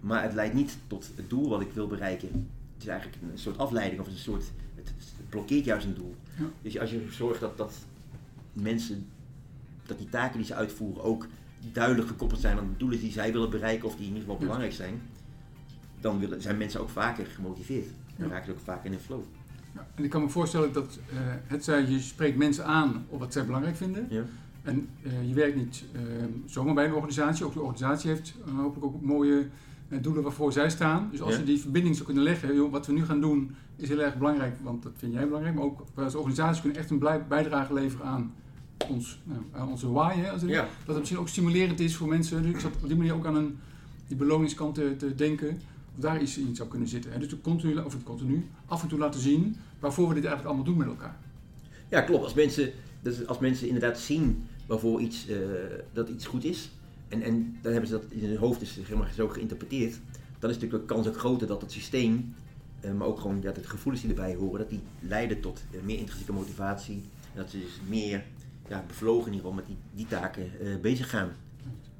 Maar 0.00 0.22
het 0.22 0.32
leidt 0.32 0.54
niet 0.54 0.76
tot 0.86 1.10
het 1.16 1.30
doel 1.30 1.48
wat 1.48 1.60
ik 1.60 1.72
wil 1.72 1.86
bereiken. 1.86 2.28
Het 2.74 2.82
is 2.82 2.88
eigenlijk 2.88 3.22
een 3.22 3.38
soort 3.38 3.58
afleiding 3.58 4.00
of 4.00 4.06
een 4.06 4.16
soort, 4.16 4.44
het, 4.74 4.92
blokkeert 5.28 5.64
juist 5.64 5.86
een 5.86 5.94
doel. 5.94 6.14
Ja. 6.38 6.44
Dus 6.62 6.78
als 6.78 6.90
je 6.90 7.06
zorgt 7.10 7.40
dat, 7.40 7.56
dat 7.56 7.74
mensen, 8.52 9.06
dat 9.86 9.98
die 9.98 10.08
taken 10.08 10.36
die 10.36 10.46
ze 10.46 10.54
uitvoeren 10.54 11.02
ook 11.02 11.26
duidelijk 11.72 12.08
gekoppeld 12.08 12.40
zijn 12.40 12.58
aan 12.58 12.68
de 12.68 12.76
doelen 12.76 13.00
die 13.00 13.12
zij 13.12 13.32
willen 13.32 13.50
bereiken 13.50 13.88
of 13.88 13.96
die 13.96 14.06
in 14.06 14.12
ieder 14.12 14.22
geval 14.22 14.38
belangrijk 14.38 14.72
zijn, 14.72 15.00
dan 16.00 16.18
willen, 16.18 16.42
zijn 16.42 16.56
mensen 16.56 16.80
ook 16.80 16.88
vaker 16.88 17.26
gemotiveerd. 17.26 17.88
Dan 18.16 18.28
raken 18.28 18.46
ze 18.46 18.52
ook 18.52 18.64
vaker 18.64 18.84
in 18.84 18.92
de 18.92 18.98
flow. 18.98 19.22
Ja, 19.74 19.86
en 19.94 20.04
ik 20.04 20.10
kan 20.10 20.22
me 20.22 20.28
voorstellen 20.28 20.72
dat 20.72 20.98
uh, 21.12 21.18
het 21.46 21.64
zij, 21.64 21.86
je 21.86 22.00
spreekt 22.00 22.36
mensen 22.36 22.64
aan 22.64 23.06
op 23.08 23.18
wat 23.18 23.32
zij 23.32 23.46
belangrijk 23.46 23.76
vinden. 23.76 24.06
En 24.66 24.88
uh, 25.02 25.28
je 25.28 25.34
werkt 25.34 25.56
niet 25.56 25.84
uh, 25.92 26.00
zomaar 26.46 26.74
bij 26.74 26.84
een 26.84 26.94
organisatie. 26.94 27.44
Ook 27.44 27.52
de 27.52 27.60
organisatie 27.60 28.10
heeft 28.10 28.34
hopelijk 28.56 28.84
ook 28.84 29.02
mooie 29.02 29.46
doelen 30.00 30.22
waarvoor 30.22 30.52
zij 30.52 30.70
staan. 30.70 31.08
Dus 31.10 31.20
als 31.20 31.32
ja. 31.32 31.38
je 31.38 31.44
die 31.44 31.60
verbinding 31.60 31.94
zou 31.94 32.06
kunnen 32.06 32.24
leggen, 32.24 32.54
joh, 32.54 32.72
wat 32.72 32.86
we 32.86 32.92
nu 32.92 33.04
gaan 33.04 33.20
doen 33.20 33.54
is 33.76 33.88
heel 33.88 34.02
erg 34.02 34.16
belangrijk, 34.16 34.56
want 34.62 34.82
dat 34.82 34.92
vind 34.96 35.12
jij 35.12 35.26
belangrijk. 35.26 35.54
Maar 35.54 35.64
ook 35.64 35.84
wij 35.94 36.04
als 36.04 36.14
organisatie 36.14 36.62
kunnen 36.62 36.78
echt 36.78 36.90
een 36.90 36.98
bijdrage 37.28 37.72
leveren 37.72 38.06
aan 38.06 38.34
ons, 38.88 39.20
nou, 39.52 39.70
onze 39.70 39.92
why. 39.92 40.14
Hè, 40.14 40.30
als 40.30 40.40
Dat 40.40 40.68
het 40.86 40.98
misschien 40.98 41.18
ook 41.18 41.28
stimulerend 41.28 41.80
is 41.80 41.96
voor 41.96 42.08
mensen. 42.08 42.42
Dus 42.42 42.50
ik 42.50 42.60
zat 42.60 42.72
op 42.82 42.88
die 42.88 42.96
manier 42.96 43.14
ook 43.14 43.26
aan 43.26 43.36
een, 43.36 43.58
die 44.06 44.16
beloningskant 44.16 44.74
te, 44.74 44.94
te 44.98 45.14
denken. 45.14 45.60
Of 45.94 46.00
daar 46.02 46.22
iets 46.22 46.38
in 46.38 46.56
zou 46.56 46.68
kunnen 46.68 46.88
zitten. 46.88 47.12
Hè. 47.12 47.18
Dus 47.18 47.40
continu, 47.40 47.78
of 47.78 48.02
continu 48.02 48.46
af 48.66 48.82
en 48.82 48.88
toe 48.88 48.98
laten 48.98 49.20
zien 49.20 49.56
waarvoor 49.78 50.08
we 50.08 50.14
dit 50.14 50.24
eigenlijk 50.24 50.54
allemaal 50.54 50.74
doen 50.74 50.76
met 50.76 50.86
elkaar. 50.86 51.16
Ja, 51.88 52.00
klopt. 52.00 52.24
Als 52.24 52.34
mensen, 52.34 52.72
dus 53.02 53.26
als 53.26 53.38
mensen 53.38 53.66
inderdaad 53.66 53.98
zien 53.98 54.46
waarvoor 54.66 55.00
iets, 55.00 55.28
uh, 55.28 55.38
dat 55.92 56.08
iets 56.08 56.26
goed 56.26 56.44
is. 56.44 56.70
En, 57.08 57.22
en 57.22 57.58
dan 57.62 57.72
hebben 57.72 57.90
ze 57.90 57.98
dat 57.98 58.04
in 58.08 58.28
hun 58.28 58.36
hoofd 58.36 58.60
dus, 58.60 58.74
zeg 58.74 58.94
maar, 58.94 59.12
zo 59.14 59.28
geïnterpreteerd. 59.28 60.00
Dan 60.38 60.50
is 60.50 60.56
natuurlijk 60.56 60.88
de 60.88 60.94
kans 60.94 61.08
ook 61.08 61.18
groter 61.18 61.46
dat 61.46 61.60
het 61.60 61.72
systeem, 61.72 62.34
uh, 62.84 62.92
maar 62.92 63.06
ook 63.06 63.20
gewoon 63.20 63.42
ja, 63.42 63.52
de 63.52 63.64
gevoelens 63.64 64.04
die 64.04 64.14
erbij 64.14 64.34
horen, 64.34 64.58
dat 64.58 64.70
die 64.70 64.80
leiden 65.00 65.40
tot 65.40 65.64
uh, 65.70 65.82
meer 65.82 65.98
intrinsieke 65.98 66.32
motivatie. 66.32 67.02
En 67.32 67.40
dat 67.40 67.50
ze 67.50 67.58
dus 67.58 67.80
meer 67.88 68.24
ja, 68.68 68.84
bevlogen 68.86 69.26
in 69.26 69.32
ieder 69.32 69.50
geval 69.50 69.64
met 69.64 69.66
die, 69.66 69.76
die 69.94 70.06
taken 70.06 70.50
bezig 70.80 71.10
gaan. 71.10 71.30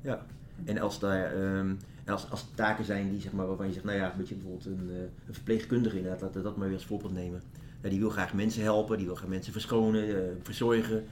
Ja. 0.00 0.26
En 0.64 0.78
als 0.78 0.98
daar 0.98 1.56
um, 1.56 1.78
als, 2.06 2.30
als 2.30 2.44
taken 2.54 2.84
zijn 2.84 3.10
die 3.10 3.20
zeg 3.20 3.32
maar, 3.32 3.46
waarvan 3.46 3.66
je 3.66 3.72
zegt, 3.72 3.84
nou 3.84 3.98
ja, 3.98 4.14
bijvoorbeeld 4.16 4.66
een, 4.66 4.90
een 5.26 5.34
verpleegkundige 5.34 5.96
inderdaad, 5.96 6.20
laten 6.20 6.36
we 6.36 6.42
dat 6.42 6.56
maar 6.56 6.66
weer 6.66 6.76
als 6.76 6.86
voorbeeld 6.86 7.12
nemen. 7.12 7.42
Ja, 7.82 7.88
die 7.88 7.98
wil 7.98 8.10
graag 8.10 8.34
mensen 8.34 8.62
helpen, 8.62 8.96
die 8.96 9.06
wil 9.06 9.14
graag 9.14 9.28
mensen 9.28 9.52
verschonen, 9.52 10.36
verzorgen. 10.42 11.04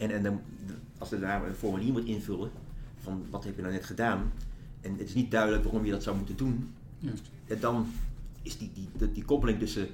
En, 0.00 0.10
en 0.10 0.22
dan, 0.22 0.40
als 0.98 1.12
er 1.12 1.20
daar 1.20 1.46
een 1.46 1.54
formulier 1.54 1.92
moet 1.92 2.04
invullen 2.04 2.50
van 2.98 3.24
wat 3.30 3.44
heb 3.44 3.56
je 3.56 3.62
nou 3.62 3.74
net 3.74 3.84
gedaan, 3.84 4.32
en 4.80 4.92
het 4.92 5.08
is 5.08 5.14
niet 5.14 5.30
duidelijk 5.30 5.64
waarom 5.64 5.84
je 5.84 5.90
dat 5.90 6.02
zou 6.02 6.16
moeten 6.16 6.36
doen, 6.36 6.70
Juist. 6.98 7.30
Ja, 7.46 7.54
dan 7.54 7.86
is 8.42 8.58
die, 8.58 8.70
die, 8.74 8.88
die, 8.96 9.12
die 9.12 9.24
koppeling 9.24 9.58
tussen 9.58 9.88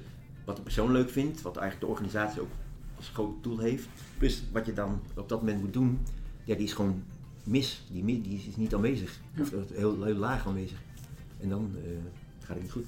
wat 0.45 0.55
de 0.55 0.61
persoon 0.61 0.91
leuk 0.91 1.09
vindt, 1.09 1.41
wat 1.41 1.57
eigenlijk 1.57 1.85
de 1.85 1.91
organisatie 1.91 2.41
ook 2.41 2.51
als 2.95 3.09
groot 3.09 3.43
doel 3.43 3.59
heeft. 3.59 3.87
Plus 4.17 4.43
wat 4.51 4.65
je 4.65 4.73
dan 4.73 5.01
op 5.15 5.29
dat 5.29 5.39
moment 5.39 5.61
moet 5.61 5.73
doen, 5.73 5.99
ja, 6.43 6.55
die 6.55 6.63
is 6.63 6.73
gewoon 6.73 7.03
mis. 7.43 7.83
Die, 7.91 8.21
die 8.21 8.43
is 8.47 8.55
niet 8.55 8.73
aanwezig. 8.73 9.19
Of 9.39 9.51
heel, 9.73 10.03
heel 10.03 10.15
laag 10.15 10.47
aanwezig. 10.47 10.81
En 11.39 11.49
dan 11.49 11.71
uh, 11.75 11.81
gaat 12.39 12.55
het 12.55 12.61
niet 12.61 12.71
goed. 12.71 12.85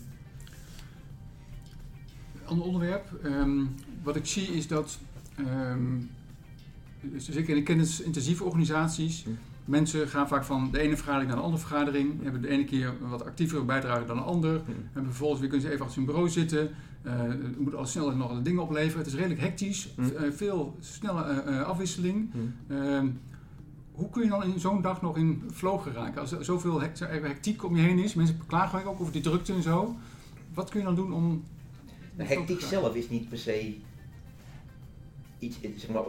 Ander 2.45 2.65
onderwerp. 2.65 3.19
Um, 3.23 3.75
wat 4.03 4.15
ik 4.15 4.25
zie 4.25 4.47
is 4.47 4.67
dat, 4.67 4.99
um, 5.39 6.10
zeker 7.18 7.50
in 7.50 7.56
de 7.56 7.64
kennisintensieve 7.64 8.44
organisaties, 8.44 9.26
mensen 9.66 10.08
gaan 10.08 10.28
vaak 10.28 10.44
van 10.44 10.72
de 10.72 10.80
ene 10.80 10.96
vergadering 10.96 11.28
naar 11.28 11.38
de 11.38 11.44
andere 11.44 11.66
vergadering, 11.66 12.24
hebben 12.24 12.42
de 12.42 12.48
ene 12.48 12.64
keer 12.64 12.88
een 12.88 13.10
wat 13.10 13.26
actievere 13.26 13.64
bijdrage 13.64 14.06
dan 14.06 14.18
de 14.18 14.24
ander, 14.24 14.62
en 14.94 15.04
vervolgens 15.04 15.40
weer 15.40 15.50
kunnen 15.50 15.68
ze 15.68 15.74
even 15.74 15.86
achter 15.86 15.98
hun 15.98 16.08
bureau 16.08 16.30
zitten, 16.30 16.70
uh, 17.04 17.22
het 17.22 17.60
moet 17.60 17.76
al 17.76 17.86
snel 17.86 18.16
nog 18.16 18.42
dingen 18.42 18.64
opleveren. 18.64 18.98
Het 18.98 19.08
is 19.08 19.16
redelijk 19.16 19.40
hectisch, 19.40 19.90
uh, 19.98 20.32
veel 20.32 20.76
snelle 20.80 21.44
uh, 21.48 21.62
afwisseling. 21.62 22.32
Hm. 22.32 22.74
Ehm, 22.74 23.08
hoe 23.92 24.10
kun 24.10 24.24
je 24.24 24.30
dan 24.30 24.44
in 24.44 24.60
zo'n 24.60 24.82
dag 24.82 25.02
nog 25.02 25.18
in 25.18 25.44
flow 25.54 25.82
geraken? 25.82 26.22
Als 26.22 26.32
er 26.32 26.46
zoveel 26.46 26.82
hectiek 27.00 27.64
om 27.64 27.76
je 27.76 27.82
heen 27.82 28.00
is, 28.00 28.14
mensen 28.14 28.40
klagen 28.48 28.86
ook 28.86 29.00
over 29.00 29.14
die 29.14 29.22
drukte 29.22 29.54
en 29.54 29.62
zo. 29.62 29.96
Wat 30.54 30.70
kun 30.70 30.80
je 30.80 30.86
dan 30.86 30.96
doen 30.96 31.14
om. 31.14 31.44
De 32.16 32.24
hectiek 32.24 32.62
zelf 32.62 32.96
is 32.96 33.10
niet 33.10 33.30
per 33.30 33.38
se 33.38 33.76
iets, 35.40 35.58
zeg 35.62 35.90
maar, 35.90 36.04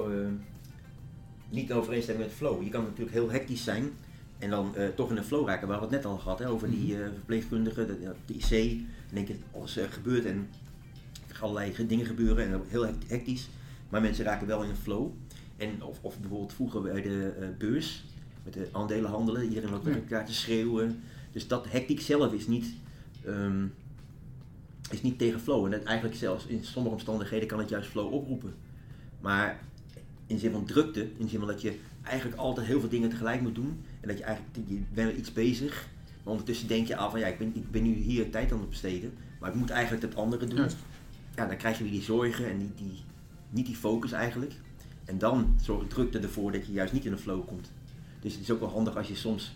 niet 1.50 1.70
in 1.70 1.76
overeenstemming 1.76 2.26
met 2.26 2.36
flow. 2.36 2.62
Je 2.62 2.70
kan 2.70 2.82
natuurlijk 2.82 3.12
heel 3.12 3.30
hectisch 3.30 3.64
zijn 3.64 3.90
en 4.38 4.50
dan 4.50 4.74
toch 4.94 5.10
in 5.10 5.16
een 5.16 5.24
flow 5.24 5.48
raken. 5.48 5.66
We 5.66 5.72
hadden 5.72 5.92
het 5.92 6.02
net 6.02 6.12
al 6.12 6.18
gehad 6.18 6.38
hè, 6.38 6.48
over 6.48 6.70
die 6.70 6.96
uh, 6.96 7.04
verpleegkundige, 7.14 7.86
de, 7.86 8.12
de 8.26 8.34
IC. 8.34 8.70
En 9.08 9.14
denk 9.14 9.28
je, 9.28 9.36
alles 9.54 9.78
gebeurt 9.90 10.24
en 10.24 10.48
allerlei 11.40 11.86
dingen 11.86 12.06
gebeuren 12.06 12.52
en 12.52 12.60
heel 12.66 12.86
hectisch. 13.06 13.48
Maar 13.88 14.00
mensen 14.00 14.24
raken 14.24 14.46
wel 14.46 14.62
in 14.62 14.70
een 14.70 14.76
flow. 14.76 15.10
En 15.56 15.82
of, 15.82 15.98
of 16.00 16.18
bijvoorbeeld 16.18 16.52
vroeger 16.52 16.82
bij 16.82 17.02
de 17.02 17.52
beurs, 17.58 18.04
met 18.44 18.52
de 18.52 18.68
aandelen 18.72 19.10
handelen, 19.10 19.48
iedereen 19.48 19.70
loopt 19.70 19.84
met 19.84 19.94
elkaar 19.94 20.26
te 20.26 20.34
schreeuwen. 20.34 21.02
Dus 21.32 21.48
dat 21.48 21.66
hectiek 21.68 22.00
zelf 22.00 22.32
is 22.32 22.46
niet, 22.46 22.74
um, 23.26 23.74
is 24.90 25.02
niet 25.02 25.18
tegen 25.18 25.40
flow. 25.40 25.66
En 25.66 25.72
het 25.72 25.84
eigenlijk 25.84 26.18
zelfs 26.18 26.46
in 26.46 26.64
sommige 26.64 26.94
omstandigheden 26.94 27.48
kan 27.48 27.58
het 27.58 27.68
juist 27.68 27.88
flow 27.88 28.12
oproepen. 28.12 28.54
Maar 29.20 29.60
in 30.30 30.36
de 30.36 30.42
zin 30.42 30.52
van 30.52 30.64
drukte, 30.64 31.00
in 31.00 31.24
de 31.24 31.28
zin 31.28 31.38
van 31.38 31.48
dat 31.48 31.60
je 31.60 31.78
eigenlijk 32.02 32.38
altijd 32.38 32.66
heel 32.66 32.80
veel 32.80 32.88
dingen 32.88 33.08
tegelijk 33.08 33.40
moet 33.40 33.54
doen. 33.54 33.84
En 34.00 34.08
dat 34.08 34.18
je 34.18 34.24
eigenlijk, 34.24 34.68
je 34.68 34.80
bent 34.94 35.16
iets 35.16 35.32
bezig. 35.32 35.88
Maar 36.22 36.32
ondertussen 36.32 36.68
denk 36.68 36.86
je 36.86 36.96
al 36.96 37.10
van 37.10 37.20
ja, 37.20 37.26
ik 37.26 37.38
ben, 37.38 37.52
ik 37.54 37.70
ben 37.70 37.82
nu 37.82 37.94
hier 37.94 38.30
tijd 38.30 38.52
aan 38.52 38.60
het 38.60 38.68
besteden. 38.68 39.12
Maar 39.40 39.50
ik 39.50 39.56
moet 39.56 39.70
eigenlijk 39.70 40.02
het 40.02 40.16
andere 40.16 40.46
doen. 40.46 40.68
Ja, 41.36 41.46
dan 41.46 41.56
krijg 41.56 41.78
je 41.78 41.82
weer 41.82 41.92
die 41.92 42.02
zorgen 42.02 42.50
en 42.50 42.58
die, 42.58 42.72
die, 42.76 43.02
niet 43.50 43.66
die 43.66 43.76
focus 43.76 44.12
eigenlijk. 44.12 44.52
En 45.04 45.18
dan 45.18 45.56
zorgt 45.62 45.90
drukte 45.90 46.18
ervoor 46.18 46.52
dat 46.52 46.66
je 46.66 46.72
juist 46.72 46.92
niet 46.92 47.04
in 47.04 47.12
een 47.12 47.18
flow 47.18 47.46
komt. 47.46 47.70
Dus 48.20 48.32
het 48.32 48.42
is 48.42 48.50
ook 48.50 48.60
wel 48.60 48.68
handig 48.68 48.96
als 48.96 49.08
je 49.08 49.14
soms 49.14 49.52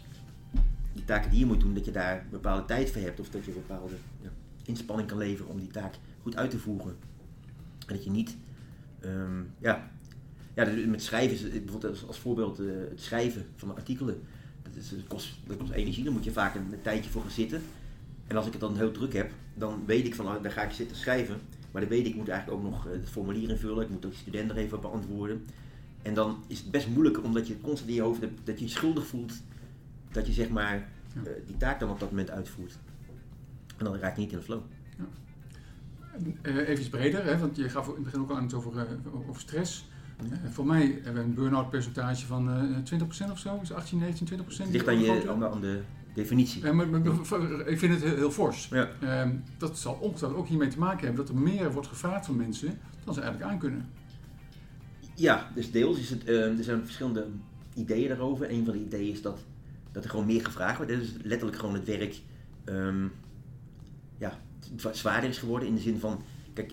die 0.93 1.05
taken 1.05 1.31
die 1.31 1.39
je 1.39 1.47
moet 1.47 1.61
doen, 1.61 1.75
dat 1.75 1.85
je 1.85 1.91
daar 1.91 2.19
een 2.19 2.31
bepaalde 2.31 2.65
tijd 2.65 2.91
voor 2.91 3.03
hebt. 3.03 3.21
Of 3.21 3.29
dat 3.29 3.45
je 3.45 3.51
een 3.51 3.63
bepaalde 3.67 3.95
ja, 4.23 4.29
inspanning 4.65 5.09
kan 5.09 5.19
leveren 5.19 5.51
om 5.51 5.59
die 5.59 5.71
taak 5.71 5.95
goed 6.23 6.37
uit 6.37 6.51
te 6.51 6.59
voeren. 6.59 6.97
En 7.87 7.95
dat 7.95 8.05
je 8.05 8.11
niet, 8.11 8.37
ehm, 9.01 9.43
ja, 9.59 9.91
ja, 10.55 10.87
met 10.87 11.03
schrijven, 11.03 11.51
bijvoorbeeld 11.51 12.07
als, 12.07 12.19
voorbeeld 12.19 12.59
eh, 12.59 12.67
het 12.91 13.01
schrijven 13.03 13.47
van 13.57 13.77
artikelen. 13.77 14.21
Dat, 14.63 14.77
is, 14.77 14.89
dat, 14.89 15.07
kost, 15.07 15.35
dat 15.47 15.57
kost 15.57 15.71
energie, 15.73 16.05
daar 16.05 16.13
moet 16.13 16.25
je 16.25 16.33
vaak 16.33 16.55
een, 16.55 16.73
een 16.73 16.83
tijdje 16.83 17.11
voor 17.11 17.23
gaan 17.23 17.31
zitten. 17.31 17.63
En 18.27 18.37
als 18.37 18.47
ik 18.47 18.53
het 18.53 18.61
dan 18.61 18.77
heel 18.77 18.91
druk 18.91 19.13
heb, 19.13 19.33
dan 19.55 19.83
weet 19.87 20.07
ik 20.07 20.15
van, 20.15 20.27
oh, 20.27 20.43
dan 20.43 20.53
ga 20.53 20.63
ik 20.63 20.73
zitten 20.73 20.97
schrijven. 20.97 21.41
Maar 21.71 21.81
dan 21.83 21.91
weet 21.91 22.01
ik, 22.01 22.07
ik 22.07 22.15
moet 22.15 22.29
eigenlijk 22.29 22.61
ook 22.61 22.71
nog 22.71 22.87
eh, 22.87 22.93
het 22.93 23.09
formulier 23.11 23.51
invullen, 23.51 23.85
ik 23.85 23.91
moet 23.91 24.05
ook 24.07 24.13
de 24.13 24.19
student 24.19 24.51
er 24.51 24.57
even 24.57 24.81
beantwoorden. 24.81 25.45
En 26.03 26.15
dan 26.15 26.45
is 26.47 26.59
het 26.59 26.71
best 26.71 26.89
moeilijk, 26.89 27.25
omdat 27.25 27.47
je 27.47 27.61
constant 27.61 27.89
in 27.91 27.95
je 27.97 28.03
hoofd 28.03 28.21
hebt, 28.21 28.41
dat 28.45 28.59
je 28.59 28.65
je 28.65 28.71
schuldig 28.71 29.07
voelt 29.07 29.33
dat 30.13 30.27
je 30.27 30.33
zeg 30.33 30.49
maar 30.49 30.75
Ja. 31.15 31.21
eh, 31.23 31.33
die 31.47 31.57
taak 31.57 31.81
dan 31.81 31.91
op 31.91 32.01
dat 32.01 32.11
moment 32.11 32.31
uitvoert. 32.31 32.79
En 33.77 33.85
dan 33.85 33.97
raak 33.97 34.15
je 34.17 34.21
niet 34.21 34.33
in 34.33 34.39
de 34.39 34.45
flow. 34.45 34.61
Eh, 36.43 36.57
even 36.57 36.79
iets 36.79 36.89
breder, 36.89 37.25
hè, 37.25 37.39
want 37.39 37.57
je 37.57 37.69
gaf 37.69 37.89
in 37.89 37.95
het 37.95 38.03
begin 38.03 38.21
ook 38.21 38.31
al 38.31 38.37
aan 38.37 38.43
het 38.43 38.55
over, 38.55 38.87
over 39.29 39.41
stress. 39.41 39.87
Eh, 40.33 40.39
voor 40.51 40.67
mij 40.67 40.99
hebben 41.03 41.23
we 41.23 41.29
een 41.29 41.35
burn-out 41.35 41.71
percentage 41.71 42.27
van 42.27 42.51
eh 42.51 42.83
20% 43.29 43.31
of 43.31 43.39
zo, 43.39 43.59
is 43.63 43.73
18, 43.73 43.99
19, 43.99 44.27
20%. 44.27 44.65
Het 44.65 44.73
ligt 44.73 44.89
aan, 44.89 44.99
je, 45.01 45.31
aan, 45.31 45.39
de, 45.39 45.49
aan 45.51 45.61
de 45.61 45.81
definitie. 46.15 46.63
Ja, 46.65 46.73
maar, 46.73 46.89
maar- 46.89 47.01
maar- 47.01 47.67
ik 47.69 47.79
vind 47.79 47.93
het 47.95 48.03
heel, 48.03 48.17
heel 48.17 48.31
fors. 48.31 48.69
Ja. 48.71 48.89
Ehm, 49.01 49.31
dat 49.59 49.79
zal 49.79 49.95
ongetwijfeld 50.01 50.41
ook 50.41 50.49
hiermee 50.49 50.69
te 50.69 50.79
maken 50.79 51.07
hebben 51.07 51.27
dat 51.27 51.35
er 51.35 51.41
meer 51.41 51.73
wordt 51.73 51.89
gevraagd 51.89 52.27
van 52.27 52.37
mensen 52.37 52.79
dan 53.05 53.15
ze 53.15 53.21
eigenlijk 53.21 53.53
aankunnen. 53.53 53.87
Ja, 55.15 55.51
dus 55.55 55.71
deels 55.71 55.99
is 55.99 56.11
het, 56.11 56.25
eh, 56.25 56.59
er 56.59 56.65
zijn 56.65 56.85
verschillende 56.85 57.27
ideeën 57.75 58.09
daarover. 58.09 58.51
Een 58.51 58.65
van 58.65 58.75
de 58.75 58.81
ideeën 58.85 59.13
is 59.13 59.23
dat, 59.23 59.45
dat 59.93 60.05
er 60.05 60.11
gewoon 60.11 60.27
meer 60.27 60.45
gevraagd 60.45 60.77
wordt. 60.77 60.93
Dit 60.93 61.01
is 61.03 61.13
letterlijk 61.23 61.59
gewoon 61.59 61.75
het 61.75 61.85
werk 61.87 62.21
ehm, 62.65 63.05
ja, 64.19 64.39
zwa- 64.77 64.93
zwaarder 64.93 65.31
is 65.31 65.39
geworden 65.39 65.69
in 65.69 65.75
de 65.75 65.81
zin 65.81 65.99
van, 65.99 66.23
kijk, 66.55 66.73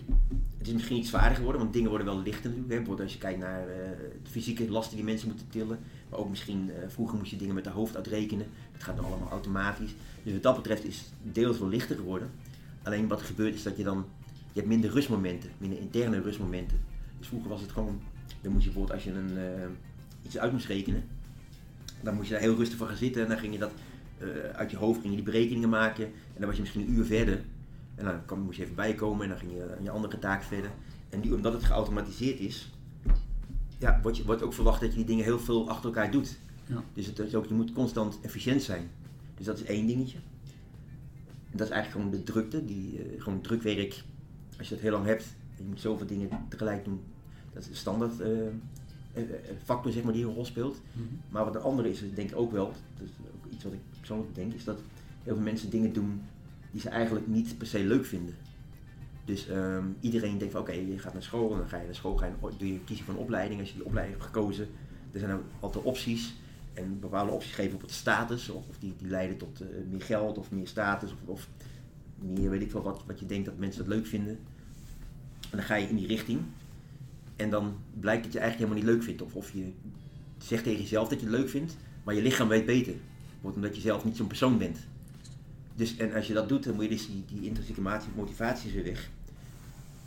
het 0.58 0.66
is 0.66 0.72
misschien 0.72 0.96
niet 0.96 1.06
zwaarder 1.06 1.36
geworden, 1.36 1.60
want 1.60 1.72
dingen 1.72 1.88
worden 1.88 2.06
wel 2.06 2.22
lichter. 2.22 2.50
Hè. 2.50 2.56
Bijvoorbeeld 2.56 3.00
als 3.00 3.12
je 3.12 3.18
kijkt 3.18 3.38
naar 3.38 3.60
eh, 3.60 3.90
de 4.22 4.30
fysieke 4.30 4.70
lasten 4.70 4.96
die 4.96 5.04
mensen 5.04 5.28
moeten 5.28 5.48
tillen. 5.48 5.78
Maar 6.08 6.18
ook 6.18 6.28
misschien, 6.28 6.70
eh, 6.70 6.88
vroeger 6.88 7.18
moest 7.18 7.30
je 7.30 7.36
dingen 7.36 7.54
met 7.54 7.64
de 7.64 7.70
hoofd 7.70 7.96
uitrekenen. 7.96 8.46
Dat 8.72 8.82
gaat 8.82 8.94
nu 8.94 9.00
allemaal 9.00 9.30
automatisch. 9.30 9.94
Dus 10.22 10.32
wat 10.32 10.42
dat 10.42 10.56
betreft 10.56 10.84
is 10.84 10.96
het 10.96 11.34
deels 11.34 11.58
wel 11.58 11.68
lichter 11.68 11.96
geworden. 11.96 12.30
Alleen 12.82 13.08
wat 13.08 13.20
er 13.20 13.26
gebeurt 13.26 13.54
is 13.54 13.62
dat 13.62 13.76
je 13.76 13.84
dan, 13.84 14.04
je 14.52 14.58
hebt 14.58 14.66
minder 14.66 14.90
rustmomenten, 14.90 15.50
minder 15.58 15.78
interne 15.78 16.20
rustmomenten. 16.20 16.80
Dus 17.18 17.26
vroeger 17.26 17.48
was 17.50 17.60
het 17.60 17.72
gewoon, 17.72 18.00
dan 18.40 18.52
moest 18.52 18.64
je 18.64 18.70
bijvoorbeeld 18.70 18.94
als 18.94 19.04
je 19.04 19.12
een, 19.12 19.38
eh, 19.38 19.68
iets 20.22 20.38
uit 20.38 20.52
moest 20.52 20.66
rekenen, 20.66 21.04
dan 22.00 22.14
moest 22.14 22.26
je 22.26 22.32
daar 22.32 22.42
heel 22.42 22.56
rustig 22.56 22.78
voor 22.78 22.86
gaan 22.86 22.96
zitten 22.96 23.22
en 23.22 23.28
dan 23.28 23.38
ging 23.38 23.52
je 23.52 23.58
dat 23.58 23.72
uit 24.52 24.70
je 24.70 24.76
hoofd, 24.76 25.00
ging 25.00 25.10
je 25.10 25.22
die 25.22 25.32
berekeningen 25.32 25.68
maken 25.68 26.04
en 26.04 26.38
dan 26.38 26.46
was 26.46 26.54
je 26.54 26.60
misschien 26.60 26.82
een 26.82 26.92
uur 26.92 27.04
verder. 27.04 27.40
En 27.94 28.04
dan 28.04 28.24
kwam, 28.24 28.40
moest 28.40 28.56
je 28.56 28.62
even 28.62 28.74
bijkomen 28.74 29.22
en 29.22 29.28
dan 29.28 29.38
ging 29.38 29.52
je 29.52 29.74
aan 29.76 29.84
je 29.84 29.90
andere 29.90 30.18
taak 30.18 30.42
verder. 30.42 30.70
En 31.08 31.20
nu, 31.20 31.32
omdat 31.32 31.52
het 31.52 31.64
geautomatiseerd 31.64 32.38
is, 32.38 32.72
ja, 33.78 34.00
wordt, 34.02 34.16
je, 34.16 34.24
wordt 34.24 34.42
ook 34.42 34.52
verwacht 34.52 34.80
dat 34.80 34.90
je 34.90 34.96
die 34.96 35.04
dingen 35.04 35.24
heel 35.24 35.38
veel 35.38 35.68
achter 35.68 35.84
elkaar 35.84 36.10
doet. 36.10 36.38
Ja. 36.66 36.82
Dus 36.92 37.06
het 37.06 37.18
is 37.18 37.34
ook, 37.34 37.46
je 37.46 37.54
moet 37.54 37.72
constant 37.72 38.18
efficiënt 38.22 38.62
zijn. 38.62 38.90
Dus 39.34 39.46
dat 39.46 39.58
is 39.58 39.64
één 39.64 39.86
dingetje. 39.86 40.18
En 41.50 41.58
dat 41.58 41.66
is 41.66 41.72
eigenlijk 41.72 42.04
gewoon 42.04 42.10
de 42.10 42.32
drukte, 42.32 42.64
die, 42.64 42.98
eh, 42.98 43.22
gewoon 43.22 43.40
drukwerk. 43.40 44.04
Als 44.58 44.68
je 44.68 44.74
het 44.74 44.82
heel 44.82 44.92
lang 44.92 45.06
hebt 45.06 45.24
je 45.62 45.68
moet 45.68 45.80
zoveel 45.80 46.06
dingen 46.06 46.28
tegelijk 46.48 46.84
doen, 46.84 47.00
dat 47.52 47.62
is 47.62 47.68
een 47.68 47.76
standaard 47.76 48.20
eh, 48.20 49.22
factor 49.64 49.92
zeg 49.92 50.02
maar, 50.02 50.12
die 50.12 50.24
een 50.24 50.34
rol 50.34 50.44
speelt. 50.44 50.80
Maar 51.28 51.44
wat 51.44 51.52
de 51.52 51.58
andere 51.58 51.90
is, 51.90 52.02
denk 52.14 52.30
ik 52.30 52.36
ook 52.36 52.52
wel, 52.52 52.72
dat 52.98 53.08
is 53.08 53.12
ook 53.34 53.52
iets 53.52 53.64
wat 53.64 53.72
ik 53.72 53.78
persoonlijk 53.98 54.34
denk, 54.34 54.52
is 54.52 54.64
dat 54.64 54.80
heel 55.22 55.34
veel 55.34 55.42
mensen 55.42 55.70
dingen 55.70 55.92
doen 55.92 56.22
die 56.72 56.80
ze 56.80 56.88
eigenlijk 56.88 57.26
niet 57.26 57.58
per 57.58 57.66
se 57.66 57.84
leuk 57.84 58.04
vinden. 58.04 58.34
Dus 59.24 59.48
ehm, 59.48 59.84
iedereen 60.00 60.38
denkt 60.38 60.52
van 60.52 60.62
oké, 60.62 60.72
je 60.72 60.98
gaat 60.98 61.12
naar 61.12 61.22
school 61.22 61.52
en 61.52 61.58
dan 61.58 61.68
ga 61.68 61.76
je 61.76 61.84
naar 61.84 61.94
school, 61.94 62.16
ga 62.16 62.26
je, 62.26 62.56
doe 62.58 62.72
je 62.72 62.84
kiezen 62.84 63.04
voor 63.04 63.14
een 63.14 63.20
opleiding. 63.20 63.60
Als 63.60 63.68
je 63.68 63.74
die 63.74 63.84
opleiding 63.84 64.18
hebt 64.18 64.30
gekozen, 64.34 64.68
er 65.12 65.18
zijn 65.18 65.40
altijd 65.60 65.84
opties. 65.84 66.34
En 66.74 67.00
bepaalde 67.00 67.32
opties 67.32 67.52
geven 67.52 67.74
op 67.74 67.80
het 67.80 67.90
status, 67.90 68.48
of, 68.48 68.68
of 68.68 68.78
die, 68.78 68.94
die 68.98 69.08
leiden 69.08 69.36
tot 69.36 69.60
eh, 69.60 69.68
meer 69.90 70.02
geld 70.02 70.38
of 70.38 70.50
meer 70.50 70.66
status, 70.66 71.12
of, 71.12 71.18
of 71.24 71.48
meer 72.18 72.50
weet 72.50 72.62
ik 72.62 72.70
veel 72.70 72.82
wat, 72.82 73.02
wat 73.06 73.20
je 73.20 73.26
denkt 73.26 73.46
dat 73.46 73.58
mensen 73.58 73.84
dat 73.84 73.94
leuk 73.94 74.06
vinden. 74.06 74.38
En 75.50 75.58
dan 75.58 75.62
ga 75.62 75.74
je 75.74 75.88
in 75.88 75.96
die 75.96 76.06
richting. 76.06 76.40
En 77.36 77.50
dan 77.50 77.76
blijkt 78.00 78.22
dat 78.24 78.32
je 78.32 78.38
eigenlijk 78.38 78.70
helemaal 78.70 78.90
niet 78.90 78.96
leuk 78.96 79.08
vindt. 79.08 79.22
Of, 79.22 79.34
of 79.34 79.52
je 79.52 79.72
zegt 80.38 80.64
tegen 80.64 80.80
jezelf 80.80 81.08
dat 81.08 81.20
je 81.20 81.26
het 81.26 81.34
leuk 81.34 81.48
vindt, 81.48 81.76
maar 82.04 82.14
je 82.14 82.22
lichaam 82.22 82.48
weet 82.48 82.66
beter. 82.66 82.94
Wordt 83.40 83.56
omdat 83.56 83.74
je 83.74 83.82
zelf 83.82 84.04
niet 84.04 84.16
zo'n 84.16 84.26
persoon 84.26 84.58
bent. 84.58 84.78
Dus, 85.74 85.96
en 85.96 86.14
als 86.14 86.26
je 86.26 86.32
dat 86.32 86.48
doet, 86.48 86.64
dan 86.64 86.74
moet 86.74 86.84
je 86.84 86.90
dus 86.90 87.06
die, 87.06 87.24
die 87.26 87.46
intrinsieke 87.46 88.00
motivatie 88.14 88.68
is 88.68 88.74
weer 88.74 88.84
weg. 88.84 89.10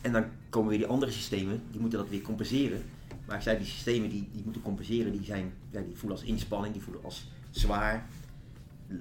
En 0.01 0.11
dan 0.11 0.25
komen 0.49 0.69
weer 0.69 0.77
die 0.77 0.87
andere 0.87 1.11
systemen, 1.11 1.61
die 1.71 1.79
moeten 1.79 1.99
dat 1.99 2.09
weer 2.09 2.21
compenseren. 2.21 2.83
Maar 3.25 3.35
ik 3.35 3.41
zei, 3.41 3.57
die 3.57 3.67
systemen 3.67 4.09
die, 4.09 4.29
die 4.31 4.41
moeten 4.43 4.61
compenseren, 4.61 5.11
die, 5.11 5.23
zijn, 5.23 5.53
ja, 5.69 5.81
die 5.81 5.95
voelen 5.95 6.19
als 6.19 6.27
inspanning, 6.27 6.73
die 6.73 6.83
voelen 6.83 7.03
als 7.03 7.31
zwaar. 7.51 8.07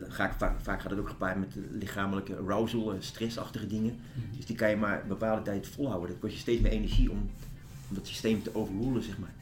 Ga 0.08 0.30
ik, 0.30 0.32
vaak, 0.32 0.60
vaak 0.60 0.80
gaat 0.80 0.90
het 0.90 1.00
ook 1.00 1.08
gepaard 1.08 1.38
met 1.38 1.56
lichamelijke 1.70 2.36
arousal, 2.36 2.96
stressachtige 2.98 3.66
dingen. 3.66 3.96
Dus 4.36 4.46
die 4.46 4.56
kan 4.56 4.70
je 4.70 4.76
maar 4.76 5.02
een 5.02 5.08
bepaalde 5.08 5.42
tijd 5.42 5.66
volhouden. 5.66 6.10
Dat 6.10 6.18
kost 6.18 6.32
je 6.32 6.38
steeds 6.38 6.60
meer 6.60 6.72
energie 6.72 7.10
om, 7.10 7.18
om 7.88 7.94
dat 7.94 8.06
systeem 8.06 8.42
te 8.42 8.54
overrulen, 8.54 9.02
zeg 9.02 9.18
maar. 9.18 9.34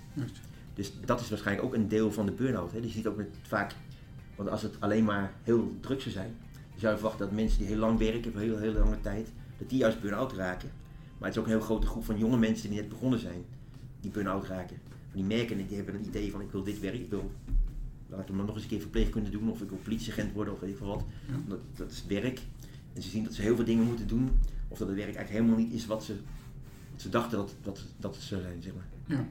Dus 0.74 0.92
dat 1.04 1.20
is 1.20 1.28
waarschijnlijk 1.28 1.66
ook 1.66 1.74
een 1.74 1.88
deel 1.88 2.12
van 2.12 2.26
de 2.26 2.32
burn-out. 2.32 2.72
Hè. 2.72 2.80
Dus 2.80 2.90
je 2.90 2.96
ziet 2.96 3.06
ook 3.06 3.16
met 3.16 3.28
vaak, 3.42 3.74
want 4.36 4.48
als 4.48 4.62
het 4.62 4.76
alleen 4.78 5.04
maar 5.04 5.32
heel 5.42 5.76
druk 5.80 6.00
zou 6.00 6.14
zijn, 6.14 6.36
zou 6.82 6.94
je 6.94 7.00
verwachten 7.00 7.26
dat 7.26 7.36
mensen 7.36 7.58
die 7.58 7.66
heel 7.66 7.76
lang 7.76 7.98
werken, 7.98 8.32
voor 8.32 8.40
heel, 8.40 8.58
heel 8.58 8.72
lange 8.72 9.00
tijd, 9.00 9.32
dat 9.58 9.68
die 9.68 9.78
juist 9.78 10.00
burn-out 10.00 10.32
raken. 10.32 10.70
Maar 11.18 11.28
het 11.28 11.36
is 11.36 11.38
ook 11.38 11.48
een 11.48 11.56
heel 11.56 11.66
grote 11.66 11.86
groep 11.86 12.04
van 12.04 12.18
jonge 12.18 12.38
mensen 12.38 12.70
die 12.70 12.80
net 12.80 12.88
begonnen 12.88 13.18
zijn, 13.18 13.44
die 14.00 14.10
burn-out 14.10 14.46
raken. 14.46 14.76
Die 15.12 15.24
merken 15.24 15.58
en 15.58 15.66
die 15.66 15.76
hebben 15.76 15.94
een 15.94 16.06
idee 16.06 16.30
van 16.30 16.40
ik 16.40 16.50
wil 16.50 16.62
dit 16.62 16.80
werk, 16.80 16.94
ik 16.94 17.10
wil, 17.10 17.30
laat 18.08 18.20
ik 18.20 18.26
hem 18.26 18.36
nog 18.36 18.54
eens 18.54 18.62
een 18.62 18.68
keer 18.68 18.80
verpleegkunde 18.80 19.30
doen, 19.30 19.50
of 19.50 19.60
ik 19.60 19.68
wil 19.68 19.78
politieagent 19.82 20.32
worden, 20.32 20.54
of 20.54 20.60
weet 20.60 20.70
ik 20.70 20.76
veel 20.76 20.86
wat. 20.86 21.04
Ja. 21.28 21.34
Dat, 21.48 21.58
dat 21.76 21.90
is 21.90 22.04
werk. 22.06 22.40
En 22.92 23.02
ze 23.02 23.08
zien 23.08 23.24
dat 23.24 23.32
ze 23.32 23.42
heel 23.42 23.56
veel 23.56 23.64
dingen 23.64 23.84
moeten 23.84 24.06
doen, 24.06 24.30
of 24.68 24.78
dat 24.78 24.88
het 24.88 24.96
werk 24.96 25.14
eigenlijk 25.14 25.44
helemaal 25.44 25.64
niet 25.64 25.72
is 25.72 25.86
wat 25.86 26.04
ze, 26.04 26.14
wat 26.92 27.00
ze 27.00 27.08
dachten 27.08 27.38
dat, 27.38 27.54
dat, 27.62 27.84
dat 27.96 28.14
het 28.14 28.24
zou 28.24 28.42
zijn, 28.42 28.62
zeg 28.62 28.72
maar. 28.74 29.16
Ja. 29.16 29.28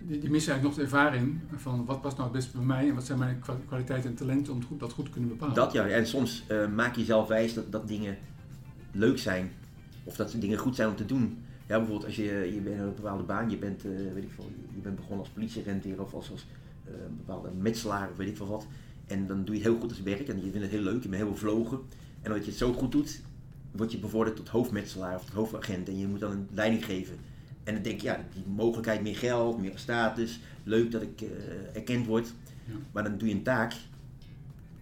Die, 0.00 0.18
die 0.18 0.30
missen 0.30 0.52
eigenlijk 0.52 0.62
nog 0.62 0.74
de 0.74 0.96
ervaring 0.96 1.38
van 1.56 1.84
wat 1.84 2.00
past 2.00 2.16
nou 2.16 2.28
het 2.28 2.38
beste 2.38 2.56
bij 2.56 2.66
mij 2.66 2.88
en 2.88 2.94
wat 2.94 3.04
zijn 3.04 3.18
mijn 3.18 3.38
kwa- 3.38 3.58
kwaliteiten 3.66 4.10
en 4.10 4.16
talenten 4.16 4.52
om 4.52 4.60
dat 4.78 4.92
goed 4.92 5.04
te 5.04 5.10
kunnen 5.10 5.30
bepalen. 5.30 5.54
Dat 5.54 5.72
ja, 5.72 5.86
en 5.86 6.06
soms 6.06 6.44
eh, 6.46 6.68
maak 6.68 6.94
je 6.94 7.00
jezelf 7.00 7.28
wijs 7.28 7.54
dat, 7.54 7.72
dat 7.72 7.88
dingen 7.88 8.16
leuk 8.92 9.18
zijn. 9.18 9.50
Of 10.04 10.16
dat 10.16 10.34
dingen 10.38 10.58
goed 10.58 10.74
zijn 10.76 10.88
om 10.88 10.96
te 10.96 11.06
doen. 11.06 11.38
Ja, 11.66 11.76
bijvoorbeeld 11.76 12.04
als 12.04 12.16
je, 12.16 12.50
je 12.54 12.60
bent 12.60 12.78
een 12.80 12.94
bepaalde 12.94 13.22
baan, 13.22 13.50
je 13.50 13.56
bent, 13.56 13.84
eh, 13.84 13.90
weet 14.14 14.22
ik 14.22 14.30
veel, 14.34 14.50
je 14.74 14.80
bent 14.80 14.96
begonnen 14.96 15.18
als 15.18 15.28
politieagent 15.28 15.84
hier 15.84 16.00
of 16.00 16.14
als, 16.14 16.30
als 16.30 16.46
eh, 16.84 16.92
een 16.92 17.16
bepaalde 17.16 17.50
metselaar 17.58 18.10
of 18.10 18.16
weet 18.16 18.28
ik 18.28 18.36
veel 18.36 18.46
wat. 18.48 18.66
En 19.06 19.26
dan 19.26 19.44
doe 19.44 19.54
je 19.54 19.60
het 19.62 19.70
heel 19.70 19.80
goed 19.80 19.90
als 19.90 20.02
werk 20.02 20.28
en 20.28 20.36
je 20.36 20.40
vindt 20.50 20.58
het 20.60 20.70
heel 20.70 20.80
leuk, 20.82 21.02
je 21.02 21.08
bent 21.08 21.22
heel 21.22 21.30
bevlogen. 21.32 21.78
En 22.22 22.30
omdat 22.30 22.44
je 22.44 22.50
het 22.50 22.60
zo 22.60 22.72
goed 22.72 22.92
doet, 22.92 23.20
word 23.70 23.92
je 23.92 23.98
bevorderd 23.98 24.36
tot 24.36 24.48
hoofdmetselaar 24.48 25.14
of 25.14 25.24
tot 25.24 25.34
hoofdagent. 25.34 25.88
En 25.88 25.98
je 25.98 26.06
moet 26.06 26.20
dan 26.20 26.30
een 26.30 26.48
leiding 26.50 26.84
geven. 26.84 27.16
En 27.66 27.74
dan 27.74 27.82
denk 27.82 28.00
je, 28.00 28.06
ja, 28.06 28.24
die 28.34 28.44
mogelijkheid, 28.46 29.02
meer 29.02 29.16
geld, 29.16 29.60
meer 29.60 29.72
status, 29.74 30.40
leuk 30.62 30.90
dat 30.90 31.02
ik 31.02 31.20
eh, 31.20 31.28
erkend 31.76 32.06
word. 32.06 32.32
Ja. 32.64 32.74
Maar 32.92 33.02
dan 33.02 33.18
doe 33.18 33.28
je 33.28 33.34
een 33.34 33.42
taak. 33.42 33.72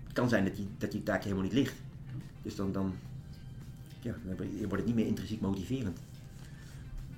Het 0.04 0.12
kan 0.12 0.28
zijn 0.28 0.44
dat 0.44 0.56
die, 0.56 0.68
dat 0.78 0.92
die 0.92 1.02
taak 1.02 1.22
helemaal 1.22 1.42
niet 1.44 1.52
ligt. 1.52 1.74
Dus 2.42 2.56
dan, 2.56 2.72
dan, 2.72 2.94
ja, 4.00 4.14
dan 4.24 4.36
wordt 4.58 4.76
het 4.76 4.86
niet 4.86 4.94
meer 4.94 5.06
intrinsiek 5.06 5.40
motiverend. 5.40 5.98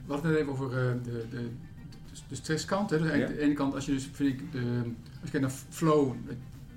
We 0.07 0.13
hadden 0.13 0.31
het 0.31 0.41
even 0.41 0.53
over 0.53 0.67
eh, 0.71 0.93
de, 1.05 1.25
de, 1.31 1.49
de 2.29 2.35
stresskant. 2.35 2.91
Hè. 2.91 2.99
Dus 2.99 3.15
Ja. 3.15 3.27
de 3.27 3.41
ene 3.41 3.55
kant, 3.55 3.75
als 3.75 3.87
je 3.87 3.93
dus, 3.93 4.09
vind 4.13 4.41
ik, 4.41 4.53
de, 4.53 4.59
als 5.21 5.31
je 5.31 5.39
kijkt 5.39 5.41
naar 5.47 5.57
flow, 5.69 6.15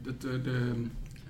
dat 0.02 0.22
de, 0.22 0.42
de, 0.42 0.72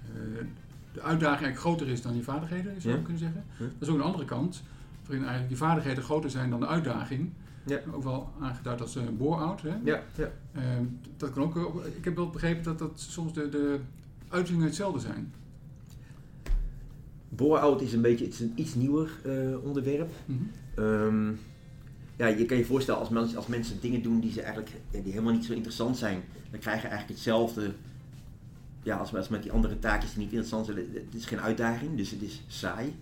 eh, 0.06 0.46
de 0.94 1.02
uitdaging 1.02 1.20
eigenlijk 1.42 1.60
groter 1.60 1.88
is 1.88 2.02
dan 2.02 2.14
die 2.14 2.24
vaardigheden, 2.24 2.82
zou 2.82 2.94
je 2.94 3.00
Ja. 3.00 3.04
kunnen 3.06 3.22
zeggen. 3.22 3.44
Dat 3.58 3.70
is 3.80 3.88
ook 3.88 3.96
een 3.96 4.04
andere 4.04 4.26
kant, 4.26 4.64
waarin 5.02 5.20
eigenlijk 5.20 5.48
die 5.50 5.58
vaardigheden 5.58 6.04
groter 6.04 6.30
zijn 6.30 6.50
dan 6.50 6.60
de 6.60 6.68
uitdaging. 6.68 7.32
Ja. 7.66 7.80
Ook 7.94 8.04
wel 8.04 8.30
aangeduid 8.40 8.82
als 8.82 8.96
een 8.96 9.18
bore-out. 9.18 9.62
Hè. 9.62 9.76
Ja, 9.84 10.04
ja. 10.18 10.32
Ehm, 10.54 10.84
dat 11.18 11.32
kan 11.34 11.44
ook, 11.44 11.56
ook- 11.56 11.86
ik 11.86 12.06
heb 12.06 12.16
wel 12.16 12.30
begrepen 12.30 12.64
dat, 12.64 12.80
dat 12.80 12.92
soms 12.96 13.34
de, 13.34 13.50
de 13.50 13.80
uitingen 14.30 14.66
hetzelfde 14.66 15.00
zijn. 15.00 15.34
Bore-out 17.30 17.82
is 17.82 17.94
een 17.94 18.02
beetje 18.02 18.26
het 18.26 18.34
is 18.34 18.40
een 18.40 18.52
iets 18.56 18.76
nieuwer 18.76 19.10
eh, 19.24 19.64
onderwerp. 19.64 20.10
Mhm. 20.26 20.40
Ehm, 20.76 21.32
ja, 22.16 22.28
je 22.28 22.46
kan 22.46 22.58
je 22.58 22.66
voorstellen 22.66 23.00
als 23.00 23.10
mensen, 23.10 23.38
als 23.38 23.48
mensen 23.48 23.80
dingen 23.82 24.02
doen 24.02 24.20
die, 24.20 24.32
ze 24.32 24.42
eigenlijk, 24.42 24.76
die 24.92 25.12
helemaal 25.12 25.34
niet 25.34 25.46
zo 25.46 25.54
interessant 25.54 25.98
zijn, 25.98 26.24
dan 26.52 26.60
krijg 26.60 26.82
je 26.82 26.88
eigenlijk 26.88 27.20
hetzelfde 27.20 27.72
ja, 28.84 28.98
als, 28.98 29.16
als 29.16 29.30
met 29.30 29.44
die 29.44 29.52
andere 29.52 29.80
taakjes 29.80 30.10
die 30.14 30.20
niet 30.20 30.32
interessant 30.32 30.66
zijn. 30.66 30.78
Het 30.78 31.14
is 31.16 31.26
geen 31.26 31.42
uitdaging, 31.42 31.98
dus 31.98 32.12
het 32.12 32.22
is 32.22 32.44
saai. 32.48 32.96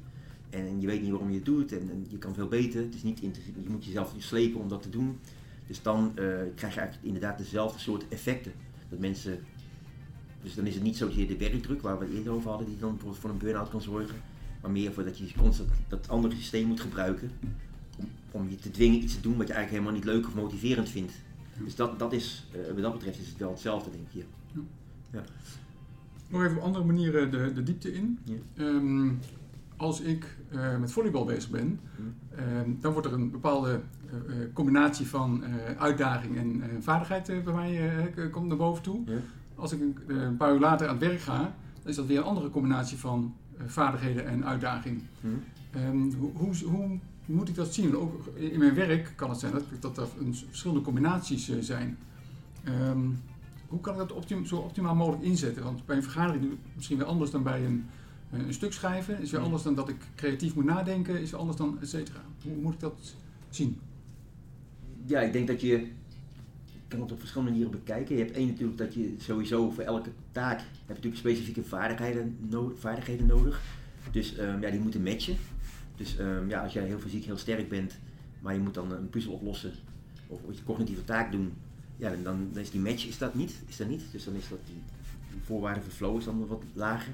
En 0.49 0.81
je 0.81 0.87
weet 0.87 1.01
niet 1.01 1.11
waarom 1.11 1.29
je 1.29 1.35
het 1.35 1.45
doet 1.45 1.71
en, 1.71 1.89
en 1.89 2.05
je 2.09 2.17
kan 2.17 2.33
veel 2.33 2.47
beter. 2.47 2.81
Het 2.81 2.95
is 2.95 3.03
niet 3.03 3.19
je 3.19 3.69
moet 3.69 3.85
jezelf 3.85 4.13
slepen 4.17 4.59
om 4.59 4.67
dat 4.67 4.81
te 4.81 4.89
doen. 4.89 5.19
Dus 5.67 5.81
dan 5.81 6.11
eh, 6.15 6.25
krijg 6.55 6.73
je 6.73 6.79
eigenlijk 6.79 6.99
inderdaad 7.01 7.37
dezelfde 7.37 7.79
soort 7.79 8.07
effecten. 8.09 8.51
Dat 8.89 8.99
mensen, 8.99 9.39
dus 10.43 10.55
dan 10.55 10.65
is 10.65 10.73
het 10.73 10.83
niet 10.83 10.97
zozeer 10.97 11.27
de 11.27 11.37
werkdruk 11.37 11.81
waar 11.81 11.99
we 11.99 12.05
het 12.05 12.13
eerder 12.13 12.33
over 12.33 12.49
hadden, 12.49 12.67
die 12.67 12.77
dan 12.77 12.89
bijvoorbeeld 12.89 13.21
voor 13.21 13.29
een 13.29 13.37
burn-out 13.37 13.69
kan 13.69 13.81
zorgen. 13.81 14.21
Maar 14.61 14.71
meer 14.71 14.93
voor 14.93 15.03
dat 15.03 15.17
je 15.17 15.33
constant 15.37 15.69
dat 15.87 16.09
andere 16.09 16.35
systeem 16.35 16.67
moet 16.67 16.79
gebruiken 16.79 17.31
om, 17.97 18.09
om 18.31 18.49
je 18.49 18.55
te 18.55 18.71
dwingen 18.71 19.03
iets 19.03 19.15
te 19.15 19.21
doen 19.21 19.37
wat 19.37 19.47
je 19.47 19.53
eigenlijk 19.53 19.83
helemaal 19.83 20.05
niet 20.05 20.15
leuk 20.15 20.27
of 20.27 20.35
motiverend 20.35 20.89
vindt. 20.89 21.13
Dus 21.63 21.75
dat, 21.75 21.99
dat 21.99 22.13
is, 22.13 22.45
eh, 22.51 22.73
wat 22.73 22.81
dat 22.81 22.93
betreft 22.93 23.19
is 23.19 23.27
het 23.27 23.37
wel 23.37 23.49
hetzelfde 23.49 23.89
denk 23.91 24.07
ik. 24.11 24.25
Ja. 25.11 25.23
Nog 26.27 26.43
even 26.43 26.57
op 26.57 26.63
andere 26.63 26.85
manieren 26.85 27.31
de, 27.31 27.53
de 27.53 27.63
diepte 27.63 27.93
in. 27.93 28.19
Ja. 28.23 28.35
Ehm, 28.55 29.09
als 29.77 30.01
ik 30.01 30.37
eh, 30.49 30.77
met 30.77 30.91
volleybal 30.91 31.25
bezig 31.25 31.49
ben, 31.49 31.79
Hm. 31.95 32.01
ehm, 32.39 32.69
dan 32.79 32.91
wordt 32.91 33.07
er 33.07 33.13
een 33.13 33.31
bepaalde 33.31 33.69
eh, 33.71 34.41
eh, 34.41 34.53
combinatie 34.53 35.07
van 35.07 35.43
uitdaging 35.77 36.37
en 36.37 36.63
vaardigheid 36.83 37.43
bij 37.43 37.53
mij 37.53 38.29
komt 38.31 38.47
naar 38.47 38.57
boven 38.57 38.83
toe. 38.83 39.01
Ja. 39.05 39.17
Als 39.55 39.71
ik 39.71 39.81
een, 40.07 40.37
paar 40.37 40.53
uur 40.53 40.59
later 40.59 40.87
aan 40.87 40.97
het 40.97 41.07
werk 41.07 41.19
ga, 41.19 41.37
dan 41.81 41.89
is 41.89 41.95
dat 41.95 42.05
weer 42.05 42.17
een 42.17 42.23
andere 42.23 42.49
combinatie 42.49 42.97
van 42.97 43.35
vaardigheden 43.65 44.27
en 44.27 44.45
uitdaging. 44.45 45.03
Hm. 45.21 45.27
Ehm, 45.71 46.11
hoe, 46.19 46.31
hoe, 46.33 46.55
hoe 46.65 46.99
moet 47.25 47.49
ik 47.49 47.55
dat 47.55 47.73
zien? 47.73 47.97
Ook 47.97 48.27
in 48.35 48.59
mijn 48.59 48.73
werk 48.75 49.13
kan 49.15 49.29
het 49.29 49.39
zijn 49.39 49.51
dat, 49.51 49.63
dat 49.79 49.97
er 49.97 50.07
een, 50.19 50.35
verschillende 50.47 50.81
combinaties 50.83 51.51
zijn. 51.59 51.97
Ehm, 52.63 52.99
hoe 53.67 53.81
kan 53.81 53.93
ik 53.93 53.99
dat 53.99 54.11
optim- 54.11 54.45
zo 54.45 54.55
optimaal 54.57 54.95
mogelijk 54.95 55.23
inzetten? 55.23 55.63
Want 55.63 55.85
bij 55.85 55.95
een 55.95 56.03
vergadering 56.03 56.43
doe 56.43 56.51
ik 56.51 56.57
het 56.65 56.75
misschien 56.75 56.97
weer 56.97 57.07
anders 57.07 57.31
dan 57.31 57.43
bij 57.43 57.65
een, 57.65 57.85
een 58.31 58.53
stuk 58.53 58.73
schrijven. 58.73 59.21
Is 59.21 59.31
weer 59.31 59.41
anders 59.41 59.63
dan 59.63 59.75
dat 59.75 59.89
ik 59.89 59.97
creatief 60.15 60.55
moet 60.55 60.65
nadenken. 60.65 61.21
Is 61.21 61.31
weer 61.31 61.39
anders 61.39 61.57
dan 61.57 61.77
et 61.81 61.89
cetera. 61.89 62.21
Hoe 62.43 62.55
moet 62.55 62.73
ik 62.73 62.79
dat 62.79 63.15
zien? 63.49 63.79
Ja, 65.05 65.21
ik 65.21 65.33
denk 65.33 65.47
dat 65.47 65.61
je 65.61 65.67
je 65.67 65.87
kan 66.87 67.01
het 67.01 67.11
op 67.11 67.19
verschillende 67.19 67.51
manieren 67.51 67.79
bekijken. 67.79 68.15
Je 68.15 68.23
hebt 68.23 68.35
één 68.35 68.47
natuurlijk 68.47 68.77
dat 68.77 68.93
je 68.93 69.15
sowieso 69.17 69.69
voor 69.69 69.83
elke 69.83 70.09
taak 70.31 70.59
heb 70.59 70.67
je 70.87 70.93
natuurlijk 70.93 71.17
specifieke 71.17 71.63
vaardigheden, 71.63 72.37
vaardigheden 72.77 73.25
nodig. 73.25 73.61
Dus 74.11 74.35
ehm, 74.35 74.61
ja, 74.61 74.69
die 74.69 74.79
moeten 74.79 75.03
matchen. 75.03 75.37
Dus 75.95 76.17
ehm, 76.17 76.49
ja, 76.49 76.63
als 76.63 76.73
jij 76.73 76.85
heel 76.85 76.99
fysiek 76.99 77.25
heel 77.25 77.37
sterk 77.37 77.69
bent, 77.69 77.97
maar 78.39 78.53
je 78.53 78.59
moet 78.59 78.73
dan 78.73 78.91
een 78.91 79.09
puzzel 79.09 79.33
oplossen 79.33 79.71
of 80.27 80.39
je 80.51 80.63
cognitieve 80.63 81.03
taak 81.03 81.31
doen, 81.31 81.53
ja, 81.97 82.09
dan, 82.09 82.23
dan, 82.23 82.61
is 82.61 82.71
die 82.71 82.81
match 82.81 83.07
is 83.07 83.17
dat 83.17 83.35
niet. 83.35 83.61
Is 83.67 83.77
dat 83.77 83.87
niet. 83.87 84.03
Dus 84.11 84.23
dan 84.23 84.33
is 84.33 84.49
dat 84.49 84.59
die 84.65 84.81
voorwaarde 85.43 85.81
voor 85.81 85.91
flow 85.91 86.17
is 86.17 86.23
dan 86.25 86.47
wat 86.47 86.63
lager. 86.73 87.13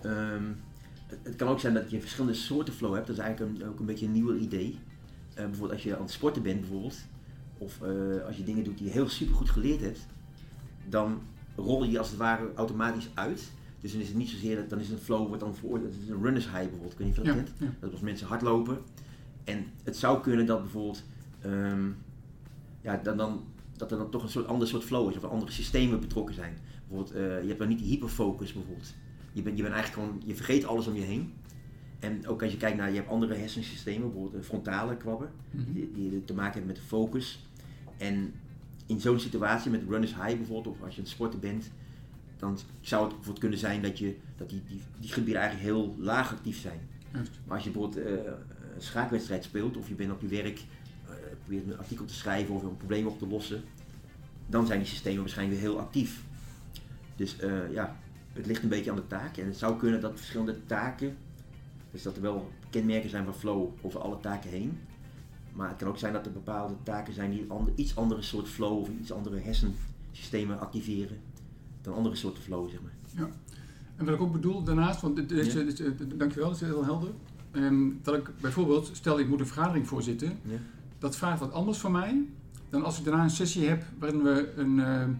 Ehm, 0.00 0.44
het, 1.06 1.18
het 1.22 1.36
kan 1.36 1.48
ook 1.48 1.60
zijn 1.60 1.74
dat 1.74 1.90
je 1.90 2.00
verschillende 2.00 2.36
soorten 2.36 2.74
flow 2.74 2.94
hebt. 2.94 3.06
Dat 3.06 3.16
is 3.16 3.22
eigenlijk 3.22 3.60
een, 3.60 3.68
ook 3.68 3.78
een 3.80 3.86
beetje 3.86 4.06
een 4.06 4.12
nieuw 4.12 4.34
idee. 4.34 4.78
Eh, 5.34 5.44
bijvoorbeeld 5.44 5.72
als 5.72 5.82
je 5.82 5.96
aan 5.96 6.02
het 6.02 6.10
sporten 6.10 6.42
bent 6.42 6.60
bijvoorbeeld, 6.60 6.96
of 7.58 7.82
eh, 7.82 8.24
als 8.26 8.36
je 8.36 8.44
dingen 8.44 8.64
doet 8.64 8.78
die 8.78 8.86
je 8.86 8.92
heel 8.92 9.08
super 9.08 9.34
goed 9.34 9.50
geleerd 9.50 9.80
hebt, 9.80 10.06
dan 10.88 11.20
rol 11.56 11.84
je 11.84 11.98
als 11.98 12.08
het 12.08 12.18
ware 12.18 12.50
automatisch 12.54 13.08
uit. 13.14 13.50
Dus 13.80 13.92
dan 13.92 14.00
is 14.00 14.08
het 14.08 14.16
niet 14.16 14.28
zozeer 14.28 14.56
dat 14.56 14.70
dan 14.70 14.78
is 14.78 14.90
een 14.90 14.98
flow 14.98 15.26
wordt 15.26 15.42
dan 15.42 15.54
veroordeeld. 15.54 15.92
Dat 15.92 16.02
is 16.02 16.08
een 16.08 16.22
runners 16.22 16.44
high 16.44 16.58
bijvoorbeeld. 16.60 16.92
Ik 16.92 16.98
weet 16.98 17.06
niet 17.06 17.18
of 17.18 17.24
je 17.24 17.30
dat 17.30 17.38
Ja, 17.38 17.42
kent. 17.44 17.70
ja. 17.70 17.76
Dat 17.80 17.92
als 17.92 18.00
mensen 18.00 18.26
hardlopen. 18.26 18.78
En 19.44 19.64
het 19.84 19.96
zou 19.96 20.20
kunnen 20.20 20.46
dat 20.46 20.60
bijvoorbeeld 20.62 21.02
ehm, 21.40 21.88
ja, 22.80 22.96
dan, 22.96 23.16
dan, 23.16 23.44
dat 23.80 23.90
er 23.90 23.98
dan 23.98 24.10
toch 24.10 24.22
een 24.22 24.28
soort 24.28 24.46
ander 24.46 24.68
soort 24.68 24.84
flow 24.84 25.10
is 25.10 25.16
of 25.16 25.24
andere 25.24 25.52
systemen 25.52 26.00
betrokken 26.00 26.34
zijn. 26.34 26.56
Bijvoorbeeld, 26.88 27.16
eh, 27.16 27.40
je 27.40 27.46
hebt 27.46 27.58
dan 27.58 27.68
niet 27.68 27.78
die 27.78 27.88
hyperfocus 27.88 28.52
bijvoorbeeld. 28.52 28.94
Je 29.32 29.42
bent, 29.42 29.56
je 29.56 29.62
bent 29.62 29.74
eigenlijk 29.74 30.06
gewoon, 30.06 30.22
je 30.26 30.34
vergeet 30.34 30.64
alles 30.64 30.86
om 30.86 30.94
je 30.94 31.00
heen. 31.02 31.32
En 31.98 32.26
ook 32.26 32.42
als 32.42 32.52
je 32.52 32.58
kijkt 32.58 32.76
naar, 32.76 32.88
je 32.90 32.96
hebt 32.96 33.08
andere 33.08 33.34
hersensystemen, 33.34 34.02
bijvoorbeeld 34.02 34.32
de 34.32 34.48
frontale 34.48 34.96
kwabben, 34.96 35.30
Mhm. 35.50 35.72
die, 35.72 35.90
die 35.92 36.24
te 36.24 36.34
maken 36.34 36.52
hebben 36.52 36.66
met 36.72 36.76
de 36.76 36.88
focus. 36.88 37.46
En 37.96 38.32
in 38.86 39.00
zo'n 39.00 39.20
situatie 39.20 39.70
met 39.70 39.82
runners 39.88 40.14
high 40.14 40.36
bijvoorbeeld, 40.36 40.76
of 40.76 40.82
als 40.82 40.90
je 40.90 40.96
aan 40.98 41.04
het 41.04 41.12
sporten 41.12 41.40
bent, 41.40 41.70
dan 42.38 42.58
zou 42.80 43.00
het 43.02 43.10
bijvoorbeeld 43.10 43.38
kunnen 43.38 43.58
zijn 43.58 43.82
dat, 43.82 43.98
je, 43.98 44.16
dat 44.36 44.48
die, 44.50 44.62
die, 44.68 44.80
die 45.00 45.12
gebieden 45.12 45.42
eigenlijk 45.42 45.70
heel 45.72 45.94
laag 45.98 46.32
actief 46.32 46.60
zijn. 46.60 46.80
Maar 47.46 47.54
als 47.56 47.64
je 47.64 47.70
bijvoorbeeld 47.70 48.04
eh, 48.06 48.12
een 48.74 48.82
schaakwedstrijd 48.82 49.44
speelt 49.44 49.76
of 49.76 49.88
je 49.88 49.94
bent 49.94 50.10
op 50.12 50.20
je 50.20 50.28
werk, 50.28 50.60
probeert 51.50 51.72
een 51.72 51.78
artikel 51.78 52.04
te 52.04 52.14
schrijven 52.14 52.54
of 52.54 52.62
een 52.62 52.76
probleem 52.76 53.06
op 53.06 53.18
te 53.18 53.26
lossen, 53.26 53.62
dan 54.46 54.66
zijn 54.66 54.78
die 54.78 54.88
systemen 54.88 55.20
waarschijnlijk 55.20 55.60
weer 55.60 55.70
heel 55.70 55.80
actief. 55.80 56.24
Dus 57.16 57.38
eh, 57.38 57.72
ja, 57.72 57.96
het 58.32 58.46
ligt 58.46 58.62
een 58.62 58.68
beetje 58.68 58.90
aan 58.90 58.96
de 58.96 59.06
taak 59.06 59.36
en 59.36 59.46
het 59.46 59.56
zou 59.56 59.76
kunnen 59.78 60.00
dat 60.00 60.12
verschillende 60.16 60.56
taken, 60.66 61.16
dus 61.90 62.02
dat 62.02 62.16
er 62.16 62.22
wel 62.22 62.50
kenmerken 62.70 63.10
zijn 63.10 63.24
van 63.24 63.34
flow 63.34 63.68
over 63.80 64.00
alle 64.00 64.20
taken 64.20 64.50
heen. 64.50 64.78
Maar 65.52 65.68
het 65.68 65.76
kan 65.78 65.88
ook 65.88 65.98
zijn 65.98 66.12
dat 66.12 66.26
er 66.26 66.32
bepaalde 66.32 66.74
taken 66.82 67.14
zijn 67.14 67.30
die 67.30 67.46
een 67.48 67.72
iets 67.74 67.96
andere 67.96 68.22
soort 68.22 68.48
flow 68.48 68.78
of 68.78 68.88
iets 69.00 69.12
andere 69.12 69.38
hersensystemen 69.40 70.60
activeren 70.60 71.18
dan 71.82 71.94
andere 71.94 72.14
soorten 72.16 72.42
flow, 72.42 72.70
zeg 72.70 72.80
maar. 72.82 72.92
En 73.96 74.04
wat 74.04 74.14
ik 74.14 74.20
ook 74.20 74.32
bedoel 74.32 74.62
daarnaast, 74.62 75.00
want 75.00 75.16
dit, 75.16 75.28
dit, 75.28 75.52
Ja. 75.52 75.62
dit- 75.62 75.76
dit- 75.76 76.18
dankjewel, 76.18 76.48
dat 76.48 76.60
is 76.60 76.66
heel 76.66 76.84
helder. 76.84 77.10
Ehm, 77.50 77.88
dat 78.02 78.14
ik 78.16 78.30
bijvoorbeeld, 78.40 78.90
stel 78.92 79.18
ik 79.18 79.28
moet 79.28 79.40
een 79.40 79.46
vergadering 79.46 79.86
voorzitten, 79.88 80.38
Ja. 80.42 80.56
Dat 81.00 81.16
vraagt 81.16 81.40
wat 81.40 81.52
anders 81.52 81.78
van 81.78 81.92
mij 81.92 82.24
dan 82.70 82.84
als 82.84 82.98
ik 82.98 83.04
daarna 83.04 83.22
een 83.22 83.30
sessie 83.30 83.68
heb 83.68 83.84
waarin 83.98 84.22
we 84.22 84.52
een, 84.56 84.80
ehm, 84.80 85.10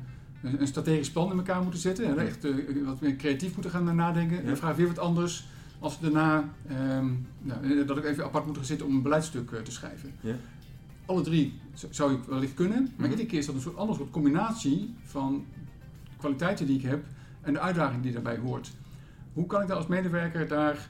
een, 0.43 0.66
strategisch 0.66 1.11
plan 1.11 1.31
in 1.31 1.37
elkaar 1.37 1.62
moeten 1.62 1.81
zetten. 1.81 2.05
En 2.05 2.18
echt 2.18 2.45
eh, 2.45 2.55
wat 2.85 3.01
meer 3.01 3.16
creatief 3.16 3.53
moeten 3.53 3.70
gaan 3.70 3.97
nadenken. 3.97 4.41
En 4.41 4.47
dat 4.47 4.59
vraagt 4.59 4.76
weer 4.76 4.87
wat 4.87 4.99
anders 4.99 5.47
als 5.78 6.01
daarna, 6.01 6.49
ehm, 6.68 7.07
nou, 7.43 7.85
dat 7.85 7.97
ik 7.97 8.05
even 8.05 8.24
apart 8.24 8.47
moet 8.47 8.57
gaan 8.57 8.64
zitten 8.64 8.87
om 8.87 8.95
een 8.95 9.03
beleidstuk 9.03 9.51
eh, 9.51 9.61
te 9.61 9.70
schrijven. 9.70 10.12
Ja. 10.20 10.35
Alle 11.07 11.22
drie 11.22 11.61
zou 11.91 12.14
ik 12.14 12.24
wellicht 12.24 12.55
kunnen, 12.55 12.83
maar 12.83 12.93
Mhm. 12.97 13.11
iedere 13.11 13.26
keer 13.28 13.39
is 13.39 13.47
dat 13.47 13.55
een 13.55 13.61
soort 13.61 13.76
ander 13.76 13.97
soort 13.97 14.11
combinatie 14.11 14.95
van 15.05 15.45
kwaliteiten 16.16 16.66
die 16.66 16.76
ik 16.76 16.83
heb 16.83 17.05
en 17.41 17.53
de 17.53 17.61
uitdaging 17.61 18.03
die 18.03 18.12
daarbij 18.12 18.39
hoort. 18.39 18.72
Hoe 19.33 19.47
kan 19.47 19.62
ik 19.62 19.68
daar 19.68 19.76
als 19.76 19.87
medewerker 19.87 20.49
daar, 20.49 20.89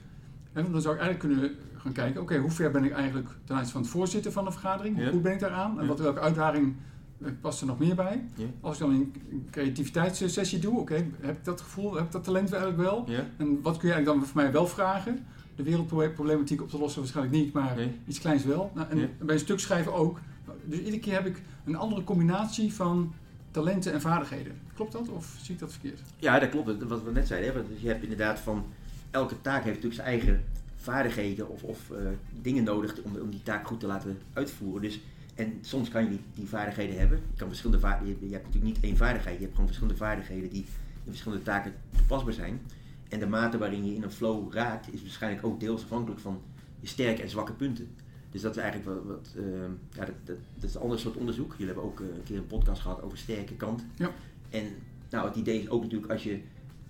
hè, 0.53 0.71
dan 0.71 0.83
zou 0.83 0.95
ik 0.95 1.01
eigenlijk 1.01 1.19
kunnen 1.19 1.57
gaan 1.81 1.93
kijken, 1.93 2.21
oké, 2.21 2.37
hoe 2.39 2.51
ver 2.51 2.71
ben 2.71 2.85
ik 2.85 2.93
eigenlijk 2.93 3.29
ten 3.45 3.57
aanzien 3.57 3.73
van 3.73 3.81
het 3.81 3.91
voorzitten 3.91 4.33
van 4.33 4.45
de 4.45 4.51
vergadering? 4.51 4.97
Hoe 4.97 5.07
goed 5.07 5.23
ben 5.23 5.33
ik 5.33 5.39
daaraan? 5.41 5.77
En 5.77 5.83
Ja. 5.83 5.89
wat, 5.89 6.01
welke 6.01 6.21
uitdaging 6.21 6.75
eh, 7.23 7.31
past 7.41 7.61
er 7.61 7.67
nog 7.67 7.79
meer 7.79 7.95
bij? 7.95 8.25
Ja. 8.35 8.45
Als 8.61 8.75
ik 8.75 8.81
dan 8.81 8.91
een 8.95 9.13
creativiteitssessie 9.51 10.59
doe, 10.59 10.79
oké, 10.79 10.95
heb 11.21 11.37
ik 11.39 11.45
dat 11.45 11.61
gevoel, 11.61 11.95
heb 11.95 12.05
ik 12.05 12.13
dat 12.13 12.25
talent 12.25 12.53
eigenlijk 12.53 12.83
wel? 12.83 13.05
Ja. 13.07 13.27
En 13.37 13.63
wat 13.63 13.77
kun 13.77 13.89
je 13.89 13.95
eigenlijk 13.95 14.07
dan 14.21 14.25
voor 14.33 14.43
mij 14.43 14.53
wel 14.53 14.67
vragen? 14.67 15.27
De 15.57 15.63
wereldproblematiek 15.63 16.63
op 16.63 16.69
te 16.71 16.79
lossen 16.79 17.01
waarschijnlijk 17.01 17.37
niet, 17.37 17.53
maar 17.53 17.77
Nee. 17.77 17.93
iets 18.07 18.19
kleins 18.21 18.45
wel. 18.45 18.71
Nou, 18.75 18.89
en 18.91 18.99
Ja. 18.99 19.07
bij 19.23 19.35
een 19.35 19.41
stuk 19.41 19.59
schrijven 19.61 19.93
ook. 19.95 20.21
Dus 20.65 20.79
iedere 20.79 20.99
keer 20.99 21.13
heb 21.13 21.27
ik 21.27 21.43
een 21.65 21.77
andere 21.77 22.05
combinatie 22.05 22.73
van 22.75 23.13
talenten 23.51 23.93
en 23.93 24.01
vaardigheden. 24.01 24.53
Klopt 24.75 24.93
dat 24.93 25.09
of 25.09 25.37
zie 25.43 25.55
ik 25.55 25.61
dat 25.61 25.71
verkeerd? 25.73 26.01
Ja, 26.17 26.39
dat 26.39 26.49
klopt. 26.49 26.67
Dat- 26.67 26.83
Wat 26.89 27.03
we 27.03 27.11
net 27.13 27.27
zeiden. 27.27 27.53
Hè? 27.53 27.57
Want 27.63 27.81
je 27.81 27.89
hebt 27.89 28.03
inderdaad 28.03 28.39
van 28.39 28.65
elke 29.11 29.41
taak 29.41 29.63
heeft 29.65 29.83
natuurlijk 29.83 29.95
zijn 29.95 30.07
eigen 30.07 30.45
vaardigheden 30.81 31.49
of, 31.49 31.63
of 31.63 31.91
eh, 31.91 31.97
dingen 32.43 32.65
nodig 32.65 33.03
om, 33.03 33.17
om 33.17 33.31
die 33.31 33.43
taak 33.43 33.67
goed 33.67 33.81
te 33.81 33.87
laten 33.87 34.19
uitvoeren. 34.33 34.83
Dus, 34.83 35.01
en 35.35 35.59
soms 35.61 35.89
kan 35.89 36.03
je 36.03 36.09
die, 36.09 36.21
die 36.35 36.47
vaardigheden 36.47 36.99
hebben. 36.99 37.19
Je, 37.31 37.37
kan 37.37 37.49
verschillende 37.49 37.87
je, 38.05 38.17
je 38.27 38.33
hebt 38.33 38.45
natuurlijk 38.45 38.75
niet 38.75 38.81
één 38.81 38.97
vaardigheid. 38.97 39.35
Je 39.35 39.43
hebt 39.43 39.55
gewoon 39.55 39.67
verschillende 39.67 39.99
vaardigheden 39.99 40.51
die 40.51 40.65
in 41.05 41.11
verschillende 41.11 41.45
taken 41.45 41.75
toepasbaar 41.97 42.33
zijn. 42.33 42.61
En 43.09 43.19
de 43.19 43.27
mate 43.27 43.59
waarin 43.59 43.87
je 43.87 43.95
in 43.95 44.03
een 44.03 44.11
flow 44.11 44.53
raakt 44.53 44.93
is 44.93 45.03
waarschijnlijk 45.03 45.47
ook 45.47 45.61
deels 45.61 45.83
afhankelijk 45.83 46.21
van 46.21 46.41
je 46.81 46.87
sterke 46.87 47.23
en 47.23 47.31
zwakke 47.31 47.53
punten. 47.53 47.89
Dus 48.31 48.41
dat 48.41 48.57
is 48.57 48.63
eigenlijk 48.63 48.91
wat, 48.91 49.05
wat 49.05 49.35
ehm, 49.37 49.73
ja, 49.93 50.05
dat, 50.05 50.15
dat, 50.25 50.37
dat 50.55 50.71
is 50.71 50.75
een 50.75 50.81
ander 50.81 50.99
soort 50.99 51.17
onderzoek. 51.17 51.51
Jullie 51.51 51.67
hebben 51.67 51.85
ook 51.85 52.01
eh, 52.01 52.07
een 52.07 52.23
keer 52.23 52.37
een 52.37 52.47
podcast 52.47 52.81
gehad 52.81 53.03
over 53.03 53.19
sterke 53.19 53.55
kant. 53.55 53.85
Ja. 53.97 54.11
En 54.51 54.65
nou, 55.11 55.29
het 55.29 55.37
idee 55.37 55.61
is 55.61 55.69
ook 55.69 55.83
natuurlijk 55.83 56.13
als 56.13 56.23
je 56.23 56.41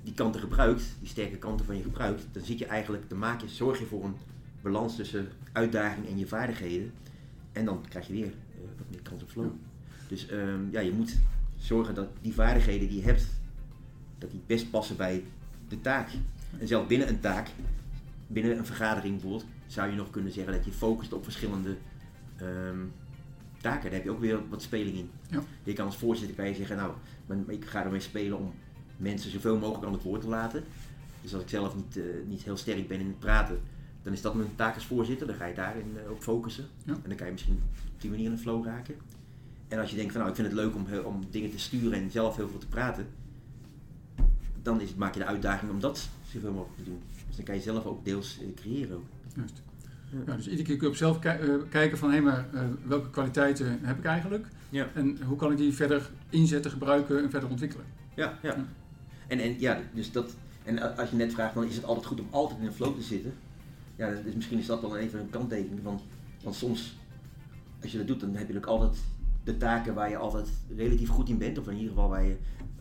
die 0.03 0.15
kanten 0.15 0.41
gebruikt, 0.41 0.83
die 1.01 1.09
sterke 1.09 1.37
kanten 1.37 1.67
van 1.67 1.77
je 1.77 1.83
gebruikt, 1.83 2.27
dan 2.33 2.45
zit 2.45 2.59
je 2.59 2.67
eigenlijk, 2.67 3.09
dan 3.09 3.19
maak 3.19 3.41
je, 3.41 3.49
zorg 3.49 3.79
je 3.79 3.87
voor 3.87 4.05
een 4.05 4.17
balans 4.63 4.97
tussen 4.97 5.29
uitdaging 5.53 6.07
en 6.07 6.19
je 6.19 6.27
vaardigheden. 6.27 6.93
En 7.53 7.65
dan 7.65 7.85
krijg 7.89 8.07
je 8.07 8.13
weer 8.13 8.27
eh, 8.27 8.61
wat 8.79 8.91
meer 8.91 9.03
kans 9.03 9.23
op 9.23 9.31
flow. 9.31 9.45
Ja. 9.45 9.51
Dus 10.09 10.27
ehm, 10.29 10.71
ja, 10.71 10.81
je 10.81 10.93
moet 10.93 11.17
zorgen 11.59 11.95
dat 11.95 12.09
die 12.21 12.35
vaardigheden 12.35 12.89
die 12.89 12.97
je 12.97 13.05
hebt, 13.05 13.27
dat 14.19 14.31
die 14.31 14.41
best 14.47 14.71
passen 14.71 14.97
bij 14.97 15.25
de 15.69 15.81
taak. 15.81 16.09
En 16.59 16.69
zelfs 16.69 16.87
binnen 16.87 17.09
een 17.09 17.21
taak, 17.21 17.49
binnen 18.27 18.59
een 18.59 18.67
vergadering 18.67 19.13
bijvoorbeeld, 19.13 19.47
zou 19.67 19.91
je 19.91 19.97
nog 19.97 20.11
kunnen 20.11 20.33
zeggen 20.33 20.53
dat 20.53 20.65
je 20.65 20.73
focust 20.73 21.13
op 21.13 21.25
verschillende 21.25 21.77
ehm, 22.37 22.79
taken. 23.61 23.83
Daar 23.83 23.93
heb 23.93 24.05
je 24.05 24.11
ook 24.11 24.21
weer 24.21 24.49
wat 24.49 24.63
speling 24.63 24.97
in. 24.97 25.11
Ja. 25.31 25.43
Je 25.63 25.73
kan 25.73 25.87
als 25.87 25.97
voorzitter 25.97 26.37
kan 26.37 26.49
je 26.49 26.55
zeggen, 26.55 26.77
nou, 26.77 26.93
ik 27.47 27.65
ga 27.65 27.85
ermee 27.85 28.01
spelen 28.01 28.39
om 28.39 28.53
mensen 29.01 29.31
zoveel 29.31 29.59
mogelijk 29.59 29.85
aan 29.87 29.93
het 29.93 30.03
woord 30.03 30.21
te 30.21 30.29
laten. 30.29 30.63
Dus 31.23 31.35
als 31.35 31.43
ik 31.43 31.49
zelf 31.49 31.75
niet, 31.77 31.97
eh, 31.97 32.03
niet 32.29 32.43
heel 32.43 32.57
sterk 32.57 32.89
ben 32.89 33.01
in 33.01 33.07
het 33.07 33.19
praten, 33.19 33.61
dan 34.03 34.13
is 34.13 34.21
dat 34.23 34.35
mijn 34.35 34.49
taak 34.57 34.75
als 34.75 34.87
voorzitter. 34.87 35.27
Dan 35.27 35.37
ga 35.37 35.47
je 35.47 35.55
daarin 35.55 35.87
uh, 36.05 36.11
op 36.11 36.23
focussen. 36.23 36.65
Ja. 36.85 36.93
En 36.93 37.01
dan 37.09 37.15
kan 37.17 37.27
je 37.27 37.33
misschien 37.33 37.61
op 37.95 38.01
die 38.01 38.11
manier 38.11 38.25
in 38.27 38.31
de 38.35 38.39
flow 38.39 38.65
raken. 38.65 38.95
En 39.69 39.79
als 39.79 39.91
je 39.91 39.97
denkt 39.97 40.13
van 40.13 40.21
nou, 40.21 40.33
ik 40.33 40.41
vind 40.41 40.49
het 40.53 40.57
leuk 40.65 40.75
om, 40.75 40.87
heel- 40.87 41.03
om 41.03 41.25
dingen 41.31 41.51
te 41.51 41.59
sturen 41.59 41.93
en 41.93 42.11
zelf 42.11 42.37
heel 42.37 42.49
veel 42.49 42.59
te 42.59 42.67
praten, 42.67 43.07
dan 44.63 44.81
is 44.81 44.95
maak 44.95 45.13
je 45.15 45.21
de 45.21 45.27
uitdaging 45.27 45.71
om 45.71 45.81
dat 45.81 46.09
zoveel 46.33 46.53
mogelijk 46.53 46.79
te 46.79 46.85
doen. 46.85 47.01
Dus 47.27 47.37
dan 47.37 47.45
kan 47.45 47.55
je 47.55 47.61
zelf 47.61 47.85
ook 47.85 48.05
deels 48.05 48.39
eh, 48.41 48.47
creëren. 48.55 48.97
Ook. 48.97 49.05
Juist. 49.37 49.63
Ja. 50.27 50.35
Dus 50.37 50.45
iedere 50.49 50.63
keer 50.67 50.77
kun 50.77 50.87
je 50.87 50.93
op 50.93 50.99
zelf 50.99 51.19
ki- 51.19 51.29
eh, 51.29 51.55
kijken 51.69 51.99
van 51.99 52.11
hé, 52.13 52.21
maar 52.21 52.47
eh, 52.53 52.61
welke 52.87 53.11
kwaliteiten 53.11 53.79
heb 53.83 53.99
ik 53.99 54.05
eigenlijk? 54.05 54.47
Ja. 54.71 54.89
En 54.95 55.23
hoe 55.23 55.37
kan 55.37 55.51
ik 55.53 55.57
die 55.57 55.73
verder 55.73 56.11
inzetten, 56.31 56.71
gebruiken 56.71 57.23
en 57.23 57.31
verder 57.31 57.49
ontwikkelen? 57.49 57.85
Ja, 58.15 58.39
ja. 58.43 58.57
En, 59.31 59.39
en 59.39 59.61
ja, 59.61 59.81
dus 59.95 60.13
dat. 60.13 60.35
En 60.65 60.97
als 60.97 61.11
je 61.11 61.17
net 61.17 61.33
vraagt, 61.33 61.55
dan 61.55 61.65
is 61.65 61.75
het 61.77 61.85
altijd 61.85 62.07
goed 62.07 62.21
om 62.21 62.27
altijd 62.31 62.61
in 62.61 62.67
een 62.67 62.73
flow 62.73 62.95
te 62.95 63.03
zitten. 63.03 63.33
Ja, 63.97 64.11
dus 64.25 64.35
misschien 64.35 64.59
is 64.59 64.67
dat 64.67 64.81
dan 64.81 64.97
even 64.97 65.21
een 65.21 65.31
kanttekening 65.31 65.81
van. 65.83 66.01
Want 66.43 66.55
soms, 66.57 66.97
als 67.83 67.93
je 67.93 67.99
dat 67.99 68.07
doet, 68.07 68.21
dan 68.21 68.35
heb 68.35 68.49
je 68.49 68.57
ook 68.57 68.67
altijd 68.67 68.97
de 69.45 69.57
taken 69.57 69.95
waar 69.95 70.11
je 70.11 70.17
altijd 70.17 70.49
relatief 70.77 71.09
goed 71.09 71.29
in 71.29 71.39
bent. 71.39 71.59
Of 71.59 71.67
in 71.69 71.75
ieder 71.77 71.89
geval 71.89 72.09
waar 72.09 72.25
je 72.25 72.37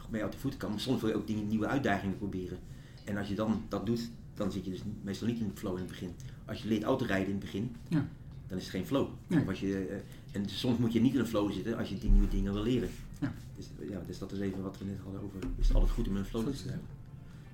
mee 0.09 0.23
uit 0.23 0.31
de 0.31 0.37
voeten 0.37 0.59
kan. 0.59 0.69
Maar 0.69 0.79
soms 0.79 1.01
wil 1.01 1.09
je 1.09 1.15
ook 1.15 1.27
dingen, 1.27 1.47
nieuwe 1.47 1.67
uitdagingen 1.67 2.17
proberen. 2.17 2.57
En 3.05 3.17
als 3.17 3.27
je 3.27 3.35
dan 3.35 3.61
dat 3.67 3.85
doet, 3.85 4.09
dan 4.33 4.51
zit 4.51 4.65
je 4.65 4.71
dus 4.71 4.81
meestal 5.03 5.27
niet 5.27 5.39
in 5.39 5.47
de 5.47 5.55
flow 5.55 5.73
in 5.73 5.79
het 5.79 5.87
begin. 5.87 6.11
Als 6.45 6.61
je 6.61 6.67
leert 6.67 6.83
autorijden 6.83 7.25
in 7.27 7.31
het 7.35 7.39
begin, 7.43 7.75
Ja. 7.87 8.07
dan 8.47 8.57
is 8.57 8.63
het 8.63 8.73
geen 8.73 8.85
flow. 8.85 9.07
Nee. 9.27 9.41
Of 9.41 9.47
als 9.47 9.59
je, 9.59 9.85
eh, 9.85 10.35
en 10.41 10.49
soms 10.49 10.77
moet 10.77 10.93
je 10.93 11.01
niet 11.01 11.13
in 11.13 11.19
een 11.19 11.27
flow 11.27 11.51
zitten 11.51 11.77
als 11.77 11.89
je 11.89 11.97
die 11.97 12.09
nieuwe 12.09 12.27
dingen 12.27 12.53
wil 12.53 12.63
leren. 12.63 12.89
Ja. 13.19 13.31
Dus, 13.55 13.69
ja, 13.89 14.01
dus 14.07 14.19
dat 14.19 14.31
is 14.31 14.39
even 14.39 14.63
wat 14.63 14.77
we 14.77 14.85
net 14.85 14.97
hadden 15.03 15.21
over. 15.21 15.39
Is 15.59 15.67
het 15.67 15.75
altijd 15.75 15.93
goed 15.93 16.07
om 16.07 16.13
in 16.13 16.19
een 16.19 16.25
flow 16.25 16.45
te 16.47 16.53
zitten? 16.55 16.81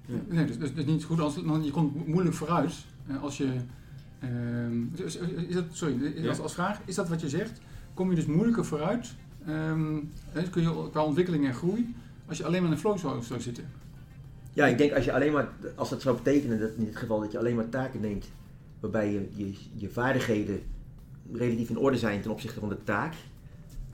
Ja. 0.05 0.15
Nee, 0.29 0.45
dus, 0.45 0.57
dus, 0.57 0.73
dus 0.73 0.85
niet 0.85 1.03
goed 1.03 1.19
als 1.19 1.35
je 1.35 1.71
komt 1.71 1.95
mo- 1.95 2.03
moeilijk 2.05 2.35
vooruit 2.35 2.73
eh, 3.07 3.21
als 3.23 3.37
je. 3.37 3.53
ehm, 4.19 4.83
is, 5.05 5.15
is 5.47 5.53
dat, 5.53 5.63
sorry, 5.71 6.21
Ja. 6.23 6.29
als, 6.29 6.39
als 6.39 6.53
vraag, 6.53 6.79
is 6.85 6.95
dat 6.95 7.09
wat 7.09 7.21
je 7.21 7.29
zegt? 7.29 7.59
Kom 7.93 8.09
je 8.09 8.15
dus 8.15 8.25
moeilijker 8.25 8.65
vooruit? 8.65 9.13
ehm, 9.45 9.97
kun 10.51 10.61
je 10.61 10.89
qua 10.91 11.03
ontwikkeling 11.03 11.45
en 11.45 11.53
groei 11.53 11.95
als 12.27 12.37
je 12.37 12.43
alleen 12.45 12.59
maar 12.61 12.69
in 12.69 12.75
een 12.75 12.81
flow 12.81 12.97
zou, 12.97 13.23
zou 13.23 13.41
zitten? 13.41 13.65
Ja, 14.53 14.65
ik 14.65 14.77
denk 14.77 14.91
als 14.93 15.05
je 15.05 15.13
alleen 15.13 15.31
maar, 15.33 15.49
als 15.75 15.89
dat 15.89 16.01
zou 16.01 16.15
betekenen 16.15 16.59
dat 16.59 16.71
in 16.77 16.85
dit 16.85 16.95
geval 16.95 17.19
dat 17.19 17.31
je 17.31 17.37
alleen 17.39 17.55
maar 17.55 17.69
taken 17.69 18.01
neemt 18.01 18.29
waarbij 18.79 19.11
je, 19.11 19.29
je, 19.35 19.53
je 19.75 19.89
vaardigheden 19.89 20.61
relatief 21.33 21.69
in 21.69 21.77
orde 21.77 21.97
zijn 21.97 22.21
ten 22.21 22.31
opzichte 22.31 22.59
van 22.59 22.69
de 22.69 22.83
taak, 22.83 23.13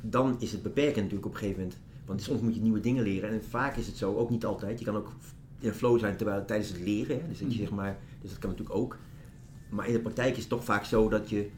dan 0.01 0.35
is 0.39 0.51
het 0.51 0.61
beperkend 0.63 0.95
natuurlijk 0.95 1.25
op 1.25 1.31
een 1.33 1.37
gegeven 1.39 1.61
moment. 1.61 1.79
Want 2.05 2.21
soms 2.21 2.41
moet 2.41 2.55
je 2.55 2.61
nieuwe 2.61 2.79
dingen 2.79 3.03
leren 3.03 3.29
en 3.29 3.43
vaak 3.43 3.75
is 3.77 3.87
het 3.87 3.97
zo, 3.97 4.15
ook 4.15 4.29
niet 4.29 4.45
altijd. 4.45 4.79
Je 4.79 4.85
kan 4.85 4.95
ook 4.95 5.11
in 5.59 5.67
een 5.67 5.73
flow 5.73 5.99
zijn 5.99 6.17
terwijl, 6.17 6.45
tijdens 6.45 6.69
het 6.69 6.79
leren, 6.79 7.21
hè. 7.21 7.27
Dus, 7.27 7.39
dat 7.39 7.47
je, 7.53 7.57
Mhm. 7.57 7.57
zeg 7.57 7.69
maar, 7.71 7.97
dus 8.21 8.29
dat 8.29 8.39
kan 8.39 8.49
natuurlijk 8.49 8.77
ook. 8.77 8.97
Maar 9.69 9.87
in 9.87 9.93
de 9.93 9.99
praktijk 9.99 10.31
is 10.33 10.39
het 10.39 10.49
toch 10.49 10.63
vaak 10.63 10.83
zo 10.85 11.09
dat 11.09 11.29
je, 11.29 11.49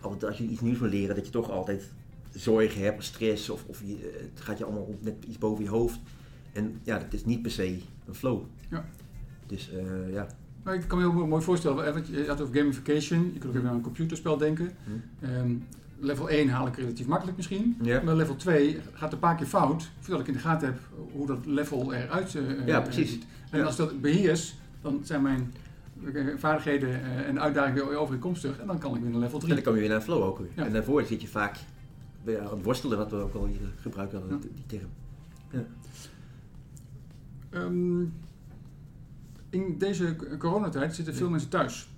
altijd 0.00 0.24
als 0.24 0.38
je 0.38 0.44
iets 0.44 0.60
nieuws 0.60 0.78
wil 0.78 0.88
leren, 0.88 1.16
dat 1.16 1.24
je 1.26 1.32
toch 1.32 1.50
altijd 1.50 1.92
zorgen 2.34 2.80
hebt, 2.82 3.04
stress 3.04 3.50
of, 3.50 3.64
of 3.66 3.82
je, 3.84 4.28
het 4.32 4.40
gaat 4.40 4.58
je 4.58 4.64
allemaal 4.64 4.94
net 5.00 5.14
iets 5.28 5.38
boven 5.38 5.64
je 5.64 5.70
hoofd. 5.70 6.00
En 6.52 6.80
ja, 6.82 6.98
dat 6.98 7.12
is 7.12 7.24
niet 7.24 7.42
per 7.42 7.50
se 7.50 7.78
een 8.06 8.14
flow. 8.14 8.42
Ja. 8.70 8.84
Dus 9.46 9.70
eh, 9.72 10.12
ja. 10.12 10.26
Maar 10.62 10.74
ik 10.74 10.84
kan 10.88 10.98
me 10.98 11.10
heel 11.10 11.26
mooi 11.26 11.42
voorstellen, 11.42 11.92
want 11.94 12.06
je 12.08 12.24
had 12.26 12.40
over 12.40 12.54
gamification, 12.54 13.24
je 13.32 13.38
kunt 13.38 13.44
ook 13.52 13.54
even 13.54 13.68
aan 13.68 13.74
een 13.74 13.80
computerspel 13.80 14.36
denken. 14.36 14.70
Ehm, 15.20 15.54
level 15.98 16.28
1 16.28 16.48
haal 16.48 16.66
ik 16.66 16.76
relatief 16.76 17.06
makkelijk 17.06 17.36
misschien. 17.36 17.76
Ja. 17.82 18.02
Maar 18.02 18.14
level 18.16 18.36
2 18.36 18.80
gaat 18.92 19.12
een 19.12 19.18
paar 19.18 19.36
keer 19.36 19.46
fout, 19.46 19.90
voordat 20.00 20.20
ik 20.20 20.26
in 20.26 20.32
de 20.32 20.38
gaten 20.38 20.66
heb 20.68 20.78
hoe 21.12 21.26
dat 21.26 21.46
level 21.46 21.92
eruit 21.92 22.34
eh, 22.34 22.66
Ja, 22.66 22.76
eh, 22.78 22.82
precies. 22.84 23.10
ziet. 23.10 23.24
En 23.50 23.58
Ja. 23.58 23.64
als 23.64 23.76
dat 23.76 24.00
beheers, 24.00 24.54
dan 24.82 25.00
zijn 25.02 25.22
mijn 25.22 25.52
eh, 26.14 26.24
vaardigheden 26.36 26.88
eh, 27.02 27.28
en 27.28 27.40
uitdagingen 27.40 27.88
weer 27.88 27.96
overeenkomstig 27.98 28.58
en 28.58 28.66
dan 28.66 28.78
kan 28.78 28.94
ik 28.96 29.02
weer 29.02 29.10
naar 29.10 29.20
level 29.20 29.34
En 29.38 29.44
3. 29.44 29.54
dan 29.54 29.62
kom 29.64 29.74
je 29.74 29.80
weer 29.80 29.88
naar 29.88 30.00
flow 30.00 30.22
ook 30.22 30.38
weer. 30.38 30.48
Ja. 30.54 30.64
En 30.64 30.72
daarvoor 30.72 31.02
zit 31.04 31.20
je 31.20 31.28
vaak 31.28 31.56
weer 32.24 32.40
aan 32.40 32.50
het 32.56 32.62
worstelen, 32.64 32.98
wat 32.98 33.10
we 33.10 33.16
ook 33.16 33.34
al 33.34 33.46
hier 33.46 33.72
gebruiken 33.80 34.22
Ja. 34.28 34.36
die 34.38 34.78
term. 34.78 34.88
Ehm, 37.50 38.00
in 39.50 39.78
deze 39.78 40.16
coronatijd 40.38 40.94
zitten 40.94 41.14
veel 41.14 41.24
Ja. 41.24 41.30
mensen 41.30 41.50
thuis. 41.50 41.88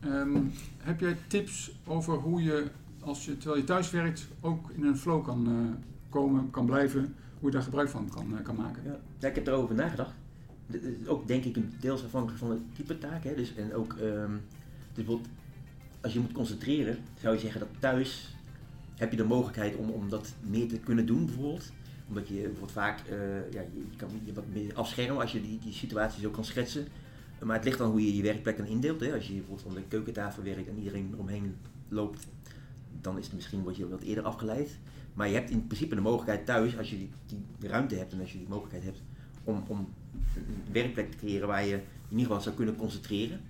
Ehm, 0.00 0.36
heb 0.78 1.00
jij 1.00 1.16
tips 1.26 1.78
over 1.86 2.14
hoe 2.14 2.42
je, 2.42 2.64
als 3.04 3.24
je, 3.24 3.36
terwijl 3.36 3.60
je 3.60 3.66
thuis 3.66 3.90
werkt, 3.90 4.26
ook 4.40 4.70
in 4.70 4.84
een 4.84 4.96
flow 4.96 5.24
kan 5.24 5.46
eh, 5.46 5.88
komen, 6.08 6.50
kan 6.50 6.66
blijven, 6.66 7.14
hoe 7.38 7.48
je 7.48 7.54
daar 7.56 7.64
gebruik 7.64 7.88
van 7.88 8.08
kan, 8.08 8.38
eh, 8.38 8.44
kan 8.44 8.56
maken? 8.56 8.82
Ja. 9.18 9.28
ik 9.28 9.34
heb 9.34 9.46
erover 9.46 9.74
nagedacht. 9.74 10.14
Is 10.70 11.08
ook 11.08 11.26
denk 11.26 11.44
ik 11.44 11.80
deels 11.80 12.04
afhankelijk 12.04 12.38
van 12.38 12.50
het 12.50 12.60
type 12.74 12.98
taak. 12.98 13.24
Hè? 13.24 13.34
Dus, 13.34 13.54
en 13.54 13.74
ook, 13.74 13.92
ehm, 13.92 14.32
dus 14.92 15.04
bijvoorbeeld, 15.04 15.28
als 16.00 16.12
je 16.12 16.20
moet 16.20 16.32
concentreren, 16.32 16.98
zou 17.20 17.34
je 17.34 17.40
zeggen 17.40 17.60
dat 17.60 17.68
thuis 17.78 18.36
heb 18.94 19.10
je 19.10 19.16
de 19.16 19.24
mogelijkheid 19.24 19.76
om, 19.76 19.90
om 19.90 20.08
dat 20.08 20.34
meer 20.40 20.68
te 20.68 20.78
kunnen 20.78 21.06
doen 21.06 21.26
bijvoorbeeld. 21.26 21.72
Omdat 22.08 22.28
je 22.28 22.34
bijvoorbeeld 22.34 22.72
vaak, 22.72 23.00
eh, 23.00 23.52
ja, 23.52 23.60
je, 23.60 23.96
kan 23.96 24.08
wat 24.34 24.44
meer 24.52 24.74
afschermen 24.74 25.20
als 25.20 25.32
je 25.32 25.42
die, 25.42 25.58
die 25.58 25.72
situatie 25.72 26.20
zo 26.20 26.30
kan 26.30 26.44
schetsen. 26.44 26.86
Maar 27.42 27.56
het 27.56 27.64
ligt 27.64 27.78
dan 27.78 27.90
hoe 27.90 28.06
je 28.06 28.16
je 28.16 28.22
werkplek 28.22 28.56
dan 28.56 28.66
indeelt. 28.66 29.00
Hè? 29.00 29.14
Als 29.14 29.26
je 29.26 29.32
bijvoorbeeld 29.32 29.68
aan 29.68 29.74
de 29.74 29.88
keukentafel 29.88 30.42
werkt 30.42 30.68
en 30.68 30.78
iedereen 30.78 31.10
eromheen 31.12 31.56
loopt, 31.88 32.26
dan 33.00 33.18
is 33.18 33.24
het 33.24 33.34
misschien 33.34 33.62
word 33.62 33.76
je 33.76 33.88
wat 33.88 34.02
eerder 34.02 34.24
afgeleid. 34.24 34.78
Maar 35.14 35.28
je 35.28 35.34
hebt 35.34 35.50
in 35.50 35.66
principe 35.66 35.94
de 35.94 36.00
mogelijkheid 36.00 36.46
thuis, 36.46 36.78
als 36.78 36.90
je 36.90 36.96
die, 36.96 37.10
die 37.58 37.68
ruimte 37.68 37.94
hebt 37.94 38.12
en 38.12 38.20
als 38.20 38.32
je 38.32 38.38
die 38.38 38.48
mogelijkheid 38.48 38.84
hebt, 38.84 39.02
om, 39.44 39.64
om 39.66 39.88
een 40.36 40.72
werkplek 40.72 41.10
te 41.10 41.16
creëren 41.16 41.48
waar 41.48 41.64
je 41.64 41.74
in 41.74 41.80
ieder 42.10 42.26
geval 42.26 42.40
zou 42.40 42.54
kunnen 42.54 42.76
concentreren. 42.76 43.40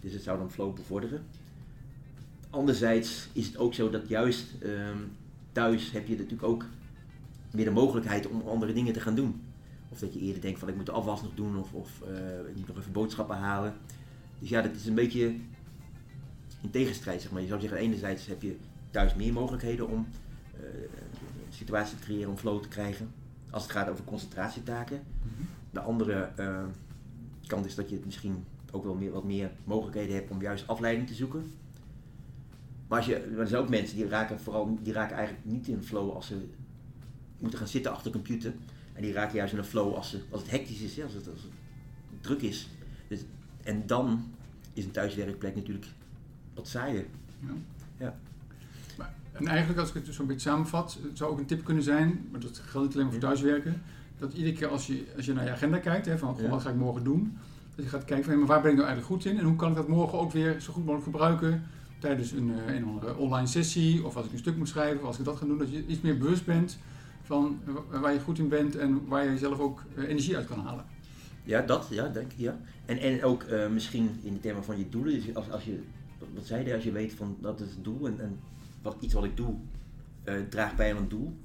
Dus 0.00 0.12
het 0.12 0.22
zou 0.22 0.38
dan 0.38 0.50
flow 0.50 0.74
bevorderen. 0.74 1.22
Anderzijds 2.50 3.28
is 3.32 3.46
het 3.46 3.56
ook 3.56 3.74
zo 3.74 3.90
dat 3.90 4.08
juist 4.08 4.54
ehm, 4.62 4.98
thuis 5.52 5.90
heb 5.90 6.06
je 6.06 6.16
natuurlijk 6.16 6.42
ook 6.42 6.64
meer 7.50 7.64
de 7.64 7.70
mogelijkheid 7.70 8.26
om 8.26 8.48
andere 8.48 8.72
dingen 8.72 8.92
te 8.92 9.00
gaan 9.00 9.14
doen. 9.14 9.42
Of 9.88 9.98
dat 9.98 10.12
je 10.14 10.20
eerder 10.20 10.42
denkt 10.42 10.58
van 10.58 10.68
ik 10.68 10.76
moet 10.76 10.86
de 10.86 10.92
afwas 10.92 11.22
nog 11.22 11.34
doen 11.34 11.58
of, 11.58 11.72
of 11.72 12.02
eh, 12.02 12.48
ik 12.48 12.56
moet 12.56 12.66
nog 12.66 12.78
even 12.78 12.92
boodschappen 12.92 13.36
halen. 13.36 13.74
Dus 14.38 14.48
ja, 14.48 14.62
dat 14.62 14.74
is 14.74 14.86
een 14.86 14.94
beetje 14.94 15.34
in 16.60 16.70
tegenstrijd 16.70 17.22
zeg 17.22 17.30
maar. 17.30 17.40
Je 17.40 17.48
zou 17.48 17.60
zeggen 17.60 17.78
enerzijds 17.78 18.26
heb 18.26 18.42
je 18.42 18.56
thuis 18.90 19.14
meer 19.14 19.32
mogelijkheden 19.32 19.88
om 19.88 20.06
een 20.52 20.88
situatie 21.48 21.96
te 21.96 22.02
creëren 22.02 22.30
om 22.30 22.36
flow 22.36 22.62
te 22.62 22.68
krijgen. 22.68 23.12
Als 23.50 23.62
het 23.62 23.72
gaat 23.72 23.88
over 23.88 24.04
concentratietaken. 24.04 25.02
Mhm. 25.22 25.42
De 25.70 25.80
andere 25.80 26.30
eh, 26.36 26.64
kant 27.46 27.66
is 27.66 27.74
dat 27.74 27.90
je 27.90 28.00
misschien 28.04 28.44
ook 28.70 28.84
wel 28.84 28.94
meer, 28.94 29.10
wat 29.10 29.24
meer 29.24 29.50
mogelijkheden 29.64 30.14
hebt 30.14 30.30
om 30.30 30.42
juist 30.42 30.66
afleiding 30.66 31.06
te 31.06 31.14
zoeken. 31.14 31.52
Maar, 32.88 32.98
als 32.98 33.06
je, 33.06 33.28
maar 33.30 33.40
er 33.40 33.48
zijn 33.48 33.62
ook 33.62 33.68
mensen 33.68 33.96
die 33.96 34.08
raken, 34.08 34.40
vooral, 34.40 34.78
die 34.82 34.92
raken 34.92 35.16
eigenlijk 35.16 35.46
niet 35.46 35.68
in 35.68 35.82
flow 35.82 36.10
als 36.10 36.26
ze 36.26 36.48
moeten 37.38 37.58
gaan 37.58 37.68
zitten 37.68 37.92
achter 37.92 38.12
de 38.12 38.18
computer. 38.18 38.52
En 38.92 39.02
die 39.02 39.12
raken 39.12 39.36
juist 39.36 39.52
in 39.52 39.58
een 39.58 39.64
flow 39.64 39.94
als, 39.94 40.10
ze, 40.10 40.22
als 40.30 40.42
het 40.42 40.50
hectisch 40.50 40.80
is, 40.80 41.02
als, 41.02 41.12
het, 41.12 41.28
als 41.28 41.42
het 41.42 41.52
druk 42.20 42.42
is. 42.42 42.68
Dus, 43.08 43.20
en 43.62 43.86
dan 43.86 44.32
is 44.72 44.84
een 44.84 44.90
thuiswerkplek 44.90 45.54
natuurlijk 45.54 45.86
wat 46.54 46.68
saaier. 46.68 47.06
Ja. 47.40 47.52
Ja. 47.96 48.18
En 49.32 49.46
eigenlijk, 49.46 49.80
als 49.80 49.88
ik 49.88 49.94
het 50.06 50.14
zo'n 50.14 50.26
beetje 50.26 50.48
samenvat, 50.48 50.98
het 51.02 51.18
zou 51.18 51.30
ook 51.30 51.38
een 51.38 51.46
tip 51.46 51.64
kunnen 51.64 51.82
zijn, 51.82 52.26
maar 52.30 52.40
dat 52.40 52.58
geldt 52.58 52.86
niet 52.86 52.94
alleen 52.96 53.06
maar 53.06 53.14
voor 53.20 53.28
thuiswerken, 53.28 53.82
dat 54.18 54.32
iedere 54.32 54.54
keer 54.56 54.68
als 54.68 54.86
je, 54.86 55.04
als 55.16 55.26
je 55.26 55.32
naar 55.32 55.44
je 55.44 55.50
agenda 55.50 55.78
kijkt, 55.78 56.06
hè, 56.06 56.18
van 56.18 56.34
goh, 56.34 56.50
wat 56.50 56.62
ga 56.62 56.70
ik 56.70 56.76
morgen 56.76 57.04
doen, 57.04 57.36
dat 57.74 57.84
je 57.84 57.90
gaat 57.90 58.04
kijken 58.04 58.24
van 58.24 58.32
hé, 58.34 58.38
maar 58.38 58.48
waar 58.48 58.60
ben 58.62 58.70
ik 58.70 58.76
nou 58.76 58.88
eigenlijk 58.88 59.22
goed 59.22 59.32
in 59.32 59.38
en 59.38 59.44
hoe 59.44 59.56
kan 59.56 59.70
ik 59.70 59.76
dat 59.76 59.88
morgen 59.88 60.18
ook 60.18 60.32
weer 60.32 60.60
zo 60.60 60.72
goed 60.72 60.82
mogelijk 60.84 61.04
gebruiken 61.04 61.62
tijdens 61.98 62.30
een, 62.32 62.52
eh, 62.66 62.74
een 62.74 62.84
andere 62.84 63.16
online 63.16 63.46
sessie 63.46 64.04
of 64.06 64.16
als 64.16 64.26
ik 64.26 64.32
een 64.32 64.38
stuk 64.38 64.56
moet 64.56 64.68
schrijven 64.68 65.00
of 65.00 65.06
als 65.06 65.18
ik 65.18 65.24
dat 65.24 65.36
ga 65.36 65.46
doen, 65.46 65.58
dat 65.58 65.70
je 65.70 65.86
iets 65.86 66.00
meer 66.00 66.18
bewust 66.18 66.44
bent 66.44 66.78
van 67.22 67.58
eh, 67.66 67.74
wa- 67.90 68.00
waar 68.00 68.12
je 68.12 68.20
goed 68.20 68.38
in 68.38 68.48
bent 68.48 68.76
en 68.76 69.06
waar 69.06 69.30
je 69.30 69.38
zelf 69.38 69.58
ook 69.58 69.82
eh, 69.96 70.08
energie 70.08 70.36
uit 70.36 70.46
kan 70.46 70.58
halen. 70.60 70.84
Ja, 71.44 71.60
dat, 71.60 71.86
ja, 71.90 72.08
denk 72.08 72.32
ik, 72.32 72.38
ja. 72.38 72.58
En, 72.86 72.98
en 72.98 73.24
ook 73.24 73.44
misschien 73.72 74.10
in 74.22 74.32
de 74.32 74.40
termen 74.40 74.64
van 74.64 74.78
je 74.78 74.88
doelen. 74.88 75.14
Dus 75.14 75.34
als, 75.34 75.50
als 75.50 75.64
je, 75.64 75.80
wat- 76.18 76.28
wat 76.34 76.46
zei 76.46 76.66
je, 76.66 76.74
als 76.74 76.84
je 76.84 76.92
weet 76.92 77.12
van 77.14 77.36
dat 77.40 77.60
is 77.60 77.70
het 77.70 77.84
doel 77.84 78.06
en, 78.06 78.20
en 78.20 78.38
wat, 78.82 78.96
iets 79.00 79.14
wat 79.14 79.24
ik 79.24 79.36
doe 79.36 79.54
eh, 80.24 80.34
draagt 80.48 80.76
bij 80.76 80.90
aan 80.90 80.96
een 80.96 81.08
doel, 81.08 81.36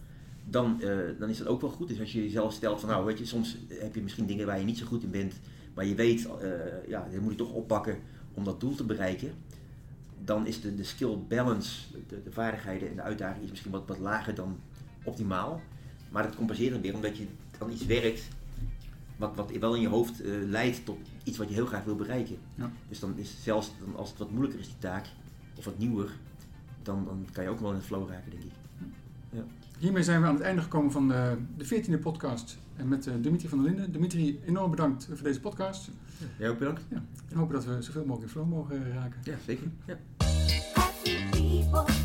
dan, 0.45 0.81
eh, 0.81 0.97
dan 1.19 1.29
is 1.29 1.37
dat 1.37 1.47
ook 1.47 1.61
wel 1.61 1.69
goed. 1.69 1.87
Dus 1.87 1.99
als 1.99 2.11
je 2.11 2.23
jezelf 2.23 2.53
stelt 2.53 2.79
van 2.79 2.89
nou, 2.89 3.05
weet 3.05 3.17
je, 3.17 3.25
soms 3.25 3.57
heb 3.69 3.95
je 3.95 4.01
misschien 4.01 4.25
dingen 4.25 4.45
waar 4.45 4.59
je 4.59 4.65
niet 4.65 4.77
zo 4.77 4.85
goed 4.85 5.03
in 5.03 5.11
bent, 5.11 5.33
maar 5.73 5.85
je 5.85 5.95
weet, 5.95 6.25
eh 6.25 6.87
ja, 6.87 7.07
dat 7.11 7.21
moet 7.21 7.31
je 7.31 7.37
toch 7.37 7.53
oppakken 7.53 7.97
om 8.33 8.43
dat 8.43 8.59
doel 8.59 8.75
te 8.75 8.83
bereiken. 8.83 9.31
Dan 10.23 10.47
is 10.47 10.61
de, 10.61 10.75
de 10.75 10.83
skill 10.83 11.17
balance, 11.27 11.81
de, 12.07 12.23
de 12.23 12.31
vaardigheden 12.31 12.89
en 12.89 12.95
de 12.95 13.01
uitdaging 13.01 13.43
is 13.43 13.49
misschien 13.49 13.71
wat, 13.71 13.87
wat 13.87 13.99
lager 13.99 14.35
dan 14.35 14.59
optimaal. 15.03 15.61
Maar 16.09 16.23
dat 16.23 16.35
compenseert 16.35 16.71
dan 16.71 16.81
weer 16.81 16.95
omdat 16.95 17.17
je 17.17 17.25
dan 17.59 17.71
iets 17.71 17.85
werkt 17.85 18.27
wat, 19.15 19.35
wat 19.35 19.51
wel 19.51 19.75
in 19.75 19.81
je 19.81 19.87
hoofd 19.87 20.21
leidt 20.23 20.85
tot 20.85 20.97
iets 21.23 21.37
wat 21.37 21.47
je 21.47 21.53
heel 21.53 21.65
graag 21.65 21.83
wil 21.83 21.95
bereiken. 21.95 22.37
Ja. 22.55 22.71
Dus 22.89 22.99
dan 22.99 23.17
is 23.17 23.35
zelfs 23.43 23.71
dan 23.79 23.95
als 23.95 24.09
het 24.09 24.17
wat 24.17 24.31
moeilijker 24.31 24.59
is 24.59 24.67
die 24.67 24.77
taak, 24.79 25.05
of 25.55 25.65
wat 25.65 25.77
nieuwer, 25.77 26.11
dan, 26.85 27.05
dan 27.05 27.25
kan 27.31 27.43
je 27.43 27.49
ook 27.49 27.59
wel 27.59 27.71
in 27.71 27.77
de 27.77 27.83
flow 27.83 28.09
raken, 28.09 28.31
denk 28.31 28.43
ik. 28.43 28.51
hiermee 29.79 30.03
zijn 30.03 30.21
we 30.21 30.27
aan 30.27 30.33
het 30.33 30.43
einde 30.43 30.61
gekomen 30.61 30.91
van 30.91 31.07
de, 31.07 31.37
de 31.57 31.65
14e 31.65 32.01
podcast. 32.01 32.57
En 32.75 32.87
met 32.87 33.05
uh, 33.05 33.13
Dimitri 33.21 33.47
van 33.47 33.57
der 33.57 33.67
Linden. 33.67 33.91
Dimitri, 33.91 34.39
enorm 34.45 34.69
bedankt 34.69 35.07
voor 35.13 35.23
deze 35.23 35.39
podcast. 35.39 35.89
Ja, 36.17 36.25
jij 36.37 36.49
ook 36.49 36.59
bedankt. 36.59 36.81
Ja, 36.89 37.03
en 37.29 37.37
hopen 37.37 37.53
dat 37.53 37.65
we 37.65 37.81
zoveel 37.81 38.05
mogelijk 38.05 38.23
in 38.23 38.29
flow 38.29 38.49
mogen 38.49 38.93
raken. 38.93 39.19
Ja, 39.23 39.35
zeker. 39.45 39.67
Ja. 39.85 39.97
Happy 40.73 41.29
people. 41.31 42.04